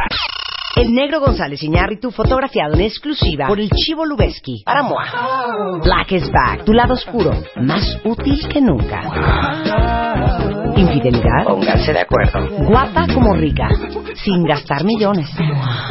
El 0.76 0.94
negro 0.94 1.20
González 1.20 1.62
Iñárritu 1.64 2.12
fotografiado 2.12 2.76
en 2.76 2.82
exclusiva 2.82 3.48
por 3.48 3.60
el 3.60 3.70
Chivo 3.72 4.06
Lubeski 4.06 4.62
para 4.64 4.84
Moa. 4.84 5.80
Black 5.84 6.12
is 6.12 6.30
back, 6.32 6.66
tu 6.66 6.74
lado 6.74 6.94
oscuro, 6.94 7.32
más 7.56 8.00
útil 8.04 8.48
que 8.48 8.62
nunca. 8.62 10.47
Infidelidad. 10.78 11.44
Pónganse 11.46 11.94
de 11.94 12.00
acuerdo. 12.02 12.48
Guapa 12.66 13.08
como 13.14 13.34
rica, 13.34 13.68
sin 14.14 14.44
gastar 14.44 14.84
millones. 14.84 15.30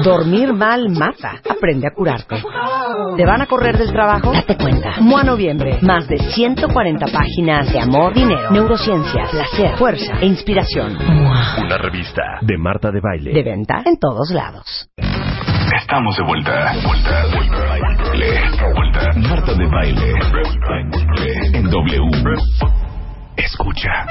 Dormir 0.04 0.52
mal 0.52 0.88
mata. 0.90 1.40
Aprende 1.48 1.86
a 1.86 1.90
curarte. 1.90 2.42
¿Te 3.16 3.26
van 3.26 3.42
a 3.42 3.46
correr 3.46 3.76
del 3.76 3.92
trabajo? 3.92 4.32
Date 4.32 4.56
cuenta. 4.56 5.00
Moa 5.00 5.24
Noviembre. 5.24 5.78
Más 5.82 6.06
de 6.08 6.18
140 6.18 7.06
páginas 7.06 7.72
de 7.72 7.80
amor, 7.80 8.14
dinero, 8.14 8.50
neurociencia, 8.50 9.24
placer, 9.30 9.76
fuerza 9.76 10.18
e 10.20 10.26
inspiración. 10.26 10.96
Una 10.96 11.78
revista 11.78 12.22
de 12.42 12.56
Marta 12.56 12.90
de 12.90 13.00
Baile. 13.00 13.32
De 13.32 13.42
venta 13.42 13.82
en 13.84 13.98
todos 13.98 14.30
lados. 14.30 14.88
Estamos 15.76 16.16
de 16.16 16.24
vuelta. 16.24 16.72
Vuelta, 16.84 17.26
vuelta, 17.34 17.78
baile. 17.80 18.40
Vuelta. 18.74 19.28
Marta 19.28 19.54
de 19.54 19.66
baile. 19.66 20.14
En 21.54 21.70
W. 21.70 22.85
Escucha. 23.36 24.06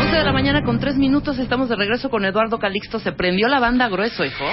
11 0.00 0.16
de 0.16 0.24
la 0.24 0.32
mañana 0.32 0.62
con 0.62 0.80
tres 0.80 0.96
minutos 0.96 1.38
estamos 1.38 1.68
de 1.68 1.76
regreso 1.76 2.10
con 2.10 2.24
Eduardo 2.24 2.58
Calixto. 2.58 2.98
Se 2.98 3.12
prendió 3.12 3.48
la 3.48 3.60
banda 3.60 3.88
grueso, 3.88 4.24
hijo. 4.24 4.44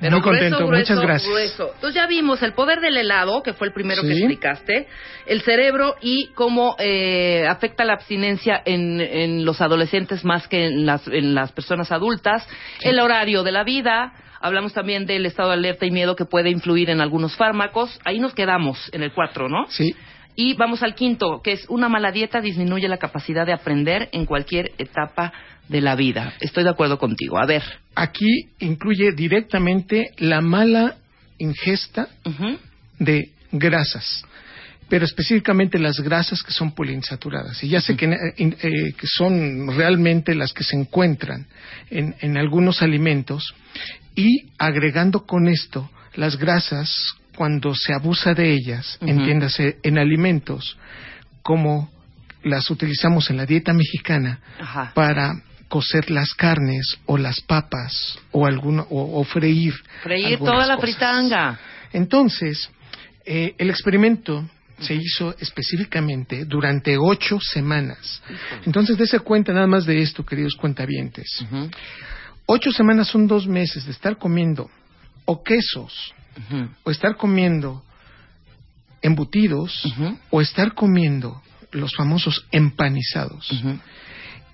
Pero 0.00 0.12
Muy 0.12 0.22
contento, 0.22 0.66
grueso, 0.66 0.66
grueso, 0.66 0.92
muchas 0.94 1.06
gracias. 1.06 1.30
grueso. 1.30 1.72
Entonces 1.74 1.94
ya 1.94 2.06
vimos 2.06 2.42
el 2.42 2.54
poder 2.54 2.80
del 2.80 2.96
helado, 2.96 3.42
que 3.42 3.52
fue 3.52 3.66
el 3.66 3.74
primero 3.74 4.00
que 4.00 4.12
explicaste, 4.12 4.88
el 5.26 5.42
cerebro 5.42 5.94
y 6.00 6.28
cómo 6.34 6.74
eh, 6.78 7.46
afecta 7.46 7.84
la 7.84 7.92
abstinencia 7.94 8.62
en, 8.64 9.00
en 9.00 9.44
los 9.44 9.60
adolescentes 9.60 10.24
más 10.24 10.48
que 10.48 10.64
en 10.66 10.86
las, 10.86 11.06
en 11.06 11.34
las 11.34 11.52
personas 11.52 11.92
adultas, 11.92 12.48
el 12.80 12.98
horario 12.98 13.42
de 13.42 13.52
la 13.52 13.62
vida, 13.62 14.14
hablamos 14.40 14.72
también 14.72 15.06
del 15.06 15.26
estado 15.26 15.50
de 15.50 15.54
alerta 15.54 15.86
y 15.86 15.90
miedo 15.90 16.16
que 16.16 16.24
puede 16.24 16.50
influir 16.50 16.90
en 16.90 17.00
algunos 17.00 17.36
fármacos. 17.36 17.98
Ahí 18.04 18.18
nos 18.18 18.34
quedamos 18.34 18.90
en 18.92 19.02
el 19.02 19.12
4, 19.12 19.48
¿no? 19.48 19.66
Sí. 19.68 19.94
Y 20.34 20.54
vamos 20.54 20.82
al 20.82 20.94
quinto, 20.94 21.40
que 21.42 21.52
es 21.52 21.66
una 21.68 21.88
mala 21.88 22.12
dieta 22.12 22.40
disminuye 22.40 22.88
la 22.88 22.96
capacidad 22.96 23.44
de 23.44 23.52
aprender 23.52 24.08
en 24.12 24.24
cualquier 24.24 24.72
etapa 24.78 25.32
de 25.68 25.80
la 25.80 25.94
vida. 25.94 26.32
Estoy 26.40 26.64
de 26.64 26.70
acuerdo 26.70 26.98
contigo. 26.98 27.38
A 27.38 27.46
ver. 27.46 27.62
Aquí 27.94 28.48
incluye 28.60 29.12
directamente 29.12 30.12
la 30.18 30.40
mala 30.40 30.96
ingesta 31.38 32.08
de 32.98 33.30
grasas, 33.52 34.24
pero 34.88 35.04
específicamente 35.04 35.78
las 35.78 36.00
grasas 36.00 36.42
que 36.42 36.52
son 36.52 36.72
poliinsaturadas. 36.72 37.62
Y 37.62 37.68
ya 37.68 37.80
sé 37.80 37.96
que, 37.96 38.06
eh, 38.06 38.34
eh, 38.38 38.92
que 38.92 39.06
son 39.06 39.76
realmente 39.76 40.34
las 40.34 40.52
que 40.52 40.64
se 40.64 40.76
encuentran 40.76 41.46
en, 41.90 42.14
en 42.20 42.36
algunos 42.36 42.82
alimentos 42.82 43.54
y 44.20 44.50
agregando 44.58 45.24
con 45.26 45.48
esto 45.48 45.90
las 46.14 46.36
grasas 46.36 47.14
cuando 47.36 47.74
se 47.74 47.94
abusa 47.94 48.34
de 48.34 48.52
ellas, 48.52 48.98
entiéndase, 49.00 49.78
en 49.82 49.96
alimentos 49.98 50.76
como 51.42 51.90
las 52.42 52.70
utilizamos 52.70 53.30
en 53.30 53.36
la 53.38 53.46
dieta 53.46 53.72
mexicana 53.72 54.40
Ajá. 54.60 54.92
para 54.94 55.32
cocer 55.68 56.10
las 56.10 56.34
carnes 56.34 56.98
o 57.06 57.16
las 57.16 57.40
papas 57.40 58.18
o 58.32 58.44
alguno 58.46 58.86
o, 58.90 59.20
o 59.20 59.24
freír 59.24 59.74
Freír 60.02 60.38
toda 60.38 60.66
la 60.66 60.76
cosas. 60.76 60.80
fritanga. 60.80 61.58
Entonces, 61.92 62.68
eh, 63.24 63.54
el 63.56 63.70
experimento 63.70 64.48
se 64.80 64.94
hizo 64.94 65.34
específicamente 65.38 66.44
durante 66.46 66.96
ocho 66.98 67.38
semanas. 67.40 68.22
Entonces, 68.64 68.96
dése 68.96 69.18
cuenta 69.20 69.52
nada 69.52 69.66
más 69.66 69.84
de 69.84 70.00
esto, 70.00 70.24
queridos 70.24 70.54
cuentavientes. 70.54 71.44
Ocho 72.52 72.72
semanas 72.72 73.06
son 73.06 73.28
dos 73.28 73.46
meses 73.46 73.84
de 73.84 73.92
estar 73.92 74.18
comiendo 74.18 74.68
o 75.24 75.40
quesos, 75.40 76.12
o 76.82 76.90
estar 76.90 77.14
comiendo 77.16 77.84
embutidos, 79.02 79.84
o 80.30 80.40
estar 80.40 80.74
comiendo 80.74 81.40
los 81.70 81.94
famosos 81.94 82.48
empanizados. 82.50 83.48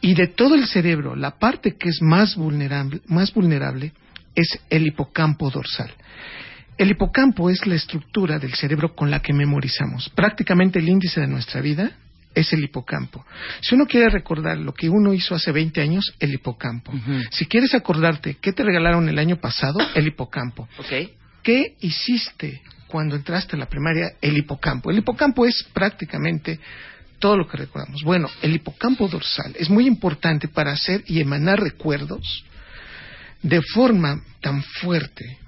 Y 0.03 0.13
de 0.13 0.27
todo 0.27 0.57
el 0.57 0.67
cerebro, 0.67 1.17
la 1.17 1.39
parte 1.39 1.79
que 1.79 1.89
es 1.89 2.03
más 2.03 2.37
vulnerable, 2.37 3.01
más 3.07 3.33
vulnerable 3.33 3.95
es 4.35 4.61
el 4.69 4.87
hipocampo 4.87 5.49
dorsal. 5.51 5.91
El 6.77 6.91
hipocampo 6.91 7.49
es 7.49 7.67
la 7.67 7.77
estructura 7.77 8.39
del 8.39 8.53
cerebro 8.53 8.95
con 8.95 9.11
la 9.11 9.21
que 9.21 9.33
memorizamos. 9.33 10.11
Prácticamente 10.11 10.81
el 10.81 10.89
índice 10.91 11.23
de 11.23 11.29
nuestra 11.29 11.63
vida 11.63 11.93
es 12.37 12.53
el 12.53 12.63
hipocampo. 12.63 13.25
Si 13.63 13.75
uno 13.75 13.87
quiere 13.87 14.11
recordar 14.11 14.59
lo 14.59 14.73
que 14.75 14.89
uno 14.89 15.13
hizo 15.13 15.35
hace 15.35 15.51
20 15.51 15.81
años, 15.81 16.15
el 16.21 16.35
hipocampo. 16.35 16.93
Si 17.31 17.47
quieres 17.47 17.75
acordarte 17.75 18.37
qué 18.41 18.53
te 18.53 18.63
regalaron 18.63 19.09
el 19.09 19.19
año 19.19 19.39
pasado, 19.39 19.81
el 19.95 20.07
hipocampo. 20.07 20.69
¿Qué 21.43 21.77
hiciste 21.81 22.63
cuando 22.87 23.17
entraste 23.17 23.57
a 23.57 23.59
la 23.59 23.67
primaria? 23.67 24.13
El 24.21 24.37
hipocampo. 24.37 24.91
El 24.91 24.99
hipocampo 24.99 25.47
es 25.47 25.67
prácticamente 25.73 26.61
todo 27.19 27.39
lo 27.39 27.49
que 27.49 27.57
recordamos. 27.57 28.03
Bueno, 28.03 28.29
el 28.43 28.55
hipocampo 28.55 29.09
dorsal 29.09 29.55
es 29.59 29.71
muy 29.71 29.87
importante 29.87 30.47
para 30.47 30.73
hacer 30.73 31.03
y 31.07 31.21
emanar 31.21 31.59
recuerdos 31.59 32.45
de 33.43 33.63
forma 33.63 34.23
tan 34.43 34.63
fuerte 34.63 35.39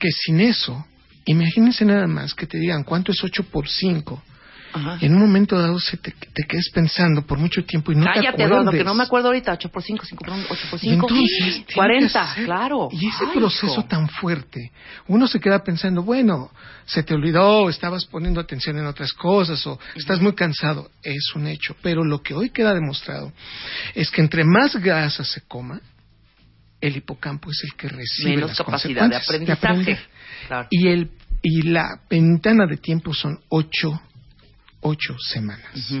que 0.00 0.08
sin 0.10 0.40
eso, 0.40 0.84
imagínense 1.26 1.84
nada 1.84 2.08
más 2.08 2.34
que 2.34 2.46
te 2.46 2.58
digan 2.58 2.82
cuánto 2.82 3.12
es 3.12 3.22
8 3.22 3.44
por 3.44 3.68
5. 3.68 4.22
Y 5.00 5.06
en 5.06 5.14
un 5.14 5.20
momento 5.20 5.58
dado 5.58 5.78
se 5.78 5.96
te, 5.98 6.10
te 6.10 6.42
quedes 6.48 6.70
pensando 6.70 7.22
por 7.22 7.38
mucho 7.38 7.64
tiempo 7.64 7.92
y 7.92 7.94
no 7.96 8.02
te 8.04 8.08
Cállate, 8.14 8.28
acuerdes. 8.28 8.50
Eduardo, 8.50 8.70
que 8.72 8.84
no 8.84 8.94
me 8.94 9.02
acuerdo 9.04 9.28
ahorita. 9.28 9.52
8 9.52 9.68
por 9.68 9.82
5, 9.82 10.04
5 10.04 10.24
por 10.24 10.34
1, 10.34 10.44
8 10.50 10.62
por 10.70 10.78
Y 10.78 10.82
5. 10.90 10.92
entonces, 11.08 11.28
tiene 11.38 11.64
que 11.64 11.74
40, 11.74 12.22
hacer- 12.22 12.44
claro. 12.44 12.88
Y 12.90 13.06
ese 13.08 13.24
Ay, 13.26 13.30
proceso 13.38 13.66
hijo. 13.72 13.84
tan 13.84 14.08
fuerte, 14.08 14.72
uno 15.06 15.28
se 15.28 15.38
queda 15.40 15.62
pensando, 15.62 16.02
bueno, 16.02 16.50
se 16.86 17.02
te 17.02 17.14
olvidó, 17.14 17.68
estabas 17.68 18.04
poniendo 18.06 18.40
atención 18.40 18.76
en 18.78 18.86
otras 18.86 19.12
cosas 19.12 19.64
o 19.66 19.78
estás 19.94 20.20
muy 20.20 20.34
cansado. 20.34 20.90
Es 21.02 21.32
un 21.34 21.46
hecho. 21.46 21.76
Pero 21.82 22.04
lo 22.04 22.22
que 22.22 22.34
hoy 22.34 22.50
queda 22.50 22.74
demostrado 22.74 23.32
es 23.94 24.10
que 24.10 24.20
entre 24.22 24.44
más 24.44 24.74
grasa 24.76 25.24
se 25.24 25.42
coma, 25.42 25.80
el 26.80 26.96
hipocampo 26.96 27.50
es 27.50 27.60
el 27.64 27.74
que 27.76 27.88
recibe 27.88 28.30
Menos 28.30 28.50
las 28.50 28.58
capacidad 28.58 29.08
de 29.08 29.16
aprendizaje. 29.16 29.66
aprender. 29.66 29.98
Claro. 30.48 30.68
Y, 30.70 30.88
el, 30.88 31.10
y 31.42 31.62
la 31.62 31.86
ventana 32.10 32.66
de 32.66 32.76
tiempo 32.76 33.14
son 33.14 33.38
ocho, 33.48 34.02
ocho 34.84 35.16
semanas. 35.18 35.92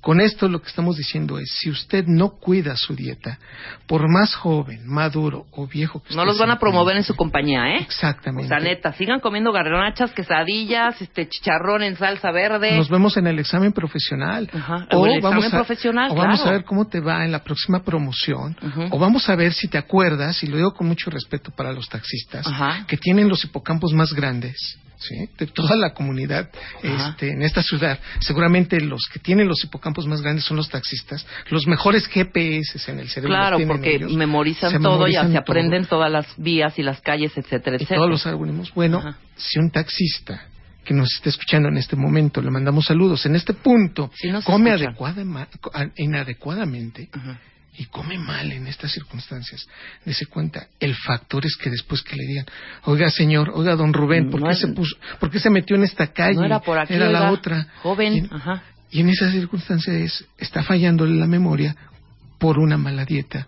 Con 0.00 0.20
esto 0.20 0.48
lo 0.48 0.60
que 0.60 0.68
estamos 0.68 0.96
diciendo 0.96 1.38
es, 1.38 1.50
si 1.58 1.70
usted 1.70 2.04
no 2.06 2.30
cuida 2.38 2.76
su 2.76 2.94
dieta, 2.94 3.38
por 3.86 4.08
más 4.08 4.34
joven, 4.34 4.86
maduro 4.86 5.46
o 5.50 5.66
viejo 5.66 6.00
que 6.02 6.14
No 6.14 6.22
usted 6.22 6.28
los 6.28 6.38
van 6.38 6.50
a 6.50 6.58
promover 6.58 6.96
en 6.96 7.02
su 7.02 7.16
compañía, 7.16 7.74
¿eh? 7.74 7.78
Exactamente. 7.80 8.44
O 8.44 8.48
sea, 8.48 8.60
neta, 8.60 8.92
sigan 8.92 9.20
comiendo 9.20 9.50
garnachas, 9.50 10.12
quesadillas, 10.12 11.00
este 11.00 11.28
chicharrón 11.28 11.82
en 11.82 11.96
salsa 11.96 12.30
verde. 12.30 12.76
Nos 12.76 12.88
vemos 12.88 13.16
en 13.16 13.26
el 13.26 13.38
examen 13.38 13.72
profesional. 13.72 14.48
o 14.92 15.06
el 15.06 15.16
examen 15.16 15.50
profesional, 15.50 16.10
o 16.12 16.14
vamos 16.14 16.46
a 16.46 16.50
ver 16.50 16.64
cómo 16.64 16.86
te 16.86 17.00
va 17.00 17.24
en 17.24 17.32
la 17.32 17.42
próxima 17.42 17.82
promoción. 17.82 18.56
O 18.90 18.98
vamos 18.98 19.28
a 19.28 19.34
ver 19.34 19.52
si 19.52 19.68
te 19.68 19.78
acuerdas, 19.78 20.42
y 20.42 20.46
lo 20.46 20.58
digo 20.58 20.74
con 20.74 20.86
mucho 20.86 21.10
respeto 21.10 21.50
para 21.50 21.72
los 21.72 21.88
taxistas, 21.88 22.46
que 22.86 22.96
tienen 22.98 23.28
los 23.28 23.42
hipocampos 23.44 23.92
más 23.92 24.12
grandes. 24.12 24.78
¿Sí? 24.98 25.28
de 25.38 25.46
toda 25.46 25.76
la 25.76 25.94
comunidad 25.94 26.50
este, 26.82 27.30
en 27.32 27.42
esta 27.42 27.62
ciudad. 27.62 27.98
Seguramente 28.20 28.80
los 28.80 29.02
que 29.12 29.18
tienen 29.18 29.48
los 29.48 29.62
hipocampos 29.64 30.06
más 30.06 30.20
grandes 30.22 30.44
son 30.44 30.56
los 30.56 30.68
taxistas. 30.68 31.26
Los 31.50 31.66
mejores 31.66 32.06
GPS 32.08 32.90
en 32.90 33.00
el 33.00 33.08
cerebro. 33.08 33.28
Claro, 33.36 33.58
porque 33.66 33.96
ellos. 33.96 34.12
memorizan 34.14 34.70
Se 34.70 34.78
todo 34.78 34.92
memorizan 34.94 35.26
y 35.26 35.28
se 35.28 35.32
todo. 35.34 35.40
aprenden 35.42 35.86
todas 35.86 36.10
las 36.10 36.26
vías 36.36 36.78
y 36.78 36.82
las 36.82 37.00
calles, 37.00 37.32
etcétera, 37.36 37.76
y 37.76 37.82
etcétera. 37.82 37.98
todos 37.98 38.10
los 38.10 38.26
algoritmos. 38.26 38.72
Bueno, 38.74 39.02
si 39.36 39.58
un 39.58 39.70
taxista 39.70 40.46
que 40.84 40.94
nos 40.94 41.12
está 41.14 41.28
escuchando 41.28 41.68
en 41.68 41.76
este 41.76 41.96
momento, 41.96 42.40
le 42.40 42.50
mandamos 42.50 42.86
saludos, 42.86 43.24
en 43.26 43.36
este 43.36 43.52
punto, 43.52 44.10
come 44.44 44.70
adecuada- 44.72 45.22
inadecuadamente 45.96 47.08
y 47.80 47.86
come 47.86 48.18
mal 48.18 48.50
en 48.52 48.66
estas 48.66 48.90
circunstancias, 48.92 49.66
dése 50.04 50.26
cuenta, 50.26 50.66
el 50.80 50.94
factor 50.96 51.46
es 51.46 51.56
que 51.56 51.70
después 51.70 52.02
que 52.02 52.16
le 52.16 52.26
digan, 52.26 52.46
oiga 52.84 53.08
señor, 53.08 53.50
oiga 53.54 53.76
don 53.76 53.92
Rubén, 53.92 54.30
¿por, 54.30 54.40
No 54.40 54.46
qué, 54.48 54.52
es- 54.52 54.58
se 54.60 54.68
puso, 54.68 54.96
¿por 55.20 55.30
qué 55.30 55.38
se 55.38 55.48
metió 55.48 55.76
en 55.76 55.84
esta 55.84 56.08
calle? 56.12 56.34
No 56.36 56.44
era 56.44 56.58
por 56.60 56.76
aquí, 56.76 56.94
la 56.94 57.06
oiga, 57.06 57.30
otra. 57.30 57.68
Joven, 57.82 58.12
Y- 58.14 58.28
ajá. 58.30 58.62
y 58.90 59.00
en 59.00 59.08
esas 59.10 59.32
circunstancias 59.32 59.94
es- 59.94 60.24
está 60.38 60.62
fallándole 60.64 61.14
la 61.16 61.26
memoria 61.28 61.76
por 62.38 62.58
una 62.58 62.76
mala 62.76 63.04
dieta 63.04 63.46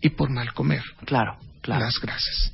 y 0.00 0.10
por 0.10 0.30
mal 0.30 0.52
comer. 0.54 0.82
Claro, 1.04 1.36
claro. 1.60 1.84
Las 1.84 1.98
grasas. 2.00 2.52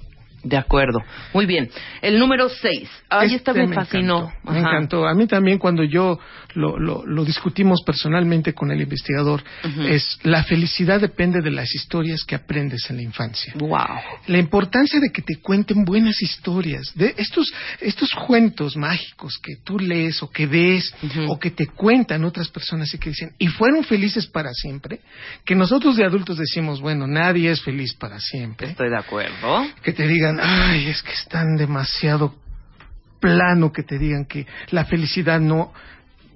De 0.49 0.57
acuerdo. 0.57 1.01
Muy 1.35 1.47
bien. 1.47 1.69
El 2.03 2.19
número 2.19 2.49
6. 2.49 2.89
Ay, 3.11 3.35
esta 3.35 3.53
Este 3.53 3.67
me 3.67 3.75
fascinó. 3.75 4.19
encantó, 4.31 4.51
Me 4.53 4.59
encantó. 4.59 5.07
A 5.09 5.15
mí 5.15 5.27
también 5.27 5.59
cuando 5.59 5.85
yo 5.85 6.19
lo, 6.55 6.79
lo- 6.79 7.05
lo 7.07 7.25
discutimos 7.25 7.81
personalmente 7.85 8.55
con 8.55 8.71
el 8.71 8.81
investigador, 8.81 9.43
es 9.89 10.19
la 10.23 10.43
felicidad 10.45 11.01
depende 11.01 11.41
de 11.43 11.51
las 11.51 11.75
historias 11.75 12.25
que 12.25 12.35
aprendes 12.35 12.89
en 12.91 12.97
la 12.97 13.03
infancia. 13.03 13.53
Wow. 13.57 13.69
La 14.27 14.39
importancia 14.39 14.99
de 15.01 15.11
que 15.11 15.23
te 15.23 15.37
cuenten 15.41 15.85
buenas 15.85 16.21
historias, 16.23 16.93
de 16.95 17.15
estos, 17.19 17.53
estos 17.81 18.11
cuentos 18.15 18.77
mágicos 18.77 19.39
que 19.43 19.57
tú 19.65 19.79
lees 19.79 20.23
o 20.23 20.31
que 20.31 20.47
ves 20.47 20.95
o 21.29 21.39
que 21.39 21.51
te 21.51 21.67
cuentan 21.67 22.25
otras 22.25 22.49
personas 22.49 22.93
y 22.95 22.99
que 22.99 23.11
dicen, 23.11 23.33
y 23.39 23.49
fueron 23.49 23.85
felices 23.85 24.27
para 24.27 24.53
siempre, 24.53 25.01
que 25.45 25.55
nosotros 25.55 25.97
de 25.97 26.05
adultos 26.05 26.39
decimos, 26.39 26.81
bueno, 26.81 27.07
nadie 27.07 27.51
es 27.51 27.61
feliz 27.63 27.95
para 27.95 28.19
siempre. 28.21 28.69
Estoy 28.69 28.89
de 28.91 28.97
acuerdo. 28.99 29.67
Que 29.83 29.93
te 29.93 30.07
digan, 30.07 30.38
ay, 30.41 30.89
es 30.89 31.03
que 31.03 31.13
están 31.13 31.57
demasiado 31.57 32.35
plano 33.21 33.73
que 33.73 33.83
te 33.83 33.99
digan 33.99 34.25
que 34.25 34.47
la 34.71 34.85
felicidad 34.85 35.41
no... 35.41 35.73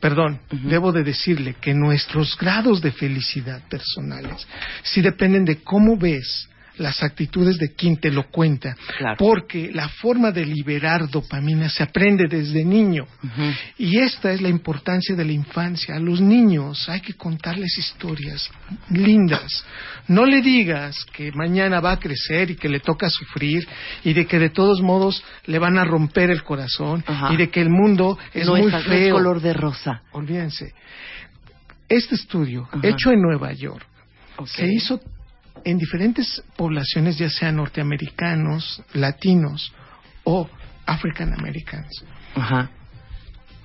Perdón, 0.01 0.41
debo 0.51 0.91
de 0.91 1.05
decirle 1.05 1.55
que 1.61 1.75
nuestros 1.75 2.37
grados 2.37 2.83
de 2.83 2.91
felicidad 2.91 3.63
personales 3.69 4.49
sí 4.83 5.01
dependen 5.01 5.45
de 5.45 5.63
cómo 5.63 5.97
ves 5.97 6.49
las 6.79 7.03
actitudes 7.03 7.59
de 7.59 7.75
quien 7.75 7.97
te 7.99 8.11
lo 8.11 8.25
cuenta, 8.31 8.77
porque 9.19 9.71
la 9.73 9.89
forma 9.89 10.31
de 10.31 10.47
liberar 10.47 11.09
dopamina 11.09 11.69
se 11.69 11.83
aprende 11.83 12.27
desde 12.29 12.65
niño. 12.65 13.07
Y 13.79 13.99
esta 13.99 14.33
es 14.33 14.41
la 14.41 14.49
importancia 14.49 15.15
de 15.15 15.25
la 15.25 15.33
infancia. 15.33 15.97
A 15.97 16.01
los 16.01 16.21
niños 16.21 16.89
hay 16.89 17.01
que 17.01 17.15
contarles 17.15 17.77
historias 17.79 18.51
lindas. 18.91 19.65
No 20.09 20.27
le 20.27 20.41
digas 20.41 21.05
que 21.13 21.31
mañana 21.33 21.81
va 21.81 21.93
a 21.93 21.99
crecer 21.99 22.51
y 22.51 22.57
que 22.57 22.69
le 22.69 22.81
toca 22.81 23.09
sufrir 23.11 23.67
y 24.05 24.13
de 24.13 24.27
que 24.27 24.39
de 24.39 24.51
todos 24.51 24.81
modos 24.81 25.23
le 25.47 25.59
van 25.59 25.79
a 25.79 25.85
romper 25.85 26.31
el 26.31 26.43
corazón 26.43 27.05
y 27.31 27.37
de 27.37 27.51
que 27.51 27.61
el 27.61 27.71
mundo 27.71 28.19
es 28.33 28.47
no 28.47 28.57
muy 28.57 28.67
es, 28.67 28.73
no 28.73 28.79
es 28.79 28.85
feo. 28.87 29.15
color 29.15 29.41
de 29.41 29.53
rosa. 29.53 30.03
Olvídense. 30.13 30.73
Este 31.89 32.15
estudio, 32.15 32.69
hecho 32.83 33.11
en 33.11 33.21
Nueva 33.21 33.53
York, 33.53 33.87
se 34.47 34.67
hizo 34.67 35.01
en 35.65 35.79
diferentes 35.79 36.43
poblaciones, 36.57 37.19
ya 37.19 37.29
sean 37.29 37.57
norteamericanos, 37.57 38.83
latinos 38.95 39.73
o 40.25 40.49
African 40.87 41.33
Americans. 41.35 42.05
Ajá. 42.35 42.71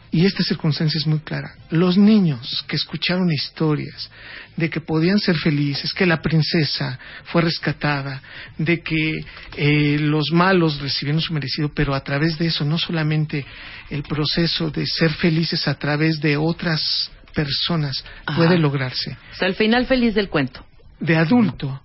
Y 0.10 0.26
esta 0.26 0.42
circunstancia 0.42 0.98
es 0.98 1.06
muy 1.06 1.20
clara. 1.20 1.54
Los 1.70 1.98
niños 1.98 2.64
que 2.68 2.78
escucharon 2.78 3.32
historias 3.32 4.10
de 4.56 4.70
que 4.70 4.80
podían 4.80 5.20
ser 5.20 5.36
felices, 5.38 5.94
que 5.94 6.06
la 6.06 6.22
princesa 6.22 6.98
fue 7.26 7.42
rescatada, 7.42 8.22
de 8.58 8.82
que 8.82 9.26
eh, 9.58 10.00
los 10.00 10.32
malos 10.32 10.80
recibieron 10.80 11.22
su 11.22 11.34
merecido, 11.34 11.70
pero 11.74 11.94
a 11.94 12.04
través 12.04 12.38
de 12.38 12.48
eso, 12.48 12.64
no 12.64 12.78
solamente 12.78 13.46
el 13.90 14.04
proceso 14.04 14.72
de 14.72 14.86
ser 14.86 15.12
felices 15.12 15.68
a 15.68 15.76
través 15.76 16.22
de 16.22 16.38
otras 16.38 17.12
personas 17.36 18.04
Ajá. 18.26 18.38
puede 18.38 18.58
lograrse. 18.58 19.18
O 19.34 19.36
sea, 19.36 19.48
el 19.48 19.56
final 19.56 19.86
feliz 19.88 20.16
del 20.16 20.30
cuento. 20.30 20.66
De 21.00 21.18
adulto, 21.18 21.82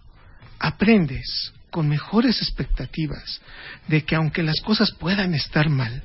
aprendes 0.62 1.52
con 1.70 1.88
mejores 1.88 2.40
expectativas 2.40 3.40
de 3.88 4.04
que 4.04 4.14
aunque 4.14 4.42
las 4.42 4.60
cosas 4.60 4.92
puedan 4.92 5.34
estar 5.34 5.68
mal, 5.68 6.02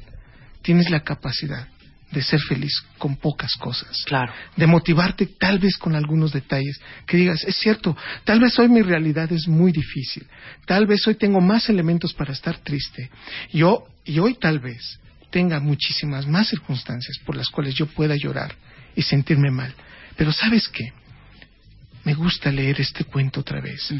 tienes 0.61 0.89
la 0.89 1.01
capacidad 1.03 1.67
de 2.11 2.21
ser 2.23 2.39
feliz 2.39 2.71
con 2.97 3.17
pocas 3.17 3.53
cosas. 3.57 4.03
Claro. 4.05 4.31
De 4.55 4.65
motivarte 4.65 5.25
tal 5.25 5.59
vez 5.59 5.75
con 5.77 5.93
algunos 5.93 6.31
detalles. 6.31 6.79
Que 7.05 7.17
digas, 7.17 7.43
es 7.43 7.57
cierto, 7.57 7.97
tal 8.23 8.39
vez 8.39 8.57
hoy 8.59 8.69
mi 8.69 8.81
realidad 8.81 9.29
es 9.33 9.45
muy 9.47 9.73
difícil. 9.73 10.25
Tal 10.65 10.87
vez 10.87 11.05
hoy 11.05 11.15
tengo 11.15 11.41
más 11.41 11.67
elementos 11.69 12.13
para 12.13 12.31
estar 12.31 12.57
triste. 12.59 13.09
Y, 13.51 13.61
ho- 13.63 13.85
y 14.05 14.19
hoy 14.19 14.35
tal 14.35 14.59
vez 14.59 14.99
tenga 15.31 15.59
muchísimas 15.59 16.25
más 16.27 16.47
circunstancias 16.47 17.17
por 17.25 17.35
las 17.35 17.49
cuales 17.49 17.75
yo 17.75 17.87
pueda 17.87 18.15
llorar 18.15 18.55
y 18.95 19.01
sentirme 19.01 19.51
mal. 19.51 19.73
Pero 20.15 20.31
¿sabes 20.31 20.69
qué? 20.69 20.93
Me 22.05 22.13
gusta 22.13 22.49
leer 22.53 22.79
este 22.79 23.03
cuento 23.03 23.41
otra 23.41 23.59
vez. 23.59 23.91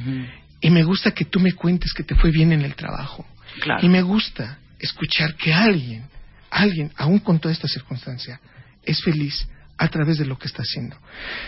Y 0.61 0.69
me 0.69 0.83
gusta 0.83 1.11
que 1.11 1.25
tú 1.25 1.39
me 1.39 1.53
cuentes 1.53 1.93
que 1.93 2.03
te 2.03 2.15
fue 2.15 2.31
bien 2.31 2.51
en 2.51 2.61
el 2.61 2.75
trabajo. 2.75 3.25
Claro. 3.61 3.85
Y 3.85 3.89
me 3.89 4.01
gusta 4.01 4.59
escuchar 4.79 5.35
que 5.35 5.53
alguien, 5.53 6.05
alguien, 6.49 6.91
aún 6.95 7.19
con 7.19 7.39
toda 7.39 7.53
esta 7.53 7.67
circunstancia, 7.67 8.39
es 8.83 9.01
feliz 9.03 9.47
a 9.77 9.87
través 9.89 10.17
de 10.17 10.25
lo 10.25 10.37
que 10.37 10.47
está 10.47 10.63
haciendo. 10.63 10.97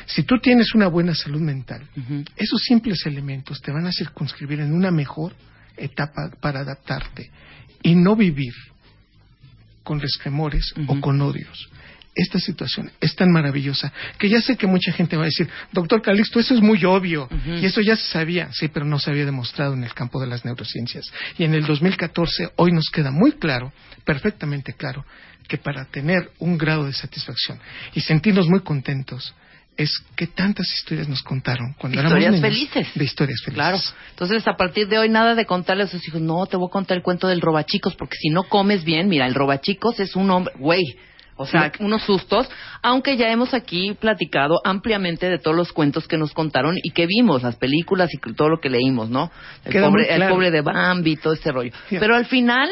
Si 0.06 0.24
tú 0.24 0.40
tienes 0.40 0.76
una 0.76 0.88
buena 0.88 1.16
salud 1.16 1.42
mental, 1.42 1.88
esos 2.36 2.62
simples 2.62 3.06
elementos 3.06 3.62
te 3.62 3.72
van 3.72 3.88
a 3.88 3.92
circunscribir 3.92 4.60
en 4.60 4.74
una 4.74 4.92
mejor 4.92 5.34
etapa 5.76 6.30
para 6.40 6.60
adaptarte 6.60 7.32
y 7.82 7.96
no 7.96 8.16
vivir 8.16 8.54
con 9.84 10.00
resquemores 10.00 10.74
o 10.88 11.02
con 11.02 11.20
odios. 11.22 11.70
Esta 12.22 12.38
situación 12.38 12.92
es 13.00 13.16
tan 13.16 13.32
maravillosa 13.32 13.94
que 14.18 14.28
ya 14.28 14.42
sé 14.42 14.58
que 14.58 14.68
mucha 14.68 14.92
gente 14.92 15.16
va 15.16 15.24
a 15.24 15.26
decir, 15.28 15.48
doctor 15.72 16.02
Calixto, 16.02 16.42
eso 16.42 16.54
es 16.54 16.60
muy 16.60 16.84
obvio 16.84 17.30
y 17.46 17.66
eso 17.66 17.80
ya 17.80 17.96
se 17.96 18.12
sabía, 18.12 18.52
sí, 18.52 18.68
pero 18.68 18.86
no 18.86 19.00
se 19.00 19.10
había 19.10 19.26
demostrado 19.26 19.74
en 19.74 19.86
el 19.86 19.94
campo 19.94 20.20
de 20.20 20.28
las 20.28 20.44
neurociencias. 20.44 21.06
Y 21.38 21.46
en 21.46 21.54
el 21.54 21.66
2014 21.66 22.50
hoy 22.58 22.74
nos 22.74 22.90
queda 22.90 23.10
muy 23.10 23.32
claro, 23.34 23.72
perfectamente 24.04 24.74
claro, 24.74 25.06
que 25.48 25.58
para 25.58 25.86
tener 25.86 26.30
un 26.40 26.58
grado 26.58 26.86
de 26.86 26.92
satisfacción 26.92 27.58
y 27.94 28.02
sentirnos 28.02 28.50
muy 28.50 28.60
contentos 28.64 29.34
es 29.78 29.98
que 30.18 30.28
tantas 30.28 30.68
historias 30.74 31.08
nos 31.08 31.24
contaron 31.24 31.74
cuando 31.80 31.98
Historias 32.02 32.22
éramos 32.22 32.42
niños 32.42 32.70
felices. 32.70 32.94
de 32.96 33.06
historias 33.06 33.40
felices. 33.46 33.54
Claro. 33.64 33.80
Entonces, 34.10 34.46
a 34.46 34.58
partir 34.58 34.90
de 34.90 34.98
hoy, 35.00 35.08
nada 35.08 35.36
de 35.36 35.46
contarle 35.46 35.84
a 35.84 35.88
sus 35.88 36.06
hijos, 36.06 36.20
no, 36.20 36.46
te 36.48 36.58
voy 36.58 36.68
a 36.68 36.70
contar 36.72 36.98
el 36.98 37.04
cuento 37.04 37.28
del 37.30 37.40
robachicos, 37.40 37.96
porque 37.96 38.18
si 38.18 38.28
no 38.28 38.44
comes 38.44 38.84
bien, 38.84 39.08
mira, 39.08 39.26
el 39.26 39.34
robachicos 39.36 40.02
es 40.02 40.18
un 40.18 40.30
hombre, 40.32 40.54
güey. 40.60 40.84
O 41.42 41.46
sea, 41.46 41.72
unos 41.80 42.04
sustos, 42.04 42.50
aunque 42.82 43.16
ya 43.16 43.30
hemos 43.30 43.54
aquí 43.54 43.96
platicado 43.98 44.60
ampliamente 44.66 45.30
de 45.30 45.40
todos 45.40 45.56
los 45.56 45.72
cuentos 45.72 46.06
que 46.06 46.18
nos 46.18 46.34
contaron 46.34 46.76
y 46.84 46.92
que 46.92 47.06
vimos, 47.06 47.44
las 47.44 47.56
películas 47.56 48.10
y 48.14 48.34
todo 48.34 48.50
lo 48.50 48.60
que 48.60 48.70
leímos, 48.70 49.10
¿no? 49.10 49.32
El, 49.64 49.72
Queda 49.72 49.88
pobre, 49.88 50.14
el 50.14 50.28
pobre 50.28 50.52
de 50.52 50.60
Bambi, 50.60 51.16
todo 51.16 51.32
ese 51.32 51.50
rollo. 51.54 51.72
Sí. 51.88 51.96
Pero 51.98 52.14
al 52.14 52.26
final 52.26 52.70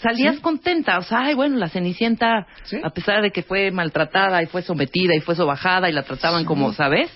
salías 0.00 0.38
contenta, 0.38 0.98
o 0.98 1.02
sea, 1.02 1.22
ay, 1.22 1.34
bueno, 1.34 1.56
la 1.56 1.68
Cenicienta, 1.68 2.46
a 2.80 2.90
pesar 2.90 3.22
de 3.22 3.32
que 3.32 3.42
fue 3.42 3.72
maltratada 3.72 4.40
y 4.40 4.46
fue 4.46 4.62
sometida 4.62 5.16
y 5.16 5.20
fue 5.20 5.34
sobajada 5.34 5.90
y 5.90 5.92
la 5.92 6.04
trataban 6.04 6.44
como, 6.44 6.72
¿sabes? 6.72 7.10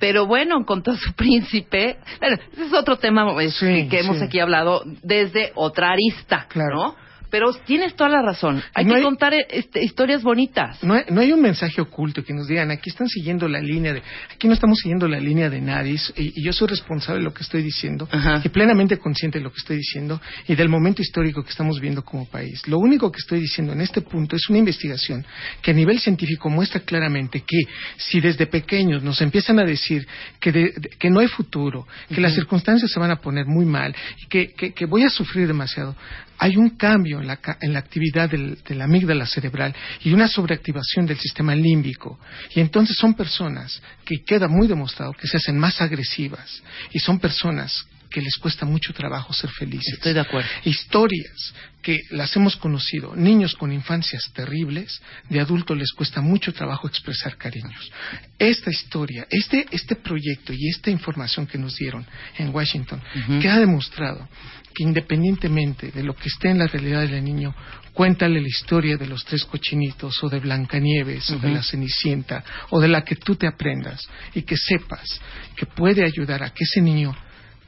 Pero 0.00 0.26
bueno, 0.26 0.58
encontró 0.58 0.96
su 0.96 1.12
príncipe. 1.14 1.98
Bueno, 2.18 2.36
ese 2.52 2.66
es 2.66 2.72
otro 2.72 2.96
tema 2.96 3.32
eh, 3.40 3.88
que, 3.88 4.00
hemos 4.00 4.20
aquí 4.22 4.40
hablado 4.40 4.82
desde 5.04 5.52
otra 5.54 5.90
arista, 5.90 6.48
¿no? 6.56 6.96
Pero 7.30 7.52
tienes 7.52 7.94
toda 7.94 8.08
la 8.10 8.22
razón. 8.22 8.62
Hay 8.74 8.84
No 8.84 8.92
que 8.92 8.96
hay- 8.98 9.02
contar 9.04 9.34
eh, 9.34 9.46
este, 9.50 9.84
historias 9.84 10.22
bonitas. 10.22 10.82
No 10.82 10.94
hay, 10.94 11.04
no 11.10 11.20
hay 11.20 11.32
un 11.32 11.42
mensaje 11.42 11.80
oculto 11.80 12.24
que 12.24 12.32
nos 12.32 12.46
digan, 12.48 12.70
aquí 12.70 12.90
están 12.90 13.08
siguiendo 13.08 13.46
la 13.48 13.60
línea 13.60 13.92
de, 13.92 14.02
aquí 14.32 14.46
no 14.48 14.54
estamos 14.54 14.78
siguiendo 14.78 15.06
la 15.08 15.20
línea 15.20 15.50
de 15.50 15.60
nadie, 15.60 15.96
y, 16.16 16.40
y 16.40 16.42
yo 16.44 16.52
soy 16.52 16.68
responsable 16.68 17.18
de 17.20 17.24
lo 17.24 17.34
que 17.34 17.42
estoy 17.42 17.62
diciendo, 17.62 18.08
y 18.44 18.48
plenamente 18.48 18.98
consciente 18.98 19.38
de 19.38 19.44
lo 19.44 19.50
que 19.50 19.58
estoy 19.58 19.76
diciendo, 19.76 20.20
y 20.46 20.54
del 20.54 20.68
momento 20.68 21.02
histórico 21.02 21.42
que 21.42 21.50
estamos 21.50 21.80
viendo 21.80 22.02
como 22.02 22.24
país. 22.26 22.66
Lo 22.66 22.78
único 22.78 23.10
que 23.12 23.18
estoy 23.18 23.40
diciendo 23.40 23.72
en 23.72 23.80
este 23.80 24.00
punto 24.00 24.36
es 24.36 24.48
una 24.48 24.58
investigación 24.58 25.24
que 25.60 25.70
a 25.72 25.74
nivel 25.74 25.98
científico 26.00 26.48
muestra 26.48 26.80
claramente 26.80 27.40
que 27.46 27.58
si 27.96 28.20
desde 28.20 28.46
pequeños 28.46 29.02
nos 29.02 29.20
empiezan 29.20 29.58
a 29.58 29.64
decir 29.64 30.06
que, 30.40 30.52
de- 30.52 30.72
de- 30.76 30.88
que 30.98 31.10
no 31.10 31.20
hay 31.20 31.28
futuro, 31.28 31.86
que 32.08 32.20
las 32.20 32.34
circunstancias 32.34 32.90
se 32.90 32.98
van 33.00 33.10
a 33.10 33.16
poner 33.16 33.46
muy 33.46 33.64
mal, 33.66 33.94
y 34.22 34.26
que, 34.28 34.52
que- 34.52 34.72
que 34.72 34.86
voy 34.86 35.02
a 35.04 35.10
sufrir 35.10 35.46
demasiado, 35.46 35.94
hay 36.40 36.56
un 36.56 36.70
cambio 36.70 37.17
en 37.20 37.26
la, 37.26 37.38
en 37.60 37.72
la 37.72 37.78
actividad 37.78 38.28
del- 38.30 38.58
de 38.62 38.74
la 38.74 38.84
amígdala 38.84 39.26
cerebral 39.26 39.74
y 40.04 40.12
una 40.12 40.28
sobreactivación 40.28 41.06
del 41.06 41.18
sistema 41.18 41.54
límbico. 41.54 42.18
Y 42.54 42.60
entonces 42.60 42.96
son 42.96 43.14
personas 43.14 43.80
que 44.04 44.22
queda 44.24 44.48
muy 44.48 44.66
demostrado 44.68 45.12
que 45.12 45.26
se 45.28 45.36
hacen 45.36 45.58
más 45.58 45.80
agresivas 45.80 46.62
y 46.92 46.98
son 46.98 47.18
personas 47.18 47.86
que 48.10 48.22
les 48.22 48.36
cuesta 48.36 48.64
mucho 48.64 48.94
trabajo 48.94 49.34
ser 49.34 49.50
felices. 49.50 49.92
Estoy 49.94 50.14
de 50.14 50.20
acuerdo. 50.20 50.48
Historias 50.64 51.52
que 51.82 52.00
las 52.10 52.34
hemos 52.36 52.56
conocido, 52.56 53.14
niños 53.14 53.54
con 53.54 53.70
infancias 53.70 54.32
terribles, 54.32 55.00
de 55.28 55.40
adultos 55.40 55.76
les 55.76 55.92
cuesta 55.92 56.22
mucho 56.22 56.52
trabajo 56.54 56.88
expresar 56.88 57.36
cariños. 57.36 57.92
Esta 58.38 58.70
historia, 58.70 59.26
este, 59.30 59.66
este 59.70 59.94
proyecto 59.94 60.54
y 60.54 60.68
esta 60.70 60.90
información 60.90 61.46
que 61.46 61.58
nos 61.58 61.76
dieron 61.76 62.06
en 62.38 62.48
Washington, 62.48 63.00
que 63.42 63.48
ha 63.48 63.58
demostrado 63.58 64.26
que 64.74 64.82
independientemente 64.84 65.90
de 65.90 66.02
lo 66.02 66.14
que 66.14 66.28
esté 66.28 66.50
en 66.50 66.58
la 66.58 66.66
realidad 66.66 67.00
del 67.08 67.24
niño, 67.24 67.54
cuéntale 67.92 68.40
la 68.40 68.46
historia 68.48 68.96
de 68.96 69.06
los 69.06 69.24
tres 69.24 69.44
cochinitos 69.44 70.22
o 70.22 70.28
de 70.28 70.38
Blancanieves 70.40 71.30
o 71.30 71.38
de 71.38 71.50
la 71.50 71.62
Cenicienta 71.62 72.44
o 72.70 72.80
de 72.80 72.88
la 72.88 73.02
que 73.02 73.16
tú 73.16 73.34
te 73.36 73.46
aprendas 73.46 74.08
y 74.34 74.42
que 74.42 74.56
sepas 74.56 75.20
que 75.56 75.66
puede 75.66 76.04
ayudar 76.04 76.42
a 76.42 76.50
que 76.50 76.64
ese 76.64 76.80
niño 76.80 77.14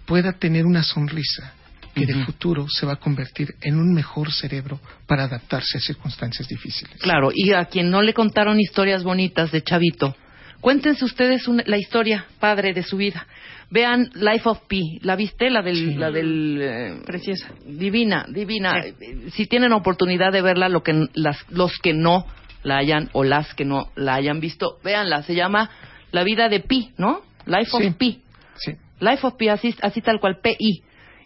pueda 0.07 0.33
tener 0.33 0.67
una 0.67 0.83
sonrisa 0.83 1.55
que 1.95 2.07
de 2.07 2.25
futuro 2.25 2.67
se 2.69 2.87
va 2.87 2.93
a 2.93 2.97
convertir 2.97 3.55
en 3.63 3.77
un 3.77 3.93
mejor 3.93 4.31
cerebro 4.33 4.81
para 5.09 5.25
adaptarse 5.25 5.79
a 5.79 5.81
circunstancias 5.81 6.47
difíciles. 6.47 6.97
Claro, 7.01 7.31
y 7.35 7.53
a 7.53 7.65
quien 7.65 7.91
no 7.91 8.01
le 8.01 8.15
contaron 8.15 8.61
historias 8.61 9.03
bonitas 9.03 9.51
de 9.51 9.63
Chavito, 9.63 10.15
cuéntense 10.61 11.05
ustedes 11.05 11.49
una- 11.49 11.65
la 11.67 11.77
historia 11.79 12.27
padre 12.39 12.73
de 12.73 12.85
su 12.85 12.97
vida. 12.97 13.27
Vean 13.71 14.11
Life 14.15 14.49
of 14.49 14.61
Pi. 14.67 14.99
¿La 15.03 15.15
viste? 15.17 15.49
La 15.51 15.63
del... 15.63 15.99
La 15.99 16.11
del 16.11 16.59
eh, 16.61 16.95
Preciosa. 17.07 17.49
Divina, 17.65 18.27
divina. 18.29 18.81
Eh, 18.85 19.31
Si 19.33 19.47
tienen 19.47 19.73
oportunidad 19.73 20.33
de 20.33 20.43
verla, 20.43 20.69
lo 20.69 20.83
que, 20.83 21.07
las, 21.15 21.39
los 21.51 21.79
que 21.79 21.93
no 21.93 22.27
la 22.63 22.79
hayan 22.79 23.09
o 23.13 23.23
las 23.25 23.55
que 23.55 23.65
no 23.65 23.87
la 23.97 24.15
hayan 24.15 24.41
visto, 24.41 24.79
véanla. 24.85 25.23
Se 25.23 25.35
llama 25.35 25.71
La 26.11 26.25
vida 26.25 26.49
de 26.49 26.61
Pi, 26.61 26.91
¿no? 26.99 27.23
Life 27.47 27.71
of 27.73 27.83
Sí. 27.83 27.91
Pi. 27.97 28.21
Sí. 28.57 28.73
Life 29.01 29.27
of 29.27 29.35
Pi, 29.37 29.49
así, 29.49 29.75
así 29.81 30.01
tal 30.03 30.21
cual, 30.21 30.39
P-I. 30.43 30.83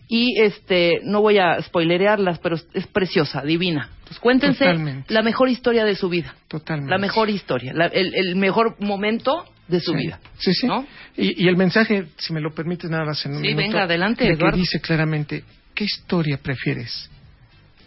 Y 0.06 0.38
este, 0.38 1.00
no 1.02 1.22
voy 1.22 1.38
a 1.38 1.60
spoilerearlas, 1.62 2.38
pero 2.40 2.56
es- 2.56 2.86
preciosa, 2.88 3.40
divina. 3.42 3.88
Pues 4.06 4.20
cuéntense 4.20 4.66
Totalmente. 4.66 5.12
la 5.12 5.22
mejor 5.22 5.48
historia 5.48 5.84
de 5.86 5.94
su 5.96 6.10
vida. 6.10 6.34
Totalmente. 6.46 6.90
La 6.90 6.98
mejor 6.98 7.30
historia, 7.30 7.72
la- 7.74 7.86
el, 7.86 8.14
el 8.14 8.36
mejor 8.36 8.76
momento 8.80 9.44
de 9.68 9.80
su 9.80 9.92
Sí. 9.92 9.96
vida. 9.98 10.20
Sí, 10.38 10.52
sí. 10.52 10.68
Y, 11.16 11.44
y 11.44 11.48
el 11.48 11.56
mensaje, 11.56 12.06
si 12.16 12.32
me 12.32 12.40
lo 12.40 12.52
permites 12.54 12.90
nada 12.90 13.04
más 13.04 13.24
en 13.26 13.32
un 13.32 13.42
Sí, 13.42 13.48
minuto, 13.48 13.62
venga, 13.66 13.82
adelante, 13.84 14.24
de 14.24 14.36
que 14.36 14.50
dice 14.52 14.80
claramente, 14.80 15.44
¿qué 15.74 15.84
historia 15.84 16.38
prefieres? 16.42 17.10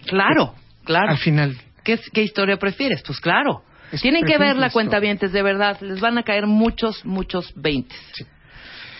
Claro, 0.05 0.55
claro. 0.84 1.11
Al 1.11 1.17
final. 1.17 1.55
¿Qué, 1.84 1.99
qué 2.13 2.23
historia 2.23 2.57
prefieres? 2.57 3.01
Pues 3.05 3.19
claro. 3.19 3.63
Es 3.91 4.01
Tienen 4.01 4.25
que 4.25 4.38
ver 4.38 4.57
la 4.57 4.69
cuenta 4.69 4.97
historia. 4.97 5.30
de 5.32 5.43
verdad. 5.43 5.80
Les 5.82 5.99
van 6.01 6.17
a 6.17 6.23
caer 6.23 6.45
muchos, 6.47 7.05
muchos 7.05 7.53
veintes. 7.55 7.97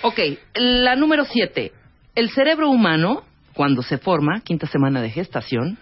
Ok, 0.02 0.20
la 0.56 0.96
número 0.96 1.26
siete. 1.26 1.72
El 2.16 2.30
cerebro 2.30 2.70
humano, 2.70 3.24
cuando 3.54 3.82
se 3.82 3.98
forma, 3.98 4.42
quinta 4.42 4.68
semana 4.68 5.02
de 5.02 5.10
gestación, 5.10 5.78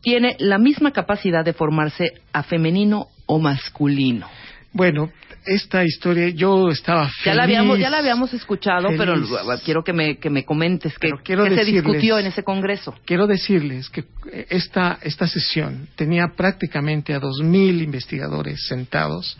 tiene 0.00 0.36
la 0.38 0.58
misma 0.58 0.92
capacidad 0.92 1.44
de 1.44 1.52
formarse 1.52 2.14
a 2.32 2.42
femenino 2.42 3.06
o 3.26 3.38
masculino. 3.38 4.28
Bueno, 4.72 5.10
esta 5.46 5.84
historia 5.84 6.28
yo 6.30 6.68
estaba 6.70 7.08
feliz. 7.08 7.24
Ya 7.24 7.34
la 7.34 7.42
habíamos, 7.44 7.78
ya 7.78 7.90
la 7.90 7.98
habíamos 7.98 8.32
escuchado, 8.34 8.88
feliz. 8.88 8.98
pero 8.98 9.58
quiero 9.64 9.82
que 9.84 9.92
me, 9.92 10.18
que 10.18 10.28
me 10.30 10.44
comentes 10.44 10.98
que, 10.98 11.10
que 11.24 11.36
se 11.36 11.42
decirles- 11.42 11.66
discutió 11.66 12.18
en 12.18 12.26
ese 12.26 12.42
congreso. 12.42 12.94
Quiero 13.04 13.26
decirles 13.26 13.88
que 13.90 14.04
esta, 14.50 14.98
esta 15.02 15.26
sesión 15.26 15.88
tenía 15.96 16.28
prácticamente 16.36 17.14
a 17.14 17.20
dos 17.20 17.40
mil 17.42 17.80
investigadores 17.82 18.66
sentados, 18.68 19.36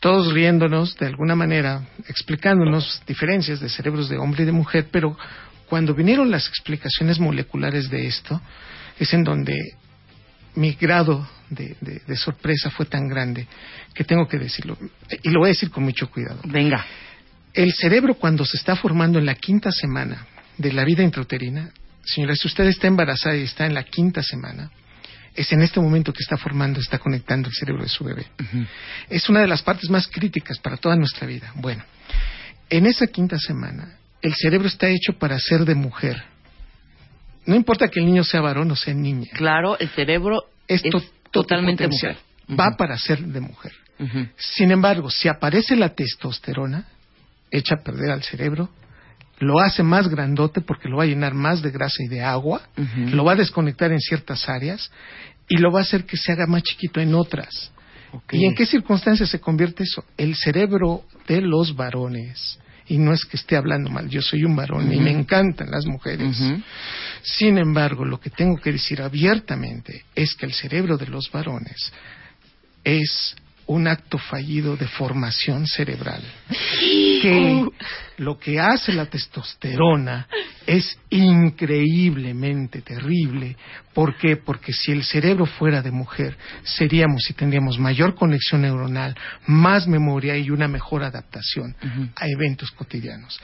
todos 0.00 0.32
riéndonos 0.32 0.96
de 0.96 1.06
alguna 1.06 1.34
manera, 1.36 1.82
explicándonos 2.08 3.02
diferencias 3.06 3.60
de 3.60 3.68
cerebros 3.68 4.08
de 4.08 4.18
hombre 4.18 4.42
y 4.42 4.46
de 4.46 4.52
mujer, 4.52 4.86
pero 4.90 5.16
cuando 5.66 5.94
vinieron 5.94 6.30
las 6.30 6.48
explicaciones 6.48 7.20
moleculares 7.20 7.88
de 7.90 8.06
esto, 8.06 8.40
es 8.98 9.14
en 9.14 9.22
donde 9.24 9.54
mi 10.60 10.72
grado 10.74 11.26
de, 11.48 11.74
de- 11.80 12.02
de 12.06 12.16
sorpresa 12.16 12.70
fue 12.70 12.84
tan 12.86 13.08
grande 13.08 13.46
que 13.94 14.04
tengo 14.04 14.28
que 14.28 14.38
decirlo. 14.38 14.76
Y 15.22 15.30
lo 15.30 15.40
voy 15.40 15.48
a 15.48 15.52
decir 15.54 15.70
con 15.70 15.84
mucho 15.84 16.10
cuidado. 16.10 16.40
Venga. 16.44 16.84
El 17.54 17.72
cerebro 17.72 18.14
cuando 18.14 18.44
se 18.44 18.56
está 18.58 18.76
formando 18.76 19.18
en 19.18 19.24
la 19.26 19.34
quinta 19.34 19.72
semana 19.72 20.26
de 20.58 20.72
la 20.72 20.84
vida 20.84 21.02
intrauterina, 21.02 21.70
señora, 22.04 22.36
si 22.36 22.46
usted 22.46 22.66
está 22.66 22.86
embarazada 22.88 23.36
y 23.36 23.42
está 23.42 23.64
en 23.66 23.74
la 23.74 23.84
quinta 23.84 24.22
semana, 24.22 24.70
es 25.34 25.50
en 25.52 25.62
este 25.62 25.80
momento 25.80 26.12
que 26.12 26.22
está 26.22 26.36
formando, 26.36 26.78
está 26.78 26.98
conectando 26.98 27.48
el 27.48 27.54
cerebro 27.54 27.82
de 27.82 27.88
su 27.88 28.04
bebé. 28.04 28.26
Es 29.08 29.28
una 29.28 29.40
de 29.40 29.46
las 29.46 29.62
partes 29.62 29.88
más 29.88 30.06
críticas 30.08 30.58
para 30.58 30.76
toda 30.76 30.94
nuestra 30.96 31.26
vida. 31.26 31.52
Bueno, 31.54 31.82
en 32.68 32.84
esa 32.86 33.06
quinta 33.06 33.38
semana, 33.38 33.96
el 34.22 34.34
cerebro 34.34 34.68
está 34.68 34.88
hecho 34.88 35.14
para 35.18 35.38
ser 35.38 35.64
de 35.64 35.74
mujer. 35.74 36.22
No 37.46 37.54
importa 37.56 37.88
que 37.88 38.00
el 38.00 38.06
niño 38.06 38.24
sea 38.24 38.40
varón 38.40 38.70
o 38.70 38.76
sea 38.76 38.94
niña. 38.94 39.30
Claro, 39.34 39.78
el 39.78 39.88
cerebro 39.90 40.44
es, 40.68 40.82
to- 40.82 41.02
totalmente 41.30 41.84
mujer. 41.88 42.16
Va 42.58 42.76
para 42.76 42.96
ser 42.98 43.20
de 43.20 43.40
mujer. 43.40 43.72
Sin 44.36 44.70
embargo, 44.70 45.10
si 45.10 45.28
aparece 45.28 45.76
la 45.76 45.90
testosterona, 45.90 46.86
echa 47.50 47.74
a 47.76 47.82
perder 47.82 48.10
al 48.10 48.22
cerebro, 48.22 48.70
lo 49.40 49.60
hace 49.60 49.82
más 49.82 50.08
grandote 50.08 50.60
porque 50.62 50.88
lo 50.88 50.96
va 50.98 51.02
a 51.04 51.06
llenar 51.06 51.34
más 51.34 51.60
de 51.62 51.70
grasa 51.70 52.02
y 52.02 52.08
de 52.08 52.22
agua, 52.22 52.62
lo 53.14 53.24
va 53.24 53.32
a 53.32 53.36
desconectar 53.36 53.92
en 53.92 54.00
ciertas 54.00 54.48
áreas 54.48 54.90
y 55.48 55.58
lo 55.58 55.70
va 55.70 55.80
a 55.80 55.82
hacer 55.82 56.04
que 56.04 56.16
se 56.16 56.32
haga 56.32 56.46
más 56.46 56.62
chiquito 56.62 57.00
en 57.00 57.14
otras. 57.14 57.72
¿Y 58.32 58.44
en 58.46 58.54
qué 58.54 58.66
circunstancias 58.66 59.28
se 59.28 59.38
convierte 59.40 59.84
eso? 59.84 60.04
El 60.16 60.34
cerebro 60.34 61.04
de 61.28 61.40
los 61.42 61.76
varones, 61.76 62.58
y 62.88 62.98
no 62.98 63.12
es 63.12 63.24
que 63.24 63.36
esté 63.36 63.56
hablando 63.56 63.88
mal, 63.90 64.08
yo 64.08 64.20
soy 64.22 64.44
un 64.44 64.56
varón 64.56 64.92
y 64.92 64.98
me 64.98 65.10
encantan 65.12 65.70
las 65.70 65.86
mujeres. 65.86 66.40
Sin 67.22 67.58
embargo, 67.58 68.04
lo 68.04 68.18
que 68.18 68.30
tengo 68.30 68.56
que 68.56 68.72
decir 68.72 69.02
abiertamente 69.02 70.04
es 70.14 70.34
que 70.34 70.46
el 70.46 70.52
cerebro 70.52 70.96
de 70.96 71.06
los 71.06 71.30
varones 71.30 71.92
es 72.84 73.36
un 73.66 73.86
acto 73.86 74.18
fallido 74.18 74.76
de 74.76 74.88
formación 74.88 75.66
cerebral. 75.66 76.22
Que 76.50 77.66
lo 78.16 78.38
que 78.38 78.58
hace 78.58 78.92
la 78.92 79.06
testosterona 79.06 80.26
es 80.66 80.98
increíblemente 81.10 82.82
terrible. 82.82 83.56
¿Por 83.94 84.16
qué? 84.16 84.36
Porque 84.36 84.72
si 84.72 84.92
el 84.92 85.02
cerebro 85.02 85.46
fuera 85.46 85.82
de 85.82 85.90
mujer, 85.90 86.36
seríamos 86.62 87.28
y 87.28 87.34
tendríamos 87.34 87.78
mayor 87.78 88.14
conexión 88.14 88.62
neuronal, 88.62 89.16
más 89.46 89.88
memoria 89.88 90.36
y 90.36 90.50
una 90.50 90.68
mejor 90.68 91.02
adaptación 91.02 91.74
a 92.14 92.28
eventos 92.28 92.70
cotidianos. 92.70 93.40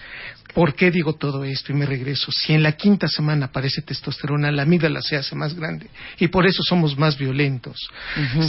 ¿Por 0.55 0.75
qué 0.75 0.91
digo 0.91 1.15
todo 1.15 1.45
esto? 1.45 1.73
Y 1.73 1.75
me 1.75 1.85
regreso. 1.85 2.33
Si 2.33 2.55
en 2.55 2.63
la 2.63 2.73
quinta 2.73 3.09
semana 3.09 3.47
aparece 3.47 3.83
testosterona, 3.83 4.51
la 4.51 4.63
amígdala 4.63 5.03
se 5.03 5.17
hace 5.17 5.35
más 5.35 5.55
grande 5.55 5.91
y 6.19 6.29
por 6.29 6.47
eso 6.47 6.63
somos 6.63 6.97
más 6.97 7.19
violentos. 7.19 7.77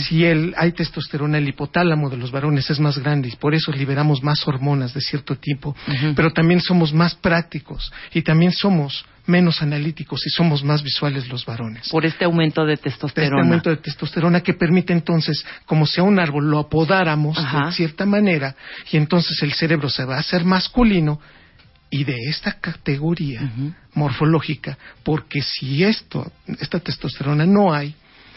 Si 0.07 0.23
el, 0.23 0.53
hay 0.55 0.71
testosterona, 0.71 1.37
el 1.37 1.49
hipotálamo 1.49 2.09
de 2.09 2.15
los 2.15 2.31
varones 2.31 2.69
es 2.69 2.79
más 2.79 2.97
grande 2.99 3.27
y 3.27 3.35
por 3.35 3.53
eso 3.53 3.71
liberamos 3.71 4.23
más 4.23 4.47
hormonas 4.47 4.93
de 4.93 5.01
cierto 5.01 5.35
tipo, 5.35 5.75
pero 6.15 6.31
también 6.31 6.61
somos 6.61 6.93
más 6.93 7.15
prácticos 7.15 7.91
y 8.13 8.21
también 8.21 8.53
somos 8.57 9.05
menos 9.25 9.61
analíticos 9.61 10.25
y 10.25 10.29
somos 10.29 10.63
más 10.63 10.81
visuales 10.83 11.27
los 11.27 11.45
varones. 11.45 11.89
Por 11.89 12.05
este 12.05 12.23
aumento 12.25 12.61
de 12.61 12.67
De 12.67 12.73
este 12.75 12.89
testosterona. 12.91 13.41
aumento 13.43 13.69
de 13.69 13.77
testosterona 13.77 14.41
que 14.41 14.53
permite 14.53 14.93
entonces, 14.93 15.45
como 15.65 15.85
si 15.85 15.99
a 15.99 16.03
un 16.03 16.17
árbol 16.19 16.49
lo 16.49 16.59
apodáramos 16.59 17.37
Ajá. 17.37 17.65
de 17.67 17.71
cierta 17.73 18.05
manera, 18.05 18.55
y 18.91 18.97
entonces 18.97 19.41
el 19.43 19.53
cerebro 19.53 19.89
se 19.89 20.05
va 20.05 20.15
a 20.15 20.19
hacer 20.19 20.45
masculino 20.45 21.19
y 21.89 22.03
de 22.03 22.15
esta 22.29 22.53
categoría 22.59 23.51
morfológica, 23.93 24.77
porque 25.03 25.41
si 25.41 25.83
esto, 25.83 26.31
esta 26.59 26.79
testosterona 26.79 27.45
no 27.45 27.73
hay, 27.73 27.95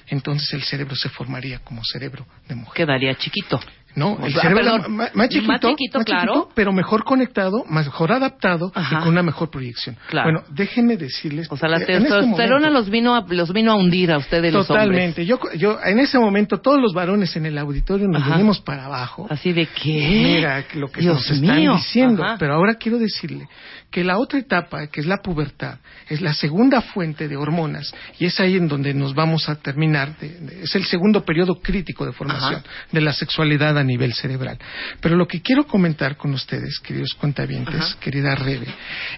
entonces 0.09 0.53
el 0.55 0.63
cerebro 0.63 0.97
se 0.97 1.09
formaría 1.09 1.61
como 1.61 1.83
cerebro 1.85 2.27
de 2.49 2.55
mujer. 2.57 2.75
Quedaría 2.87 3.15
chiquito. 3.15 3.61
No, 3.97 4.19
el 4.25 4.33
cerebro 4.33 4.57
perdón, 4.83 4.97
más 5.15 5.29
chiquito, 5.29 5.49
más 5.49 5.61
chiquito, 5.61 5.99
claro. 6.05 6.49
pero 6.55 6.73
mejor 6.73 7.03
conectado, 7.05 7.65
mejor 7.69 8.13
adaptado 8.13 8.71
Ajá. 8.75 8.97
y 8.97 8.99
con 9.01 9.09
una 9.09 9.23
mejor 9.23 9.51
proyección. 9.51 9.97
Claro. 10.09 10.31
Bueno, 10.31 10.45
déjenme 10.55 10.97
decirles. 10.97 11.49
O 11.51 11.57
sea, 11.57 11.69
la 11.69 11.79
este 11.79 11.99
testosterona 11.99 12.71
los 12.71 12.89
vino 12.89 13.15
a, 13.17 13.25
los 13.29 13.53
vino 13.53 13.73
a 13.73 13.75
hundir 13.75 14.13
a 14.13 14.19
ustedes 14.19 14.53
los 14.53 14.71
hombres. 14.71 14.87
Totalmente. 14.87 15.27
Yo, 15.27 15.39
yo, 15.57 15.79
en 15.85 15.99
ese 15.99 16.19
momento, 16.19 16.59
todos 16.61 16.81
los 16.81 16.93
varones 16.95 17.35
en 17.37 17.47
el 17.47 17.59
auditorio 17.59 18.07
nos 18.07 18.23
Ajá. 18.23 18.33
venimos 18.33 18.61
para 18.61 18.85
abajo. 18.87 19.27
Así 19.29 19.53
de 19.53 19.67
que. 19.67 19.93
Mira 19.93 20.65
lo 20.75 20.89
que 20.89 21.01
Dios 21.01 21.17
nos 21.17 21.31
están 21.31 21.57
mío. 21.57 21.75
diciendo. 21.75 22.23
Ajá. 22.25 22.37
Pero 22.39 22.55
ahora 22.55 22.75
quiero 22.75 22.99
decirle 22.99 23.49
que 23.91 24.05
la 24.05 24.19
otra 24.19 24.39
etapa, 24.39 24.87
que 24.87 25.01
es 25.01 25.07
la 25.07 25.17
pubertad, 25.17 25.79
es 26.09 26.21
la 26.21 26.33
segunda 26.33 26.81
fuente 26.81 27.27
de 27.27 27.37
hormonas 27.37 27.93
y 28.21 28.27
es 28.27 28.39
ahí 28.39 28.57
en 28.57 28.69
donde 28.69 28.95
nos 28.95 29.15
vamos 29.17 29.49
a 29.49 29.57
terminar. 29.57 30.17
de- 30.19 30.29
de- 30.29 30.63
es 30.63 30.75
el 30.77 30.85
segundo 30.85 31.25
periodo 31.25 31.57
crítico 31.61 32.07
de 32.07 32.13
formación 32.13 32.63
de 32.93 33.01
la 33.01 33.13
sexualidad 33.13 33.77
a 33.81 33.85
nivel 33.85 34.13
cerebral. 34.15 34.59
Pero 35.01 35.17
lo 35.17 35.27
que 35.27 35.41
quiero 35.41 35.67
comentar 35.67 36.17
con 36.17 36.33
ustedes, 36.33 36.79
queridos 36.81 37.15
cuentavientes, 37.15 37.75
Ajá. 37.75 38.01
querida 38.01 38.35
Rebe, 38.35 38.67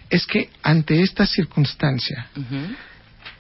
es 0.09 0.27
que 0.27 0.51
ante 0.63 1.01
esta 1.03 1.27
circunstancia, 1.27 2.29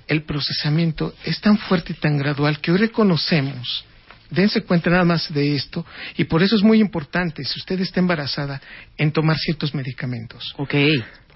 el 0.07 0.25
procesamiento 0.25 1.14
es 1.25 1.41
tan 1.41 1.59
fuerte 1.59 1.93
y 1.93 1.97
tan 1.97 2.18
gradual 2.18 2.61
que 2.61 2.73
hoy 2.73 2.79
reconocemos, 2.79 3.85
dense 4.31 4.62
cuenta 4.62 4.91
nada 4.91 5.05
más 5.05 5.33
de 5.33 5.55
esto, 5.55 5.85
y 6.16 6.25
por 6.25 6.43
eso 6.43 6.57
es 6.57 6.62
muy 6.62 6.81
importante, 6.81 7.45
si 7.45 7.59
usted 7.59 7.81
está 7.81 8.01
embarazada, 8.01 8.61
en 8.97 9.12
tomar 9.12 9.37
ciertos 9.39 9.75
medicamentos. 9.75 10.55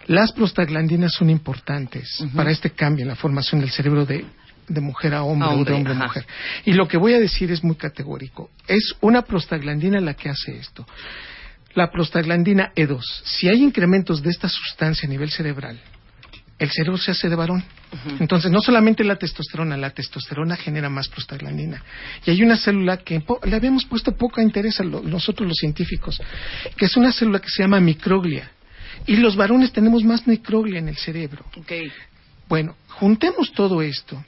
Las 0.07 0.33
prostaglandinas 0.33 1.13
son 1.13 1.31
importantes 1.31 2.25
para 2.35 2.51
este 2.51 2.71
cambio 2.71 3.03
en 3.03 3.09
la 3.09 3.17
formación 3.17 3.61
del 3.61 3.71
cerebro 3.71 4.07
de, 4.07 4.25
de 4.69 4.81
mujer 4.81 5.15
a 5.15 5.23
hombre, 5.23 5.49
A 5.49 5.53
o 5.53 5.65
de 5.65 5.73
hombre 5.73 5.93
a 5.93 5.97
mujer. 6.07 6.27
Y 6.65 6.73
lo 6.73 6.89
que 6.89 6.97
voy 6.97 7.15
a 7.15 7.21
decir 7.21 7.51
es 7.53 7.63
muy 7.63 7.77
categórico. 7.77 8.51
Es 8.67 8.95
una 9.01 9.23
prostaglandina 9.23 10.01
la 10.01 10.15
que 10.15 10.29
hace 10.29 10.57
esto. 10.59 10.87
La 11.75 11.91
prostaglandina 11.91 12.73
E2, 12.75 13.01
si 13.25 13.49
hay 13.49 13.63
incrementos 13.63 14.23
de 14.23 14.31
esta 14.31 14.49
sustancia 14.49 15.07
a 15.07 15.11
nivel 15.11 15.31
cerebral, 15.31 15.79
el 16.59 16.71
cerebro 16.71 16.97
se 16.97 17.11
hace 17.11 17.29
de 17.29 17.37
varón. 17.37 17.63
Entonces, 18.19 18.51
no 18.51 18.61
solamente 18.63 19.05
la 19.05 19.17
testosterona, 19.17 19.77
la 19.77 19.91
testosterona 19.91 20.57
genera 20.57 20.89
más 20.89 21.09
prostaglandina. 21.09 21.83
Y 22.25 22.31
hay 22.31 22.43
una 22.43 22.57
célula 22.57 22.97
que 22.97 23.23
le 23.45 23.57
habíamos 23.57 23.85
puesto 23.85 24.13
poco 24.17 24.41
interés 24.41 24.81
a 24.81 24.85
lo- 24.85 25.03
nosotros 25.03 25.47
los 25.47 25.59
científicos, 25.59 26.21
que 26.79 26.87
es 26.87 26.97
una 26.97 27.13
célula 27.13 27.41
que 27.41 27.51
se 27.51 27.63
llama 27.63 27.79
microglia. 27.79 28.51
Y 29.07 29.17
los 29.17 29.37
varones 29.37 29.71
tenemos 29.73 30.03
más 30.03 30.27
microglia 30.27 30.79
en 30.79 30.89
el 30.89 30.97
cerebro. 30.97 31.45
Ok. 31.59 31.73
Bueno, 32.49 32.75
juntemos 32.89 33.53
todo 33.53 33.83
esto. 33.83 34.25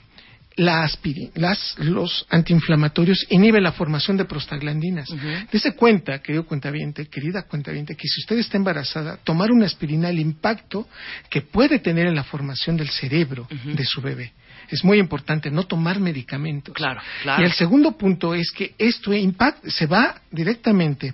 La 0.59 0.83
aspirina, 0.83 1.31
las, 1.35 1.75
los 1.79 2.25
antiinflamatorios 2.29 3.25
inhiben 3.29 3.63
la 3.63 3.71
formación 3.71 4.17
de 4.17 4.25
prostaglandinas. 4.25 5.07
Dese 5.49 5.73
cuenta, 5.73 6.19
querido 6.19 6.45
cuentaviente, 6.45 7.05
querida 7.07 7.43
cuentaviente, 7.43 7.95
que 7.95 8.09
si 8.09 8.19
usted 8.19 8.37
está 8.39 8.57
embarazada, 8.57 9.15
tomar 9.23 9.51
una 9.51 9.65
aspirina, 9.65 10.09
el 10.09 10.19
impacto 10.19 10.85
que 11.29 11.41
puede 11.41 11.79
tener 11.79 12.07
en 12.07 12.15
la 12.15 12.25
formación 12.25 12.75
del 12.75 12.89
cerebro 12.89 13.47
de 13.63 13.85
su 13.85 14.01
bebé. 14.01 14.33
Es 14.69 14.83
muy 14.83 14.99
importante 14.99 15.49
no 15.49 15.63
tomar 15.63 16.01
medicamentos. 16.01 16.75
Claro, 16.75 17.01
claro. 17.23 17.41
Y 17.41 17.45
el 17.45 17.53
segundo 17.53 17.97
punto 17.97 18.35
es 18.35 18.51
que 18.51 18.75
esto 18.77 19.13
impact, 19.13 19.65
se 19.67 19.85
va 19.85 20.21
directamente 20.29 21.13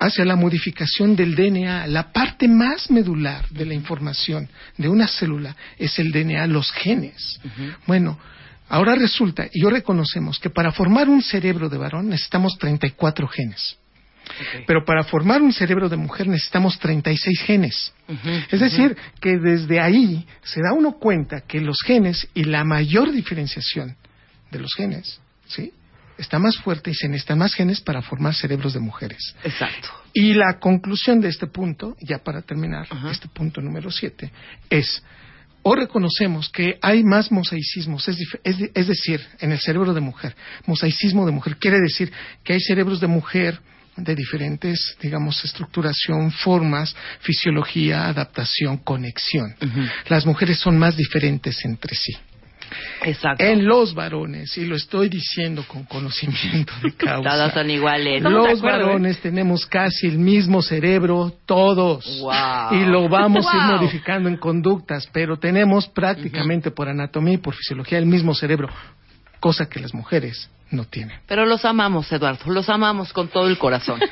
hacia 0.00 0.24
la 0.24 0.34
modificación 0.34 1.14
del 1.14 1.36
DNA. 1.36 1.86
La 1.86 2.12
parte 2.12 2.48
más 2.48 2.90
medular 2.90 3.48
de 3.50 3.64
la 3.64 3.74
información 3.74 4.48
de 4.76 4.88
una 4.88 5.06
célula 5.06 5.54
es 5.78 6.00
el 6.00 6.10
DNA, 6.10 6.48
los 6.48 6.72
genes. 6.72 7.40
Bueno, 7.86 8.18
ahora 8.72 8.94
resulta, 8.94 9.46
y 9.52 9.62
yo 9.62 9.68
reconocemos 9.68 10.38
que 10.38 10.48
para 10.48 10.72
formar 10.72 11.08
un 11.08 11.22
cerebro 11.22 11.68
de 11.68 11.76
varón 11.76 12.08
necesitamos 12.08 12.56
34 12.58 13.28
genes. 13.28 13.76
Pero 14.66 14.84
para 14.86 15.04
formar 15.04 15.42
un 15.42 15.52
cerebro 15.52 15.90
de 15.90 15.96
mujer 15.96 16.26
necesitamos 16.26 16.78
36 16.78 17.42
genes. 17.42 17.92
Es 18.50 18.60
decir, 18.60 18.96
que 19.20 19.36
desde 19.36 19.78
ahí 19.78 20.26
se 20.42 20.60
da 20.62 20.72
uno 20.72 20.92
cuenta 20.92 21.42
que 21.42 21.60
los 21.60 21.82
genes 21.84 22.26
y 22.32 22.44
la 22.44 22.64
mayor 22.64 23.12
diferenciación 23.12 23.96
de 24.50 24.58
los 24.58 24.74
genes, 24.74 25.20
¿sí? 25.46 25.72
Está 26.16 26.38
más 26.38 26.56
fuerte 26.58 26.90
y 26.90 26.94
se 26.94 27.08
necesitan 27.08 27.38
más 27.38 27.52
genes 27.52 27.80
para 27.80 28.00
formar 28.00 28.34
cerebros 28.34 28.72
de 28.72 28.80
mujeres. 28.80 29.34
Exacto. 29.44 29.88
Y 30.14 30.32
la 30.34 30.58
conclusión 30.58 31.20
de 31.20 31.28
este 31.28 31.46
punto, 31.46 31.96
ya 32.00 32.18
para 32.18 32.40
terminar, 32.42 32.86
este 33.10 33.28
punto 33.28 33.60
número 33.60 33.90
7, 33.90 34.30
es 34.70 35.02
o 35.62 35.74
reconocemos 35.74 36.48
que 36.50 36.78
hay 36.82 37.04
más 37.04 37.30
mosaicismos, 37.30 38.08
es, 38.08 38.86
decir, 38.86 39.20
en 39.40 39.52
el 39.52 39.60
cerebro 39.60 39.94
de 39.94 40.00
mujer, 40.00 40.34
mosaicismo 40.66 41.24
de 41.24 41.32
mujer, 41.32 41.56
quiere 41.56 41.78
decir 41.80 42.12
que 42.42 42.54
hay 42.54 42.60
cerebros 42.60 43.00
de 43.00 43.06
mujer 43.06 43.60
de 43.96 44.14
diferentes, 44.14 44.96
digamos, 45.00 45.44
estructuración, 45.44 46.32
formas, 46.32 46.96
fisiología, 47.20 48.08
adaptación, 48.08 48.78
conexión. 48.78 49.54
Las 50.08 50.26
mujeres 50.26 50.58
son 50.58 50.78
más 50.78 50.96
diferentes 50.96 51.64
entre 51.64 51.94
sí. 51.94 52.12
Exacto. 53.02 53.44
En 53.44 53.66
los 53.66 53.94
varones, 53.94 54.56
y 54.56 54.64
lo 54.64 54.76
estoy 54.76 55.08
diciendo 55.08 55.64
con 55.66 55.84
conocimiento 55.84 56.72
de 56.82 56.92
causa. 56.96 57.30
Todas 57.30 57.54
son 57.54 57.70
iguales. 57.70 58.22
Los 58.22 58.58
¿eh? 58.58 58.62
varones 58.62 59.20
tenemos 59.20 59.66
casi 59.66 60.06
el 60.06 60.18
mismo 60.18 60.62
cerebro, 60.62 61.32
todos. 61.46 62.04
Wow. 62.20 62.80
Y 62.80 62.84
lo 62.86 63.08
vamos 63.08 63.46
a 63.46 63.56
ir 63.56 63.62
modificando 63.76 64.28
en 64.28 64.36
conductas, 64.36 65.08
pero 65.12 65.38
tenemos 65.38 65.88
prácticamente 65.88 66.70
por 66.70 66.88
anatomía 66.88 67.34
y 67.34 67.38
por 67.38 67.54
fisiología 67.54 67.98
el 67.98 68.06
mismo 68.06 68.34
cerebro, 68.34 68.68
cosa 69.40 69.68
que 69.68 69.80
las 69.80 69.94
mujeres 69.94 70.50
no 70.70 70.84
tienen. 70.84 71.18
Pero 71.26 71.46
los 71.46 71.64
amamos, 71.64 72.10
Eduardo, 72.12 72.50
los 72.50 72.68
amamos 72.68 73.12
con 73.12 73.28
todo 73.28 73.48
el 73.48 73.58
corazón. 73.58 74.00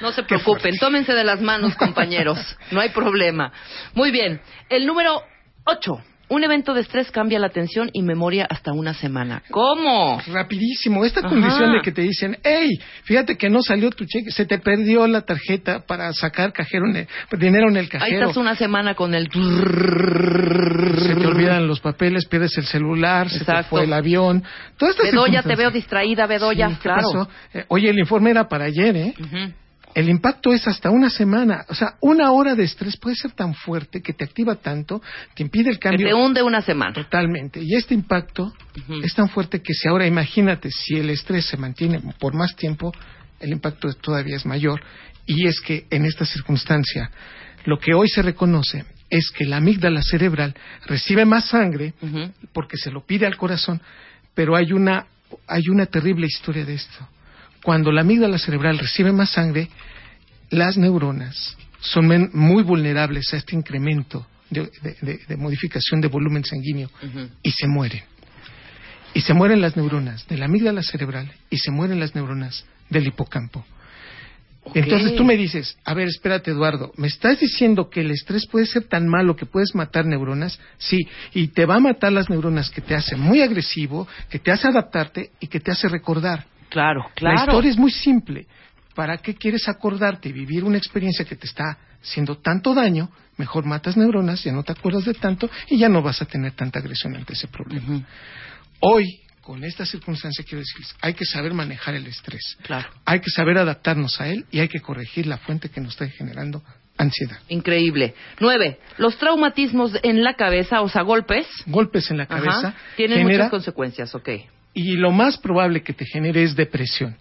No 0.00 0.12
se 0.12 0.22
preocupen, 0.22 0.76
tómense 0.78 1.12
de 1.12 1.24
las 1.24 1.40
manos, 1.40 1.74
compañeros. 1.74 2.38
No 2.70 2.80
hay 2.80 2.90
problema. 2.90 3.52
Muy 3.94 4.12
bien. 4.12 4.40
El 4.68 4.86
número 4.86 5.22
8. 5.64 6.00
Un 6.30 6.44
evento 6.44 6.74
de 6.74 6.82
estrés 6.82 7.10
cambia 7.10 7.38
la 7.38 7.46
atención 7.46 7.88
y 7.92 8.02
memoria 8.02 8.46
hasta 8.50 8.72
una 8.72 8.92
semana. 8.92 9.42
¿Cómo? 9.50 10.20
Rapidísimo, 10.26 11.04
esta 11.04 11.20
Ajá. 11.20 11.28
condición 11.30 11.72
de 11.72 11.80
que 11.80 11.90
te 11.92 12.02
dicen, 12.02 12.36
hey, 12.44 12.68
fíjate 13.04 13.36
que 13.36 13.48
no 13.48 13.62
salió 13.62 13.90
tu 13.90 14.04
cheque, 14.04 14.30
se 14.30 14.44
te 14.44 14.58
perdió 14.58 15.06
la 15.06 15.22
tarjeta 15.22 15.80
para 15.86 16.12
sacar 16.12 16.52
cajero 16.52 16.86
en 16.90 16.96
el- 16.96 17.08
dinero 17.38 17.68
en 17.70 17.76
el 17.78 17.84
Ahí 17.84 17.88
cajero. 17.88 18.20
estás 18.20 18.36
una 18.36 18.54
semana 18.56 18.94
con 18.94 19.14
el... 19.14 19.28
se 19.30 21.14
te 21.14 21.26
olvidan 21.26 21.66
los 21.66 21.80
papeles, 21.80 22.26
pierdes 22.26 22.56
el 22.58 22.64
celular, 22.66 23.28
se 23.30 23.44
te 23.44 23.62
fue 23.64 23.84
el 23.84 23.92
avión. 23.92 24.42
Todas 24.76 24.94
estas 24.96 25.10
Bedoya, 25.12 25.42
te 25.42 25.56
veo 25.56 25.70
distraída, 25.70 26.26
Bedoya, 26.26 26.68
Sí, 26.68 26.74
¿qué 26.76 26.80
claro. 26.82 27.28
Eh, 27.54 27.64
oye, 27.68 27.88
el 27.90 27.98
informe 27.98 28.30
era 28.30 28.48
para 28.48 28.66
ayer, 28.66 28.96
¿eh? 28.96 29.14
Ujú. 29.18 29.52
El 29.98 30.08
impacto 30.08 30.52
es 30.54 30.64
hasta 30.68 30.90
una 30.90 31.10
semana. 31.10 31.64
O 31.68 31.74
sea, 31.74 31.96
una 32.00 32.30
hora 32.30 32.54
de 32.54 32.62
estrés 32.62 32.96
puede 32.96 33.16
ser 33.16 33.32
tan 33.32 33.52
fuerte 33.52 34.00
que 34.00 34.12
te 34.12 34.22
activa 34.24 34.54
tanto, 34.54 35.02
te 35.34 35.42
impide 35.42 35.70
el 35.70 35.80
Que 35.80 35.88
cambio. 35.88 36.06
te 36.06 36.14
hunde 36.14 36.40
una 36.40 36.62
semana. 36.62 36.92
Totalmente. 36.92 37.60
Y 37.60 37.74
este 37.74 37.94
impacto 37.94 38.52
es 39.02 39.12
tan 39.14 39.28
fuerte 39.28 39.60
que 39.60 39.74
si 39.74 39.88
ahora 39.88 40.06
imagínate, 40.06 40.70
si 40.70 40.94
el 40.98 41.10
estrés 41.10 41.46
se 41.46 41.56
mantiene 41.56 42.00
por 42.20 42.32
más 42.32 42.54
tiempo, 42.54 42.92
el 43.40 43.50
impacto 43.50 43.92
todavía 43.94 44.36
es 44.36 44.46
mayor. 44.46 44.80
Y 45.26 45.48
es 45.48 45.60
que 45.60 45.88
en 45.90 46.04
esta 46.04 46.24
circunstancia, 46.24 47.10
lo 47.64 47.80
que 47.80 47.92
hoy 47.92 48.08
se 48.08 48.22
reconoce 48.22 48.84
es 49.10 49.32
que 49.32 49.46
la 49.46 49.56
amígdala 49.56 50.00
cerebral 50.02 50.54
recibe 50.86 51.24
más 51.24 51.46
sangre 51.48 51.94
porque 52.52 52.76
se 52.76 52.92
lo 52.92 53.04
pide 53.04 53.26
al 53.26 53.36
corazón, 53.36 53.82
pero 54.32 54.54
hay 54.54 54.72
una, 54.72 55.06
hay 55.48 55.68
una 55.70 55.86
terrible 55.86 56.28
historia 56.28 56.64
de 56.64 56.74
esto. 56.74 57.08
Cuando 57.64 57.90
la 57.90 58.02
amígdala 58.02 58.38
cerebral 58.38 58.78
recibe 58.78 59.10
más 59.10 59.30
sangre, 59.32 59.68
las 60.50 60.76
neuronas 60.76 61.56
son 61.80 62.30
muy 62.32 62.62
vulnerables 62.62 63.32
a 63.34 63.36
este 63.36 63.54
incremento 63.56 64.26
de, 64.50 64.70
de- 64.82 64.96
de- 65.02 65.20
de 65.28 65.36
modificación 65.36 66.00
de 66.00 66.08
volumen 66.08 66.44
sanguíneo 66.44 66.90
y 67.42 67.50
se 67.50 67.66
mueren. 67.66 68.02
Y 69.14 69.20
se 69.22 69.34
mueren 69.34 69.60
las 69.60 69.76
neuronas 69.76 70.26
de 70.28 70.36
la 70.36 70.46
amígdala 70.46 70.82
cerebral 70.82 71.32
y 71.50 71.58
se 71.58 71.70
mueren 71.70 71.98
las 72.00 72.14
neuronas 72.14 72.64
del 72.90 73.06
hipocampo. 73.06 73.64
Entonces 74.74 75.16
tú 75.16 75.24
me 75.24 75.36
dices, 75.36 75.78
a 75.84 75.94
ver, 75.94 76.08
espérate 76.08 76.50
Eduardo, 76.50 76.92
¿me 76.98 77.06
estás 77.06 77.40
diciendo 77.40 77.88
que 77.88 78.02
el 78.02 78.10
estrés 78.10 78.46
puede 78.46 78.66
ser 78.66 78.84
tan 78.84 79.08
malo 79.08 79.34
que 79.34 79.46
puedes 79.46 79.74
matar 79.74 80.04
neuronas? 80.04 80.60
Sí, 80.76 80.98
y 81.32 81.48
te 81.48 81.64
va 81.64 81.76
a 81.76 81.80
matar 81.80 82.12
las 82.12 82.28
neuronas 82.28 82.68
que 82.68 82.82
te 82.82 82.94
hace 82.94 83.16
muy 83.16 83.40
agresivo, 83.40 84.06
que 84.28 84.38
te 84.38 84.52
hace 84.52 84.68
adaptarte 84.68 85.30
y 85.40 85.46
que 85.46 85.60
te 85.60 85.70
hace 85.70 85.88
recordar. 85.88 86.44
Claro, 86.68 87.04
La 87.08 87.14
claro. 87.14 87.40
historia 87.52 87.70
es 87.70 87.78
muy 87.78 87.90
simple. 87.90 88.46
¿Para 88.98 89.18
qué 89.18 89.36
quieres 89.36 89.68
acordarte 89.68 90.28
y 90.28 90.32
vivir 90.32 90.64
una 90.64 90.76
experiencia 90.76 91.24
que 91.24 91.36
te 91.36 91.46
está 91.46 91.78
haciendo 92.02 92.38
tanto 92.38 92.74
daño? 92.74 93.08
Mejor 93.36 93.64
matas 93.64 93.96
neuronas, 93.96 94.42
ya 94.42 94.50
no 94.50 94.64
te 94.64 94.72
acuerdas 94.72 95.04
de 95.04 95.14
tanto 95.14 95.48
y 95.68 95.78
ya 95.78 95.88
no 95.88 96.02
vas 96.02 96.20
a 96.20 96.24
tener 96.24 96.50
tanta 96.50 96.80
agresión 96.80 97.14
ante 97.14 97.34
ese 97.34 97.46
problema. 97.46 98.04
Hoy, 98.80 99.20
con 99.40 99.62
esta 99.62 99.86
circunstancia, 99.86 100.44
quiero 100.44 100.58
decirles, 100.58 100.96
hay 101.00 101.14
que 101.14 101.24
saber 101.24 101.54
manejar 101.54 101.94
el 101.94 102.08
estrés. 102.08 102.58
Claro. 102.62 102.88
Hay 103.04 103.20
que 103.20 103.30
saber 103.30 103.56
adaptarnos 103.58 104.20
a 104.20 104.26
él 104.30 104.46
y 104.50 104.58
hay 104.58 104.66
que 104.66 104.80
corregir 104.80 105.28
la 105.28 105.38
fuente 105.38 105.68
que 105.68 105.80
nos 105.80 105.92
está 105.92 106.08
generando 106.08 106.60
ansiedad. 106.96 107.38
Increíble. 107.50 108.16
Nueve. 108.40 108.80
Los 108.96 109.16
traumatismos 109.16 109.92
en 110.02 110.24
la 110.24 110.34
cabeza, 110.34 110.80
o 110.80 110.88
sea, 110.88 111.02
golpes, 111.02 111.46
Golpes 111.66 112.10
en 112.10 112.16
la 112.16 112.24
ajá, 112.24 112.34
cabeza 112.40 112.74
tienen 112.96 113.18
genera- 113.18 113.44
muchas 113.44 113.50
consecuencias, 113.50 114.12
ok. 114.16 114.28
y 114.74 114.96
lo 114.96 115.12
más 115.12 115.38
probable 115.38 115.82
que 115.84 115.92
te 115.92 116.04
genere 116.04 116.42
es 116.42 116.56
depresión. 116.56 117.16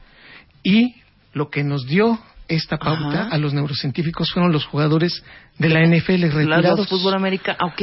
Y 0.64 0.96
lo 1.38 1.50
que 1.50 1.64
nos 1.64 1.86
dio 1.86 2.20
esta 2.50 2.78
pauta 2.78 3.24
Ajá. 3.24 3.36
a 3.36 3.38
los 3.38 3.54
neurocientíficos 3.54 4.32
fueron 4.32 4.54
los 4.54 4.66
jugadores 4.66 5.22
de 5.60 5.68
la 5.70 5.86
NFL 5.86 6.30
retirados. 6.32 6.80
Los 6.80 6.88
fútbol 6.90 7.14
americano, 7.16 7.58
ok. 7.62 7.82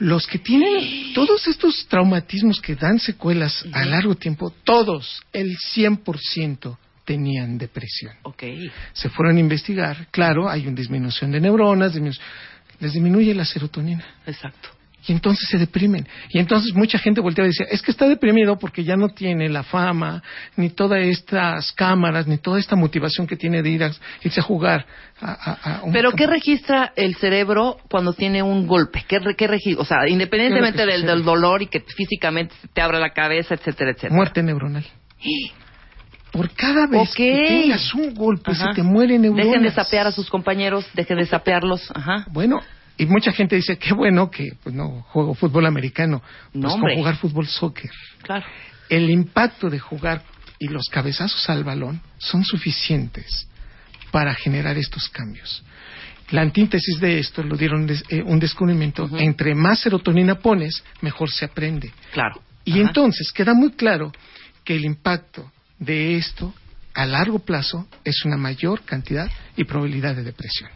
Los 0.00 0.26
que 0.26 0.38
tienen 0.38 1.12
todos 1.14 1.46
estos 1.46 1.86
traumatismos 1.88 2.60
que 2.60 2.74
dan 2.74 2.98
secuelas 2.98 3.64
a 3.72 3.84
largo 3.84 4.16
tiempo, 4.16 4.52
todos, 4.64 5.22
el 5.32 5.56
100% 5.56 6.76
tenían 7.04 7.56
depresión. 7.56 8.14
Ok. 8.24 8.42
Se 8.94 9.08
fueron 9.10 9.36
a 9.36 9.40
investigar, 9.40 10.08
claro, 10.10 10.48
hay 10.48 10.66
una 10.66 10.76
disminución 10.76 11.30
de 11.30 11.40
neuronas, 11.40 11.94
disminu- 11.94 12.18
les 12.80 12.92
disminuye 12.94 13.32
la 13.34 13.44
serotonina. 13.44 14.04
Exacto. 14.26 14.70
Y 15.06 15.12
entonces 15.12 15.48
se 15.50 15.58
deprimen. 15.58 16.06
Y 16.30 16.38
entonces 16.38 16.72
mucha 16.74 16.98
gente 16.98 17.20
volteaba 17.20 17.46
y 17.46 17.50
decía, 17.50 17.66
es 17.70 17.82
que 17.82 17.90
está 17.90 18.08
deprimido 18.08 18.58
porque 18.58 18.84
ya 18.84 18.96
no 18.96 19.08
tiene 19.10 19.48
la 19.48 19.62
fama, 19.62 20.22
ni 20.56 20.70
todas 20.70 21.00
estas 21.04 21.72
cámaras, 21.72 22.26
ni 22.26 22.38
toda 22.38 22.58
esta 22.58 22.74
motivación 22.76 23.26
que 23.26 23.36
tiene 23.36 23.62
de 23.62 23.68
ir 23.70 23.84
a, 23.84 23.90
irse 24.22 24.40
a 24.40 24.42
jugar. 24.42 24.86
a- 25.20 25.30
a- 25.52 25.76
a 25.78 25.82
un 25.84 25.92
Pero 25.92 26.10
¿qué 26.10 26.24
campo". 26.24 26.32
registra 26.32 26.92
el 26.96 27.14
cerebro 27.16 27.76
cuando 27.90 28.12
tiene 28.14 28.42
un 28.42 28.66
golpe? 28.66 29.04
¿Qué, 29.06 29.18
re- 29.20 29.36
qué 29.36 29.48
regi- 29.48 29.76
O 29.78 29.84
sea, 29.84 30.08
independientemente 30.08 30.76
¿Qué 30.84 30.90
es 30.94 31.00
lo 31.00 31.06
que 31.06 31.12
del, 31.12 31.22
dolor 31.24 31.62
y 31.62 31.66
que 31.68 31.80
físicamente 31.80 32.54
te 32.72 32.80
abra 32.80 32.98
la 32.98 33.10
cabeza, 33.10 33.54
etcétera, 33.54 33.92
etcétera. 33.92 34.14
Muerte 34.14 34.42
neuronal. 34.42 34.84
Por 36.32 36.50
cada 36.50 36.88
vez 36.88 37.14
que 37.14 37.44
tengas 37.46 37.94
un 37.94 38.12
golpe, 38.12 38.50
Ajá. 38.50 38.68
se 38.70 38.74
te 38.74 38.82
mueren 38.82 39.22
neuronas. 39.22 39.46
Dejen 39.46 39.62
de 39.62 39.70
sapear 39.70 40.08
a 40.08 40.12
sus 40.12 40.28
compañeros, 40.28 40.84
dejen 40.94 41.18
de 41.18 41.26
sapearlos. 41.26 41.88
Ajá. 41.94 42.26
Bueno, 42.32 42.60
y 42.96 43.06
mucha 43.06 43.32
gente 43.32 43.56
dice, 43.56 43.76
qué 43.76 43.92
bueno 43.92 44.30
que 44.30 44.52
pues 44.62 44.74
no 44.74 45.02
juego 45.08 45.34
fútbol 45.34 45.66
americano. 45.66 46.22
Pues 46.52 46.62
No, 46.62 46.78
con 46.78 46.94
jugar 46.94 47.16
fútbol 47.16 47.46
soccer. 47.46 47.90
Claro. 48.22 48.46
el 48.88 49.10
impacto 49.10 49.68
de 49.70 49.78
jugar 49.78 50.22
y 50.58 50.68
los 50.68 50.88
cabezazos 50.90 51.48
al 51.50 51.64
balón 51.64 52.00
son 52.18 52.44
suficientes 52.44 53.48
para 54.10 54.34
generar 54.34 54.78
estos 54.78 55.08
cambios. 55.08 55.62
La 56.30 56.40
antítesis 56.42 57.00
de 57.00 57.18
esto 57.18 57.42
lo 57.42 57.56
dieron 57.56 57.86
des- 57.86 58.04
eh, 58.08 58.22
un 58.22 58.38
descubrimiento. 58.38 59.08
Entre 59.18 59.54
más 59.54 59.80
serotonina 59.80 60.36
pones, 60.36 60.82
mejor 61.02 61.30
se 61.30 61.44
aprende. 61.44 61.92
Claro. 62.12 62.40
Y 62.64 62.72
Ajá. 62.72 62.80
entonces 62.82 63.30
queda 63.32 63.52
muy 63.54 63.72
claro 63.72 64.10
que 64.64 64.76
el 64.76 64.84
impacto 64.84 65.50
de 65.78 66.16
esto 66.16 66.54
a 66.94 67.04
largo 67.04 67.40
plazo 67.40 67.86
es 68.04 68.24
una 68.24 68.36
mayor 68.38 68.82
cantidad 68.84 69.28
y 69.56 69.64
probabilidad 69.64 70.14
de 70.14 70.22
depresión. 70.22 70.70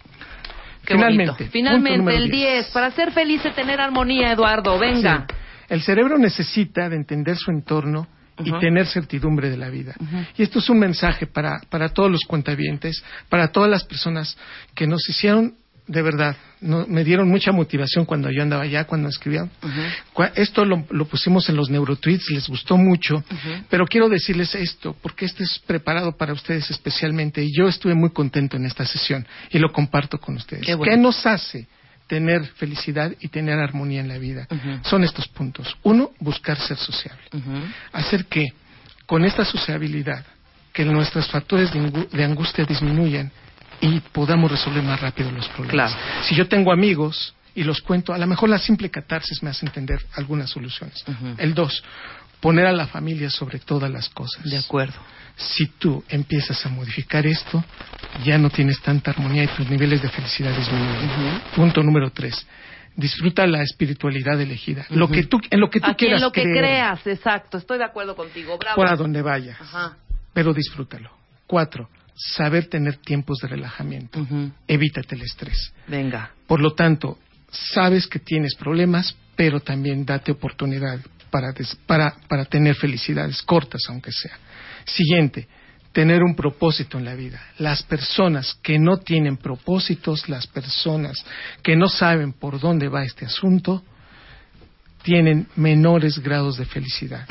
Qué 0.88 0.94
Finalmente, 0.94 1.32
bonito. 1.32 1.52
Finalmente, 1.52 2.16
el 2.16 2.30
10. 2.30 2.68
Para 2.68 2.90
ser 2.92 3.12
feliz 3.12 3.42
y 3.44 3.50
tener 3.50 3.78
armonía, 3.78 4.32
Eduardo. 4.32 4.78
Venga. 4.78 5.26
Sí. 5.28 5.34
El 5.68 5.82
cerebro 5.82 6.16
necesita 6.16 6.88
de 6.88 6.96
entender 6.96 7.36
su 7.36 7.50
entorno 7.50 8.08
y 8.38 8.50
tener 8.58 8.86
certidumbre 8.86 9.50
de 9.50 9.58
la 9.58 9.68
vida. 9.68 9.94
Y 10.38 10.42
esto 10.42 10.60
es 10.60 10.70
un 10.70 10.78
mensaje 10.78 11.26
para, 11.26 11.60
para 11.68 11.90
todos 11.90 12.10
los 12.10 12.22
cuentavientes, 12.26 13.04
para 13.28 13.48
todas 13.48 13.68
las 13.68 13.84
personas 13.84 14.38
que 14.74 14.86
nos 14.86 15.06
hicieron 15.10 15.56
de 15.88 16.02
verdad, 16.02 16.36
no- 16.60 16.86
me 16.86 17.02
dieron 17.02 17.28
mucha 17.28 17.50
motivación 17.50 18.04
cuando 18.04 18.30
yo 18.30 18.42
andaba 18.42 18.62
allá, 18.62 18.84
cuando 18.84 19.08
escribía. 19.08 19.48
Cua- 20.14 20.32
Esto 20.36 20.64
lo, 20.64 20.86
lo 20.90 21.06
pusimos 21.06 21.48
en 21.48 21.56
los 21.56 21.70
neurotweets, 21.70 22.30
les 22.30 22.46
gustó 22.48 22.76
mucho, 22.76 23.24
pero 23.70 23.86
quiero 23.86 24.08
decirles 24.08 24.54
esto, 24.54 24.94
porque 25.02 25.24
esto 25.24 25.42
es 25.42 25.58
preparado 25.66 26.12
para 26.16 26.32
ustedes 26.32 26.70
especialmente, 26.70 27.42
y 27.42 27.50
yo 27.56 27.66
estuve 27.68 27.94
muy 27.94 28.10
contento 28.10 28.56
en 28.56 28.66
esta 28.66 28.84
sesión, 28.86 29.26
y 29.50 29.58
lo 29.58 29.72
comparto 29.72 30.18
con 30.18 30.36
ustedes. 30.36 30.64
Qué 30.66 30.74
bueno. 30.74 30.92
¿Qué 30.92 30.96
nos 30.98 31.24
hace 31.26 31.66
tener 32.06 32.44
felicidad 32.56 33.12
y 33.20 33.28
tener 33.28 33.58
armonía 33.58 34.00
en 34.00 34.08
la 34.08 34.18
vida? 34.18 34.46
Son 34.84 35.02
estos 35.04 35.26
puntos. 35.28 35.76
Uno, 35.82 36.12
buscar 36.20 36.58
ser 36.58 36.76
sociable. 36.76 37.22
Hacer 37.92 38.26
que, 38.26 38.46
con 39.06 39.24
esta 39.24 39.44
sociabilidad, 39.44 40.24
que 40.72 40.84
nuestros 40.84 41.26
factores 41.28 41.70
de 41.72 42.24
angustia 42.24 42.64
disminuyan 42.64 43.32
y 43.80 44.00
podamos 44.00 44.50
resolver 44.50 44.82
más 44.82 45.00
rápido 45.00 45.30
los 45.30 45.48
problemas. 45.48 45.92
Claro. 45.94 46.24
Si 46.24 46.34
yo 46.34 46.48
tengo 46.48 46.72
amigos 46.72 47.34
y 47.54 47.64
los 47.64 47.80
cuento, 47.80 48.12
a 48.12 48.18
lo 48.18 48.26
mejor 48.26 48.48
la 48.48 48.58
simple 48.58 48.90
catarsis 48.90 49.42
me 49.42 49.50
hace 49.50 49.66
entender 49.66 50.00
algunas 50.14 50.50
soluciones. 50.50 51.04
El 51.38 51.54
dos, 51.54 51.82
poner 52.40 52.66
a 52.66 52.72
la 52.72 52.86
familia 52.86 53.30
sobre 53.30 53.58
todas 53.58 53.90
las 53.90 54.08
cosas. 54.08 54.44
De 54.44 54.58
acuerdo. 54.58 54.96
Si 55.36 55.66
tú 55.78 56.02
empiezas 56.08 56.66
a 56.66 56.68
modificar 56.68 57.24
esto, 57.26 57.64
ya 58.24 58.38
no 58.38 58.50
tienes 58.50 58.80
tanta 58.80 59.12
armonía 59.12 59.44
y 59.44 59.48
tus 59.48 59.68
niveles 59.70 60.02
de 60.02 60.08
felicidad 60.08 60.56
disminuyen. 60.56 61.40
Punto 61.54 61.82
número 61.82 62.10
tres. 62.10 62.44
Disfruta 62.96 63.46
la 63.46 63.62
espiritualidad 63.62 64.40
elegida. 64.40 64.84
Lo 64.90 65.08
que 65.08 65.22
tú, 65.24 65.40
en 65.50 65.60
lo 65.60 65.70
que 65.70 65.78
tú 65.78 65.86
Aquí 65.86 66.06
en 66.06 66.08
quieras 66.08 66.22
lo 66.22 66.32
que 66.32 66.42
creer, 66.42 66.58
creas, 66.58 67.06
exacto. 67.06 67.58
Estoy 67.58 67.78
de 67.78 67.84
acuerdo 67.84 68.16
contigo. 68.16 68.58
Bravo. 68.58 68.74
por 68.74 68.88
a 68.88 68.96
donde 68.96 69.22
vayas, 69.22 69.60
Ajá. 69.60 69.96
pero 70.32 70.52
disfrútalo. 70.52 71.08
Cuatro, 71.46 71.88
saber 72.18 72.66
tener 72.66 72.96
tiempos 72.96 73.38
de 73.38 73.48
relajamiento. 73.48 74.26
Evítate 74.66 75.14
el 75.14 75.22
estrés. 75.22 75.72
Venga. 75.86 76.32
Por 76.46 76.60
lo 76.60 76.74
tanto, 76.74 77.18
sabes 77.50 78.06
que 78.06 78.18
tienes 78.18 78.54
problemas, 78.56 79.16
pero 79.36 79.60
también 79.60 80.04
date 80.04 80.32
oportunidad 80.32 80.98
para, 81.30 81.52
des- 81.52 81.76
para, 81.86 82.16
para 82.28 82.44
tener 82.44 82.74
felicidades 82.74 83.42
cortas, 83.42 83.82
aunque 83.88 84.10
sea. 84.12 84.36
Siguiente, 84.84 85.46
tener 85.92 86.22
un 86.22 86.34
propósito 86.34 86.98
en 86.98 87.04
la 87.04 87.14
vida. 87.14 87.40
Las 87.58 87.82
personas 87.82 88.54
que 88.62 88.78
no 88.78 88.96
tienen 88.98 89.36
propósitos, 89.36 90.28
las 90.28 90.46
personas 90.46 91.24
que 91.62 91.76
no 91.76 91.88
saben 91.88 92.32
por 92.32 92.58
dónde 92.60 92.88
va 92.88 93.04
este 93.04 93.26
asunto, 93.26 93.84
tienen 95.08 95.46
menores 95.56 96.18
grados 96.18 96.58
de 96.58 96.66
felicidad, 96.66 97.26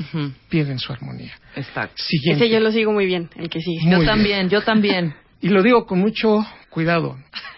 pierden 0.50 0.80
su 0.80 0.92
armonía. 0.92 1.34
Exacto. 1.56 1.94
Siguiente. 1.96 2.44
Ese 2.44 2.52
yo 2.52 2.60
lo 2.60 2.72
sigo 2.72 2.92
muy 2.92 3.06
bien, 3.06 3.30
el 3.36 3.50
que 3.50 3.62
sigue. 3.62 3.82
Muy 3.84 3.92
yo 3.92 4.00
bien. 4.00 4.10
también, 4.10 4.50
yo 4.50 4.62
también. 4.64 5.14
Y 5.40 5.50
lo 5.50 5.62
digo 5.62 5.86
con 5.86 6.00
mucho 6.00 6.44
cuidado. 6.72 7.16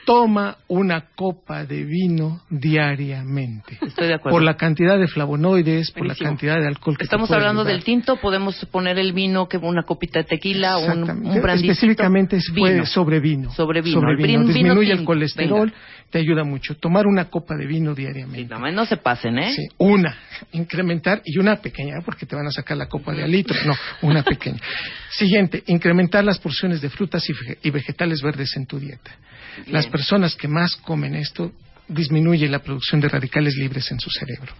Toma 0.09 0.57
una 0.69 1.01
copa 1.15 1.65
de 1.65 1.83
vino 1.85 2.41
diariamente. 2.49 3.77
Estoy 3.79 4.07
de 4.07 4.15
acuerdo. 4.15 4.37
Por 4.37 4.41
la 4.41 4.57
cantidad 4.57 4.97
de 4.97 5.07
flavonoides, 5.07 5.91
por 5.91 6.07
la 6.07 6.15
cantidad 6.15 6.59
de 6.59 6.65
alcohol 6.65 6.97
que 6.97 7.03
Estamos 7.03 7.29
hablando 7.29 7.61
ayudar. 7.61 7.75
del 7.75 7.83
tinto, 7.83 8.15
podemos 8.15 8.55
poner 8.71 8.97
el 8.97 9.13
vino, 9.13 9.47
que 9.47 9.57
una 9.57 9.83
copita 9.83 10.17
de 10.17 10.25
tequila, 10.25 10.79
un, 10.79 11.03
un 11.03 11.41
brandicito. 11.43 11.73
Específicamente 11.73 12.37
es- 12.37 12.51
fue 12.57 12.71
Vino. 12.73 12.85
sobre 12.87 13.19
vino. 13.19 13.51
Sobre 13.53 13.81
vino. 13.81 13.99
Sobre 14.01 14.15
vino. 14.15 14.27
vin- 14.27 14.47
vino 14.47 14.53
Disminuye 14.53 14.91
el 14.93 14.97
tinto. 14.97 15.05
colesterol, 15.11 15.67
Venga. 15.69 15.77
te 16.09 16.17
ayuda 16.17 16.43
mucho. 16.43 16.75
Tomar 16.75 17.05
una 17.05 17.25
copa 17.25 17.55
de 17.55 17.67
vino 17.67 17.93
diariamente. 17.93 18.45
Nada 18.49 18.59
más 18.61 18.73
no 18.73 18.87
se 18.87 18.97
pasen, 18.97 19.37
¿eh? 19.37 19.53
Sí, 19.53 19.67
una. 19.77 20.17
Incrementar 20.53 21.21
y 21.23 21.37
una 21.37 21.57
pequeña, 21.57 21.97
porque 22.03 22.25
te 22.25 22.35
van 22.35 22.47
a 22.47 22.51
sacar 22.51 22.77
la 22.77 22.87
copa 22.87 23.13
de 23.13 23.25
al 23.25 23.31
litro. 23.31 23.55
No, 23.63 23.75
una 24.01 24.23
pequeña. 24.23 24.57
Siguiente, 25.11 25.63
incrementar 25.67 26.23
las 26.23 26.39
porciones 26.39 26.81
de 26.81 26.89
frutas 26.89 27.23
y 27.29 27.33
y 27.61 27.69
vegetales 27.69 28.23
verdes 28.23 28.55
en 28.57 28.65
tu 28.65 28.79
dieta. 28.79 29.11
Bien. 29.57 29.73
Las 29.73 29.87
personas 29.87 30.35
que 30.35 30.47
más 30.47 30.75
comen 30.77 31.15
esto 31.15 31.51
disminuye 31.87 32.47
la 32.47 32.59
producción 32.59 33.01
de 33.01 33.09
radicales 33.09 33.55
libres 33.55 33.91
en 33.91 33.99
su 33.99 34.09
cerebro. 34.09 34.53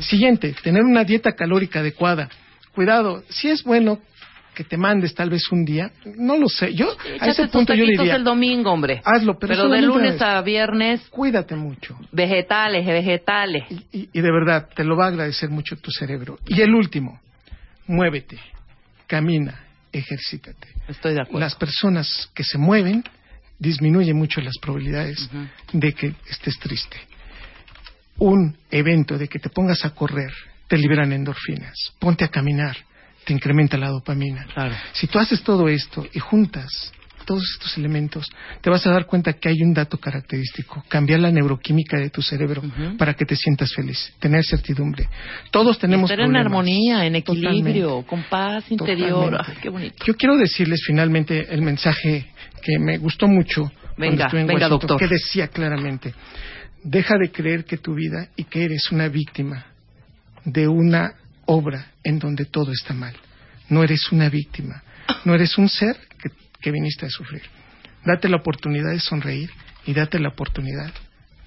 Siguiente, 0.00 0.54
tener 0.62 0.82
una 0.82 1.04
dieta 1.04 1.32
calórica 1.32 1.80
adecuada. 1.80 2.28
Cuidado, 2.74 3.24
si 3.28 3.48
es 3.48 3.62
bueno 3.64 3.98
que 4.54 4.64
te 4.64 4.76
mandes 4.78 5.14
tal 5.14 5.28
vez 5.28 5.42
un 5.52 5.64
día, 5.64 5.90
no 6.16 6.38
lo 6.38 6.48
sé. 6.48 6.72
Yo 6.74 6.96
a 7.20 7.26
ese 7.28 7.48
punto 7.48 7.74
yo 7.74 7.84
diría, 7.84 8.16
el 8.16 8.24
domingo, 8.24 8.70
hombre. 8.72 9.02
hazlo, 9.04 9.38
pero, 9.38 9.54
Pero 9.54 9.68
de 9.68 9.82
lunes 9.82 10.22
a 10.22 10.40
viernes, 10.42 11.02
cuídate 11.10 11.56
mucho. 11.56 11.98
vegetales, 12.12 12.86
vegetales. 12.86 13.64
y, 13.92 14.08
y 14.12 14.20
de 14.20 14.30
verdad 14.32 14.68
te 14.74 14.82
lo 14.84 14.96
va 14.96 15.06
a 15.06 15.08
agradecer 15.08 15.50
mucho 15.50 15.76
tu 15.76 15.90
cerebro. 15.90 16.38
Y 16.46 16.60
el 16.62 16.74
último, 16.74 17.20
muévete, 17.86 18.38
camina, 19.06 19.60
ejercítate. 19.92 20.68
Estoy 20.88 21.14
de 21.14 21.20
acuerdo. 21.22 21.40
Las 21.40 21.54
personas 21.54 22.30
que 22.34 22.44
se 22.44 22.56
mueven 22.58 23.04
disminuye 23.58 24.12
mucho 24.14 24.40
las 24.40 24.54
probabilidades 24.60 25.28
de 25.72 25.92
que 25.92 26.14
estés 26.28 26.58
triste. 26.58 26.96
Un 28.18 28.56
evento 28.70 29.18
de 29.18 29.28
que 29.28 29.38
te 29.38 29.50
pongas 29.50 29.84
a 29.84 29.90
correr 29.90 30.32
te 30.68 30.76
liberan 30.76 31.12
endorfinas. 31.12 31.74
Ponte 31.98 32.24
a 32.24 32.28
caminar, 32.28 32.76
te 33.24 33.32
incrementa 33.32 33.76
la 33.76 33.88
dopamina. 33.88 34.46
Si 34.92 35.06
tú 35.06 35.18
haces 35.18 35.42
todo 35.42 35.68
esto 35.68 36.06
y 36.12 36.18
juntas 36.18 36.92
todos 37.26 37.42
estos 37.54 37.76
elementos, 37.76 38.30
te 38.62 38.70
vas 38.70 38.86
a 38.86 38.90
dar 38.90 39.04
cuenta 39.04 39.34
que 39.34 39.48
hay 39.48 39.60
un 39.60 39.74
dato 39.74 39.98
característico, 39.98 40.84
cambiar 40.88 41.20
la 41.20 41.30
neuroquímica 41.30 41.98
de 41.98 42.08
tu 42.08 42.22
cerebro 42.22 42.62
para 42.96 43.14
que 43.14 43.26
te 43.26 43.36
sientas 43.36 43.74
feliz, 43.74 44.14
tener 44.20 44.44
certidumbre. 44.44 45.08
Todos 45.50 45.78
tenemos 45.78 46.08
Estar 46.10 46.24
en 46.24 46.36
armonía, 46.36 47.04
en 47.04 47.16
equilibrio, 47.16 48.02
Totalmente. 48.02 48.08
con 48.08 48.22
paz 48.30 48.70
interior. 48.70 49.38
Ay, 49.44 49.56
qué 49.60 49.68
bonito. 49.68 50.04
Yo 50.06 50.14
quiero 50.14 50.36
decirles 50.36 50.80
finalmente 50.86 51.52
el 51.52 51.62
mensaje 51.62 52.28
que 52.66 52.78
me 52.80 52.98
gustó 52.98 53.28
mucho 53.28 53.62
cuando 53.62 53.96
Venga, 53.96 54.24
estuve 54.24 54.40
en 54.40 54.46
venga, 54.48 54.68
doctor. 54.68 54.98
que 54.98 55.06
decía 55.06 55.48
claramente, 55.48 56.12
deja 56.82 57.16
de 57.16 57.30
creer 57.30 57.64
que 57.64 57.76
tu 57.76 57.94
vida 57.94 58.28
y 58.34 58.44
que 58.44 58.64
eres 58.64 58.90
una 58.90 59.08
víctima 59.08 59.66
de 60.44 60.66
una 60.66 61.14
obra 61.46 61.92
en 62.02 62.18
donde 62.18 62.44
todo 62.46 62.72
está 62.72 62.92
mal. 62.92 63.14
No 63.68 63.84
eres 63.84 64.10
una 64.10 64.28
víctima, 64.28 64.82
no 65.24 65.34
eres 65.34 65.56
un 65.58 65.68
ser 65.68 65.96
que, 66.20 66.30
que 66.60 66.72
viniste 66.72 67.06
a 67.06 67.10
sufrir. 67.10 67.42
Date 68.04 68.28
la 68.28 68.36
oportunidad 68.38 68.90
de 68.90 69.00
sonreír 69.00 69.50
y 69.86 69.94
date 69.94 70.18
la 70.18 70.30
oportunidad 70.30 70.92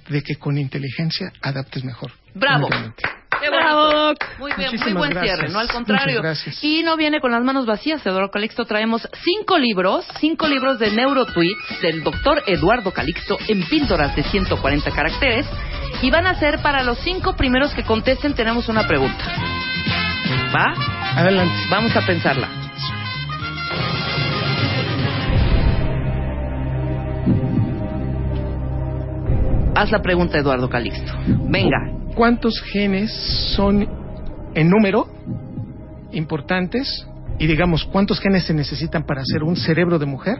de 0.10 0.22
que 0.22 0.38
con 0.38 0.58
inteligencia 0.58 1.34
adaptes 1.42 1.84
mejor. 1.84 2.12
Bravo. 2.34 2.70
Qué 3.40 3.50
bonito. 3.50 4.16
Muy 4.40 4.52
bien, 4.58 4.70
muy 4.70 4.78
Muchísimas 4.78 4.94
buen 4.98 5.10
gracias. 5.12 5.38
cierre, 5.38 5.54
no 5.54 5.60
al 5.60 5.68
contrario. 5.70 6.22
gracias. 6.22 6.64
Y 6.64 6.84
no 6.84 6.98
viene 6.98 7.20
con 7.22 7.32
las 7.32 7.44
manos 7.44 7.66
vacías, 7.66 8.06
Eduardo 8.06 8.30
Calixto. 8.32 8.66
Traemos 8.66 9.08
cinco 9.24 9.58
libros, 9.58 10.06
cinco 10.20 10.48
libros 10.48 10.80
de 10.80 10.92
neurotweets 10.92 11.82
del 11.82 12.04
doctor 12.04 12.44
Eduardo 12.48 12.92
Calixto 12.92 13.38
en 13.48 13.64
píldoras 13.68 14.16
de 14.16 14.24
140 14.24 14.92
caracteres. 14.92 15.46
Y 16.02 16.12
van 16.12 16.28
a 16.28 16.36
ser 16.36 16.60
para 16.62 16.84
los 16.84 16.98
cinco 17.00 17.36
primeros 17.36 17.74
que 17.74 17.84
contesten, 17.84 18.34
tenemos 18.34 18.70
una 18.70 18.88
pregunta. 18.88 19.24
¿Va? 20.56 20.74
Adelante. 21.20 21.54
Vamos 21.70 21.96
a 21.96 22.02
pensarla. 22.06 22.48
Haz 29.76 29.92
la 29.92 30.02
pregunta, 30.02 30.38
Eduardo 30.38 30.70
Calixto. 30.70 31.14
Venga. 31.50 31.99
¿Cuántos 32.20 32.62
genes 32.74 33.14
son 33.56 33.88
en 34.54 34.70
número 34.70 35.08
importantes? 36.12 37.08
Y 37.38 37.48
digamos, 37.48 37.86
¿cuántos 37.86 38.20
genes 38.20 38.44
se 38.44 38.54
necesitan 38.54 39.06
para 39.06 39.22
hacer 39.22 39.42
un 39.42 39.56
cerebro 39.56 39.98
de 39.98 40.06
mujer? 40.06 40.36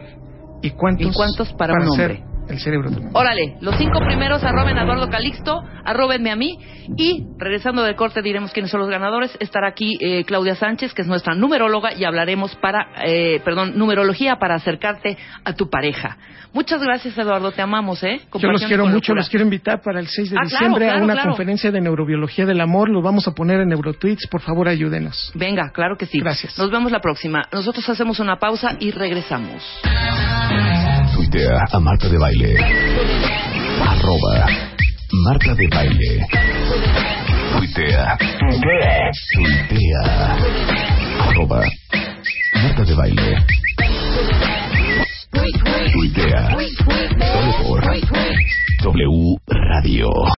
¿Y 0.60 0.72
cuántos, 0.72 1.06
¿Y 1.06 1.10
cuántos 1.14 1.50
para 1.54 1.72
un 1.72 1.88
hacer 1.88 2.10
hombre? 2.18 2.29
El 2.50 2.58
cerebro? 2.60 2.90
Órale, 3.12 3.56
los 3.60 3.76
cinco 3.76 4.00
primeros 4.00 4.42
arroben 4.44 4.78
a 4.78 4.82
Eduardo 4.84 5.08
Calixto, 5.08 5.62
arrobenme 5.84 6.30
a 6.30 6.36
mí 6.36 6.58
y 6.96 7.26
regresando 7.38 7.82
del 7.82 7.94
corte 7.96 8.22
diremos 8.22 8.52
quiénes 8.52 8.70
son 8.70 8.80
los 8.80 8.88
ganadores. 8.90 9.36
Estará 9.40 9.68
aquí 9.68 9.96
eh, 10.00 10.24
Claudia 10.24 10.54
Sánchez, 10.54 10.92
que 10.94 11.02
es 11.02 11.08
nuestra 11.08 11.34
numeróloga, 11.34 11.94
y 11.94 12.04
hablaremos 12.04 12.54
para, 12.56 12.88
eh, 13.04 13.40
perdón, 13.44 13.72
numerología 13.76 14.36
para 14.36 14.54
acercarte 14.54 15.16
a 15.44 15.52
tu 15.54 15.68
pareja. 15.70 16.16
Muchas 16.52 16.82
gracias, 16.82 17.16
Eduardo, 17.16 17.52
te 17.52 17.62
amamos, 17.62 18.02
¿eh? 18.02 18.20
Yo 18.34 18.50
los 18.50 18.64
quiero 18.64 18.86
mucho, 18.86 19.14
los 19.14 19.28
quiero 19.28 19.44
invitar 19.44 19.80
para 19.82 20.00
el 20.00 20.08
6 20.08 20.30
de 20.30 20.36
Ah, 20.36 20.40
claro, 20.42 20.48
diciembre 20.50 20.84
claro, 20.86 21.00
a 21.00 21.04
una 21.04 21.12
claro. 21.14 21.28
conferencia 21.30 21.70
de 21.70 21.80
neurobiología 21.80 22.44
del 22.44 22.60
amor. 22.60 22.88
Lo 22.90 23.02
vamos 23.02 23.28
a 23.28 23.32
poner 23.32 23.60
en 23.60 23.68
Neurotweets. 23.68 24.26
Por 24.28 24.40
favor, 24.40 24.66
ayúdenos. 24.68 25.30
Venga, 25.36 25.70
claro 25.72 25.96
que 25.96 26.06
sí. 26.06 26.18
Gracias. 26.18 26.58
Nos 26.58 26.70
vemos 26.70 26.90
la 26.90 26.98
próxima. 27.00 27.42
Nosotros 27.52 27.88
hacemos 27.88 28.18
una 28.18 28.36
pausa 28.40 28.76
y 28.80 28.90
regresamos. 28.90 29.62
Tuitea 31.20 31.66
a 31.70 31.78
Marta 31.80 32.08
de 32.08 32.16
Baile. 32.16 32.56
Arroba 33.82 34.46
Marta 35.22 35.54
de 35.54 35.66
Baile. 35.68 36.26
Tuitea. 37.52 38.16
Tuitea. 39.34 40.36
Arroba 41.28 41.62
Marta 42.62 42.84
de 42.84 42.94
Baile. 42.94 43.44
Tuitea. 45.92 46.56
Solo 47.32 47.52
por 47.64 47.84
W 48.82 49.36
Radio. 49.46 50.39